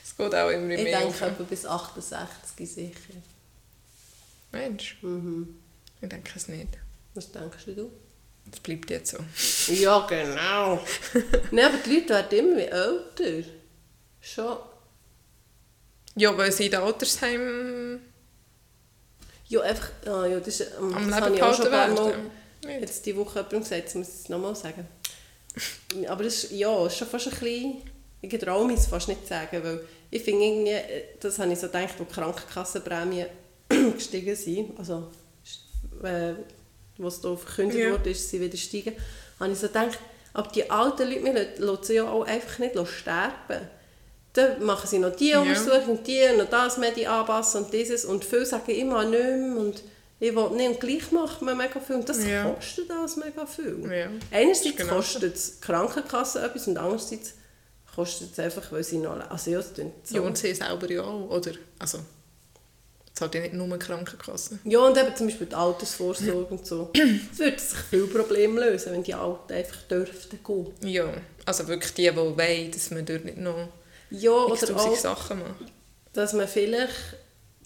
[0.05, 1.23] Es geht auch immer Ich mehr denke auf.
[1.23, 2.99] etwa bis 68 sicher.
[4.53, 5.57] Mensch, Mhm.
[6.01, 6.69] ich denke es nicht.
[7.15, 7.91] Was denkst du?
[8.51, 9.19] Das bleibt jetzt so.
[9.73, 10.85] Ja, genau.
[11.51, 13.49] Nein, aber die Leute werden immer älter.
[14.21, 14.57] Schon.
[16.17, 18.01] Ja, weil sie in den Altersheim
[19.49, 21.89] Ja, einfach, ah, ja, das ist, ähm, am das habe ich auch schon ein paar
[21.89, 22.15] Mal
[22.81, 24.87] jetzt die Woche jemandem gesagt, jetzt muss ich es nochmal sagen.
[26.09, 27.83] Aber das ist, ja, ist schon fast ein bisschen,
[28.21, 29.81] ich traue mich es fast nicht zu sagen, weil
[30.11, 33.27] ich finde irgendwie, äh, das habe ich so gedacht, wo die Krankenkassenprämien
[33.95, 35.11] gestiegen sind, also
[36.03, 36.35] äh,
[36.99, 37.93] wo es da verkündet Ja.
[37.93, 38.95] wurde, ist sie wieder steigen,
[39.39, 39.99] habe ich so gedacht,
[40.33, 43.69] aber die alten Leute, wir lassen sie ja auch einfach nicht sterben.
[44.37, 45.41] Dann machen sie noch die Ja.
[45.41, 49.83] Untersuchung, die, noch das Medi anpassen und dieses und viele sagen immer nicht mehr und
[50.19, 52.45] ich will nicht und gleich macht man mega viel und das Ja.
[52.51, 53.83] kostet alles mega viel.
[53.91, 54.09] Ja.
[54.31, 57.35] Einerseits Genau kostet es die Krankenkasse etwas und andererseits
[57.95, 59.19] kostet es einfach, weil sie noch...
[59.31, 59.61] Also ja.
[60.11, 61.53] Ja, und sie selber ja auch, oder?
[61.79, 61.99] Also,
[63.15, 64.59] es hat ja nicht nur die Krankenkasse.
[64.65, 66.91] Ja, und eben zum Beispiel die Altersvorsorge und so.
[67.33, 70.75] Es würde sich viele Probleme lösen, wenn die Alten einfach dürften gehen.
[70.83, 71.09] Ja,
[71.47, 73.69] also wirklich die, die wollen, dass man dort nicht noch
[74.11, 75.73] Ja, oder auch, Sachen macht.
[76.13, 76.95] dass man vielleicht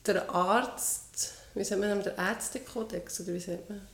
[0.06, 3.86] der Arzt, wie sagt man, der Ärztekodex, oder wie sagt man?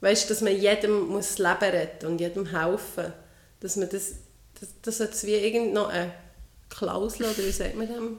[0.00, 3.12] Weißt du, dass man jedem muss das Leben retten und jedem helfen.
[3.60, 4.12] Dass man das,
[4.60, 6.12] das, das hat wie irgend noch eine
[6.68, 8.18] Klausel, oder wie sagt man dem?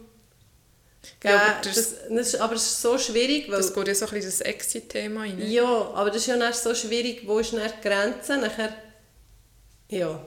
[1.24, 3.58] Ja, aber das, das- das, ist, aber es ist so schwierig, weil...
[3.58, 5.39] Das geht ja so ein bisschen das Exit-Thema rein.
[5.50, 8.38] Ja, aber das ist ja dann so schwierig, wo ist dann die Grenze?
[8.38, 8.74] Nachher,
[9.89, 10.20] ja.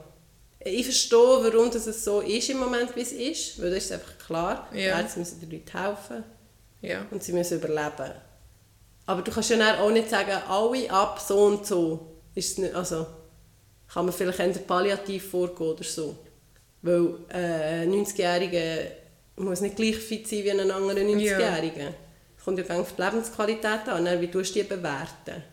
[0.63, 4.17] Ich verstehe, warum das so ist im Moment, wie es ist, weil das ist einfach
[4.25, 4.67] klar.
[4.73, 4.99] Ja.
[4.99, 6.23] Ärzte müssen den Leuten helfen
[6.81, 7.05] Ja.
[7.09, 8.11] und sie müssen überleben.
[9.07, 12.07] Aber du kannst ja auch nicht sagen, alle ab so und so.
[12.35, 13.05] Ist es nicht, also,
[13.91, 16.15] kann man vielleicht eher palliativ vorgehen oder so.
[16.83, 18.83] Weil äh, ein 90-Jähriger
[19.37, 21.93] muss nicht gleich fit sein wie ein anderer 90-Jähriger.
[22.37, 25.43] Es kommt ja auf die Lebensqualität an, wie tust du die bewerten.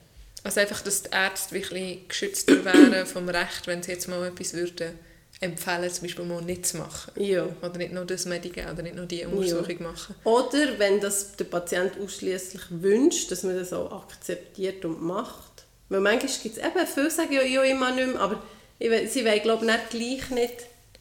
[0.44, 4.54] Also einfach, dass die Ärzte wirklich geschützter wären vom Recht, wenn sie jetzt mal etwas
[4.54, 4.98] würden
[5.40, 7.12] empfehlen, zum Beispiel mal nicht zu machen.
[7.16, 7.48] Ja.
[7.62, 10.14] Oder nicht nur das Medikament oder nicht nur die Untersuchung machen.
[10.24, 15.64] Oder wenn das der Patient ausschließlich wünscht, dass man das auch akzeptiert und macht.
[15.88, 18.42] Weil manchmal gibt es eben, viele sagen ja, ja immer nicht mehr, aber
[18.78, 20.54] ich sie wollen glaube ich nicht gleich nicht,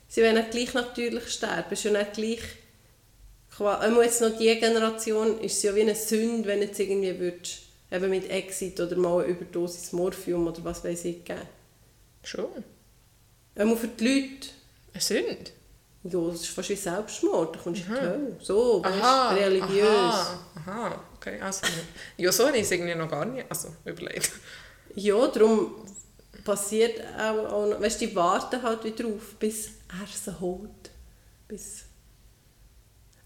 [0.08, 1.66] sie wollen nicht gleich natürlich sterben.
[1.72, 5.96] Es ist ja nicht gleich, einmal jetzt noch die Generation, ist es ja wie eine
[5.96, 10.84] Sünde, wenn jetzt irgendwie würdest, eben mit Exit oder mal eine Überdosis Morphium oder was
[10.84, 11.42] weiß ich geben.
[12.24, 12.64] Schon.
[13.56, 14.48] Einmal für die Leute,
[14.94, 15.52] Eine Sünde.
[16.04, 18.36] ja, das ist fast wie Selbstmord, da kommst du in die Hölle.
[18.40, 19.34] So, Aha.
[19.34, 19.88] religiös.
[19.88, 20.40] Aha.
[20.66, 21.04] Aha.
[21.16, 21.66] Okay, also.
[22.18, 24.32] Ja, so habe ich es irgendwie noch gar nicht also, überlegt.
[24.96, 25.76] Ja, darum
[26.44, 30.70] passiert auch, auch noch, weißt, die warten halt wieder drauf, bis er sie holt.
[31.48, 31.84] Bis...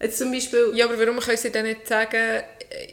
[0.00, 0.72] Jetzt zum Beispiel...
[0.74, 2.92] Ja, aber warum können sie dann nicht sagen, äh,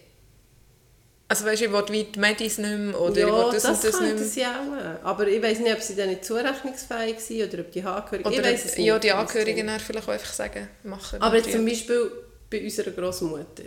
[1.31, 3.77] also weißt du, ich will die Medis nicht mehr oder ich ja, will das, das,
[3.77, 4.23] und das nicht mehr.
[4.25, 5.03] sie auch.
[5.03, 8.31] Aber ich weiß nicht, ob sie dann nicht zurechnungsfähig sind oder ob die Angehörigen...
[8.31, 8.85] Ich Oder weiss es nicht.
[8.87, 11.21] ja, die Angehörigen dann vielleicht auch einfach sagen, machen.
[11.21, 12.11] Aber jetzt zum Beispiel
[12.49, 13.63] bei unserer Großmutter.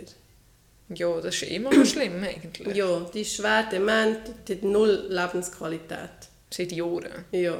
[0.89, 2.75] Ja, das ist immer noch schlimm eigentlich.
[2.75, 6.09] Ja, die ist schwer dement, die hat null Lebensqualität.
[6.49, 7.25] Seit Jahren.
[7.31, 7.57] Ja,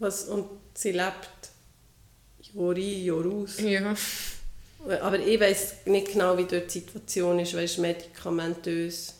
[0.00, 1.30] was, und sie lebt
[2.40, 3.60] Jahr ein, Jahr aus.
[3.60, 3.94] Ja.
[5.00, 9.14] Aber ich weiß nicht genau, wie dort die Situation ist, weißt, medikamentös.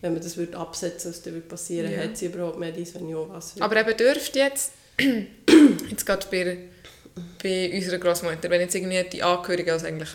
[0.00, 1.98] Wenn man das würde absetzen was dann würde passieren Ja.
[2.04, 3.60] hat sie überhaupt Medis, wenn ja, was?
[3.60, 4.72] Aber eben dürfte jetzt,
[5.90, 6.58] jetzt gerade bei
[7.42, 10.10] bei unserer Großmutter, wenn jetzt irgendwie die Angehörigen, also eigentlich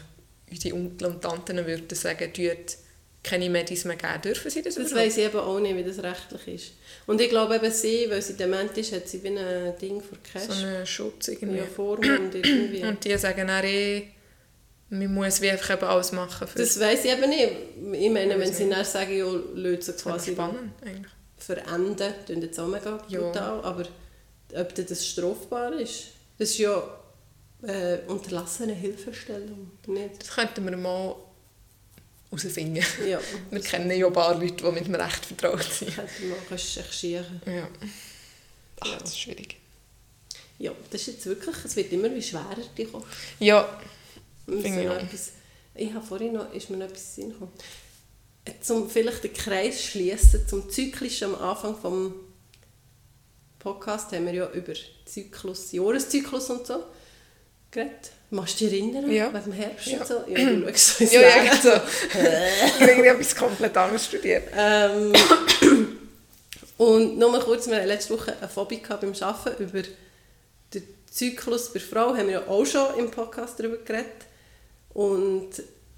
[0.51, 2.77] unsere Onkel und Tanten würden sagen, tut
[3.23, 6.01] keine Medis mehr geben, dürfen sie das Das weiss ich eben auch nicht, wie das
[6.01, 6.73] rechtlich ist.
[7.05, 10.15] Und ich glaube eben sie, weil sie dement ist, hat sie wie ein Ding für
[10.17, 10.55] Cash.
[10.55, 11.59] So einen Schutz irgendwie.
[11.59, 12.84] ja, Vormund irgendwie.
[12.84, 14.07] Und die sagen dann eh,
[14.91, 16.47] man muss wie einfach eben alles machen.
[16.47, 17.51] Für Das weiss ich eben nicht.
[18.03, 19.25] Ich meine, wenn sie dann sagen, ja,
[19.55, 21.11] wäre quasi spannend eigentlich.
[21.37, 22.59] verenden, klingt jetzt
[23.09, 23.19] Ja.
[23.21, 23.85] brutal, aber
[24.53, 26.83] ob das strafbar ist, das ist ja
[27.63, 30.19] äh, unterlassene Hilfestellung, nicht?
[30.21, 31.15] Das könnten wir mal
[32.29, 32.83] herausfinden.
[33.07, 33.19] Ja,
[33.49, 35.95] Wir kennen ja ein paar Leute, die mit dem Recht vertraut sind.
[35.95, 37.41] könnte man recherchieren.
[37.45, 37.67] Ja.
[38.81, 39.57] Ach, das ist schwierig.
[40.57, 43.07] Ja, das ist jetzt wirklich, es wird immer wie schwerer, die Kosten.
[43.39, 43.79] Ja,
[44.59, 45.31] Finde ich noch etwas,
[45.75, 47.51] ich habe vorhin noch, ist mir noch etwas in gekommen.
[48.61, 52.13] Zum vielleicht den Kreis schließen zum Zyklischen am Anfang vom
[53.59, 54.73] Podcast haben wir ja über
[55.05, 56.83] Zyklus, Jahreszyklus und so
[57.69, 58.11] geredet.
[58.31, 59.11] Machst du dich erinnern?
[59.11, 59.31] Ja.
[59.33, 59.99] Wegen dem Herbst Ja.
[59.99, 60.13] und so?
[60.27, 61.55] Ja, du schaust so ins ja, ja, Leere.
[61.61, 61.69] so.
[62.19, 64.47] ich habe irgendwie etwas komplett anderes studiert.
[64.55, 65.13] Ähm,
[66.77, 69.81] und nur mal kurz, wir hatten letzte Woche eine Phobie gehabt beim Arbeiten über
[70.73, 74.25] den Zyklus bei der Frau, haben wir ja auch schon im Podcast darüber geredet.
[74.93, 75.49] Und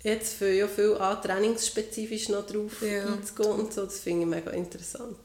[0.03, 3.05] jetzt fangen ja viel an, trainingsspezifisch noch drauf Ja.
[3.05, 5.17] einzugehen und so, das finde ich mega interessant.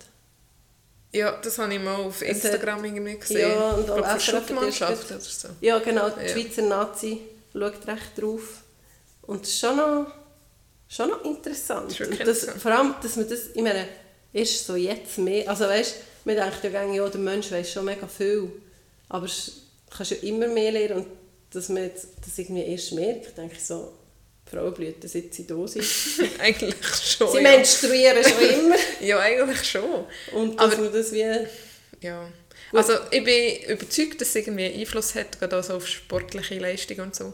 [1.12, 3.50] Ja, das habe ich mal auf Instagram irgendwie gesehen.
[3.50, 5.48] Ja, und auch hat Schubmannschaft oder so.
[5.60, 6.28] Ja, genau, die Ja.
[6.28, 7.20] Schweizer Nazi
[7.52, 8.62] schaut recht drauf.
[9.22, 10.06] Und das ist schon noch,
[10.88, 11.98] schon noch interessant.
[11.98, 13.88] Das und das, vor allem, dass man das, ich meine,
[14.32, 15.94] erst so jetzt mehr, also weißt,
[16.24, 18.50] man denkt ja ja, der Mensch weiß schon mega viel,
[19.08, 19.32] aber du
[19.96, 21.06] kannst ja immer mehr lernen und
[21.52, 23.92] dass man jetzt das irgendwie erst merkt, denke ich so,
[24.50, 25.84] Frauenblüten, seit sie da sind.
[26.38, 27.30] Eigentlich schon.
[27.30, 27.42] sie ja.
[27.42, 28.76] menstruieren schon immer.
[29.00, 30.06] ja, eigentlich schon.
[30.32, 31.26] Und dass Aber- man das wie...
[32.00, 32.28] Ja.
[32.72, 37.16] Also ich bin überzeugt, dass es irgendwie Einfluss hat, gerade also auf sportliche Leistung und
[37.16, 37.32] so.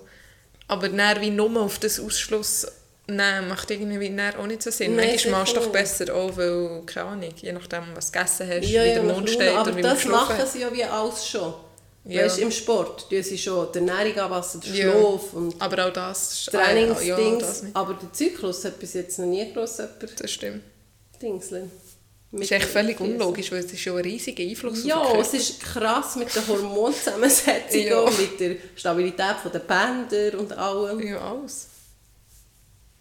[0.69, 2.67] Aber dann wie nur auf das Ausschluss
[3.07, 4.97] nehmen, macht irgendwie dann auch nicht so Sinn.
[4.97, 8.49] Nein, Manchmal machst du doch besser auch, weil, keine Ahnung, je nachdem, was du gegessen
[8.49, 10.49] hast, Ja, wie ja, der Mund Laune, steht aber und wie man das geschlafen machen
[10.51, 11.55] sie ja wie alles schon.
[12.07, 12.25] Ja.
[12.25, 14.93] Weißt, Im Sport tun sie schon die Ernährung anpassen, den Ja.
[14.93, 16.51] Schlaf und Aber auch das ist...
[16.51, 17.11] Trainingsdings.
[17.11, 20.63] Ah, ja, das aber der Zyklus hat bis jetzt noch nie gross jemand Das stimmt.
[21.23, 21.71] Dingseln.
[22.31, 25.21] Das ist echt völlig unlogisch, weil es ist schon ein riesiger Einfluss auf Ja, den
[25.21, 28.01] es ist krass mit der Hormonzusammensetzung, Ja.
[28.01, 31.01] und mit der Stabilität der Bänder und allem.
[31.01, 31.69] Ja, alles.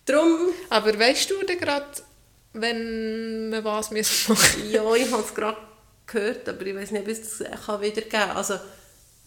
[0.05, 1.85] Darum, Aber weißt du denn gerade,
[2.53, 5.57] wenn man was müssen machen ja, ich habe es gerade
[6.05, 8.31] gehört, aber ich weiß nicht, ob ich es kann wiedergeben kann.
[8.37, 8.55] Also,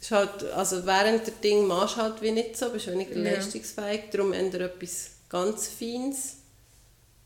[0.01, 3.33] ist halt, also während der Ding machst du halt wie nicht so, bist weniger Ja.
[3.35, 6.37] leistungsfähig, darum ändert etwas ganz Feines.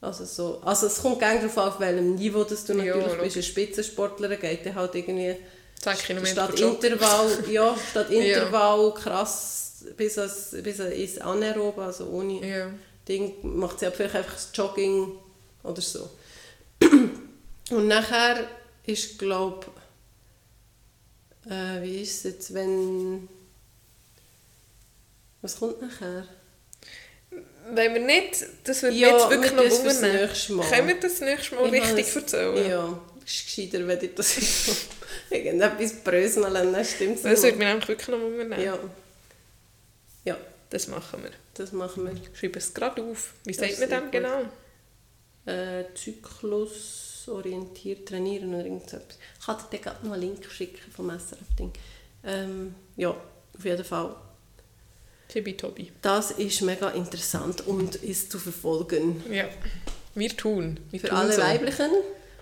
[0.00, 3.04] Also, so, also es kommt gerne darauf an, auf welchem Niveau dass du Ja, natürlich
[3.04, 3.16] bist.
[3.18, 3.36] logisch.
[3.36, 5.36] Ein Spitzensportler geht dann halt irgendwie
[5.82, 6.60] 10 Kilometer statt.
[6.60, 8.16] Intervall, ja, statt Ja.
[8.22, 12.70] Intervall krass bis, als, bis ins Anaerob, also ohne Ja.
[13.06, 15.12] Ding, macht sie aber vielleicht einfach Jogging
[15.64, 16.08] oder so.
[17.70, 18.46] Und nachher
[18.86, 19.66] ist, glaube
[21.48, 23.28] äh, wie ist es jetzt, wenn...
[25.42, 26.26] Was kommt nachher?
[27.72, 30.68] Wenn wir nicht, das würde Ja, jetzt wirklich wir noch wundern.
[30.70, 32.68] Können wir das nächste Mal Ich richtig es- erzählen?
[32.70, 34.36] Ja, ist gescheiter, wenn ich das
[35.30, 38.60] irgendetwas bröseln, dann stimmt es Das würde mich nämlich wirklich noch wundern.
[38.60, 38.78] Ja.
[40.24, 40.36] Ja,
[40.68, 41.30] Das machen wir.
[41.54, 42.20] das machen wir.
[42.34, 43.32] Schreibe es gerade auf.
[43.44, 44.12] Wie Das sagt man dem gut.
[44.12, 44.40] genau?
[45.46, 45.84] äh,
[47.24, 49.02] zyklusorientiert trainieren oder irgendetwas.
[49.38, 51.72] Ich kann dir gerade noch einen Link schicken vom SRF-Ding.
[52.24, 54.14] Ähm, ja, auf jeden Fall.
[55.28, 55.92] Tibi-Tobi.
[56.02, 59.22] Das ist mega interessant und ist zu verfolgen.
[59.30, 59.44] Ja.
[60.14, 60.80] Wir tun.
[60.90, 61.40] Wir Für tun alle so.
[61.40, 61.90] weiblichen,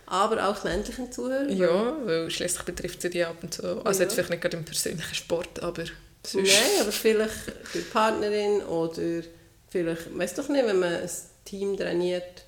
[0.07, 1.51] aber auch männlichen Zuhörer.
[1.51, 3.85] Ja, weil schließlich betrifft sie die ab und zu.
[3.85, 4.05] Also Ja.
[4.05, 5.85] jetzt vielleicht nicht gerade im persönlichen Sport, aber
[6.25, 6.47] sonst.
[6.49, 7.35] Nein, aber vielleicht
[7.75, 9.23] die Partnerin oder
[9.69, 11.11] vielleicht, weiß doch nicht, wenn man ein
[11.45, 12.45] Team trainiert,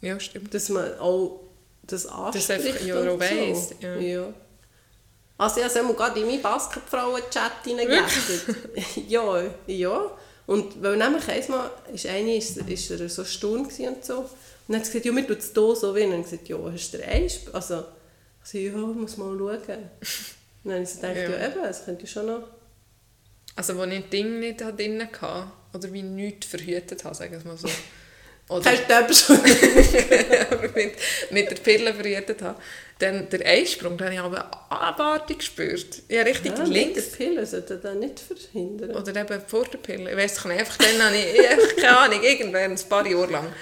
[0.00, 0.54] Ja, stimmt.
[0.54, 1.40] dass man auch
[1.82, 3.74] das anspricht einfach- ja, und auch weiss, so.
[3.80, 3.96] ja.
[3.96, 4.34] ja.
[5.38, 8.56] Also ich habe es gerade in meinen Basketfrauen-Chat hineingelächtet.
[9.08, 10.10] ja, ja.
[10.46, 13.24] Und weil nämlich einmal ist eine ist, ist er so
[13.64, 14.18] gewesen und so.
[14.18, 14.28] Und
[14.68, 16.04] dann hat sie gesagt, ja, mir tut es hier so weh.
[16.04, 17.40] Und dann ich gesagt, ja, hast du den Eis?
[17.52, 17.84] Also,
[18.44, 19.38] ich so, ja, muss mal schauen.
[19.38, 19.60] Und
[20.64, 21.30] dann habe ich so gedacht, Ja.
[21.30, 22.42] ja, eben, es könnte schon noch...
[23.56, 27.50] Also, wo ich das Ding nicht drin hatte, oder wie nichts verhütet habe, sagen wir
[27.50, 27.68] mal so.
[28.48, 29.32] Oder Hast du
[30.74, 30.92] mit,
[31.30, 32.60] mit der Pille verhütet habe.
[32.98, 36.02] Dann der Einsprung, den habe ich aber abartig gespürt.
[36.08, 36.94] Ich habe richtig Ja, links...
[36.96, 37.10] links.
[37.12, 38.90] Pille sollte das nicht verhindern.
[38.94, 40.10] Oder eben vor der Pille.
[40.10, 40.60] Ich es nicht.
[40.60, 43.52] Einfach dann habe ich, einfach keine Ahnung, irgendwann, ein paar Jahre lang.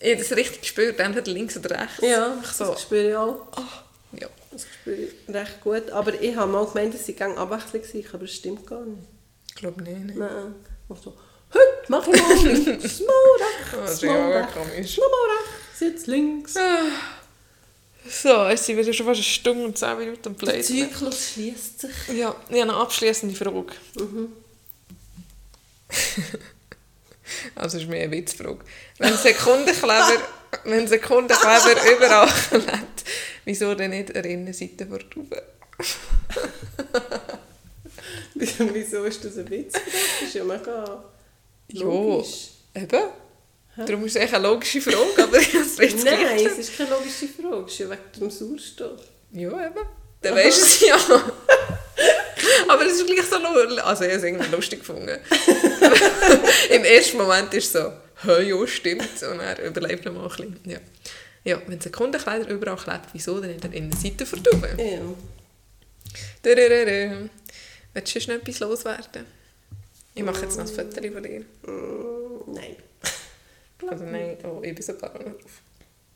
[0.00, 2.00] Ich habe das richtig gespürt, entweder links oder rechts.
[2.00, 3.46] ja, Ich so, das spüre ich auch.
[4.18, 4.28] ja.
[4.50, 5.90] Das spüre ich recht gut.
[5.90, 9.02] Aber ich habe mal gemeint, dass sie Abwechslung sind, aber das stimmt gar nicht.
[9.48, 10.00] Ich glaube nicht.
[10.04, 10.18] nicht.
[10.18, 10.54] Nein.
[11.88, 13.06] Mach ich mal links, ja
[15.08, 16.54] mal rechts, jetzt links.
[18.04, 20.62] So, es sind wieder schon fast eine Stunde und 10 Minuten am Der Play.
[20.62, 21.90] Zyklus schließt sich.
[22.08, 23.72] Ja, ich habe eine abschließende Frage.
[27.54, 28.58] also, es ist mehr eine Witzfrage.
[28.98, 30.20] Wenn Sekundenkleber,
[30.64, 33.04] wenn Sekundenkleber überall klebt,
[33.44, 35.44] wieso denn nicht eine Innenseite vor der?
[38.34, 39.74] Wieso ist das ein Witz?
[39.74, 41.04] Das ist ja mega
[41.72, 42.48] Ja, logisch.
[42.74, 43.02] eben.
[43.74, 46.58] Darum ist es echt eine logische Frage, aber ich habe es jetzt Nein, gleich- es
[46.58, 47.64] ist keine logische Frage.
[47.66, 49.00] Es ist ja wegen dem Sauerstoff.
[49.32, 49.86] Ja, eben.
[50.20, 50.96] Dann weisst du es ja.
[52.68, 53.84] Aber es ist gleich so lustig.
[53.84, 55.18] Also, ich habe es irgendwie lustig gefunden.
[56.70, 57.92] Im ersten Moment ist es so,
[58.24, 60.60] «Hä, ja, stimmt.» Und er überlebt noch mal ein bisschen.
[60.64, 60.78] Ja,
[61.44, 64.78] ja wenn Sekundenkleider überall klebt, wieso denn in der Innenseite vertauben?
[64.78, 65.00] Ja.
[67.94, 69.26] Willst du schon etwas loswerden?
[70.14, 71.40] Ich mache jetzt noch ein Foto von dir.
[71.66, 72.76] Mm, nein.
[73.88, 75.60] Also nein, oh, ich bin sogar noch drauf.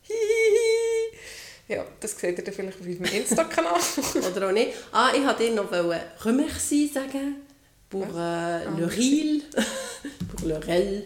[0.01, 1.17] Hihihi.
[1.67, 3.73] Ja, das seht ihr dann vielleicht auf meinem Insta-Kanal.
[4.31, 4.71] Oder auch nicht.
[4.93, 5.69] Ah, ich wollte dir noch
[6.23, 7.41] Remercie sagen.
[7.89, 9.41] Pour äh, le Reel.
[10.33, 11.03] pour le Rel.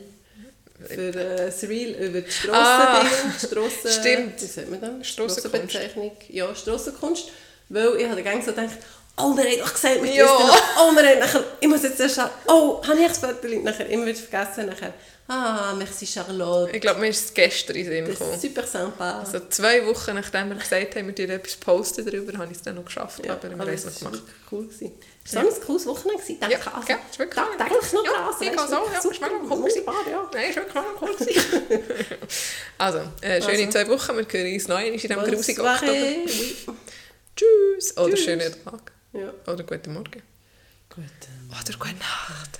[0.87, 2.53] Für äh, das Reel über die Strassen.
[2.53, 3.05] Ah,
[3.37, 4.39] Strassen, stimmt.
[4.39, 5.07] Wie sagt man das?
[5.07, 5.71] Strassenkunst.
[5.71, 6.11] Strassenbezeichnung.
[6.29, 7.31] Ja, Strassenkunst.
[7.69, 8.77] Weil ich habe gang so gedacht,
[9.17, 10.25] oh, wir haben doch gesagt, wir Ja.
[10.25, 10.55] ja.
[10.79, 12.29] Oh, wir haben nachher, ich muss jetzt erst schauen.
[12.47, 13.47] Oh, habe ich das Foto?
[13.63, 14.65] Nachher immer wieder vergessen.
[14.67, 14.93] Nachher,
[15.27, 16.71] ah, merci Charlotte.
[16.75, 18.39] Ich glaube, mir ist es gestern in Sinn gekommen.
[18.39, 19.19] super sympa.
[19.19, 22.63] Also zwei Wochen nachdem wir gesagt haben, wir würden etwas posten darüber, habe ich es
[22.63, 24.33] dann noch geschafft, Ja, aber wir haben es es noch war gemacht.
[24.51, 24.65] cool.
[24.67, 24.91] Gewesen.
[25.23, 26.23] Es war so ein cooles Wochenende.
[26.23, 26.39] gewesen.
[26.39, 26.55] Danke.
[26.57, 28.33] Ja, also, ja, es ist wirklich da, denke ich noch ja, dran.
[28.41, 30.29] ich Es kann so, wirklich ja, es war cool wunderbar, ja.
[30.33, 31.77] Nein, es war wirklich cool.
[32.79, 33.69] also, äh, schöne Also.
[33.69, 35.65] zwei Wochen, wir hören uns neu in diesem grusigen.
[35.67, 35.93] Oktober.
[37.35, 37.97] Tschüss!
[37.97, 38.91] Oder schönen Tag.
[39.13, 39.33] Ja.
[39.51, 40.21] Oder guten Morgen.
[40.89, 41.05] Gut.
[41.49, 42.59] Oder gute Nacht.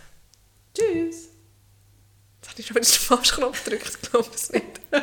[0.76, 1.30] Tschüss.
[2.42, 4.82] Jetzt habe ich schon wieder den Falschknopf gedrückt, ich glaube es nicht.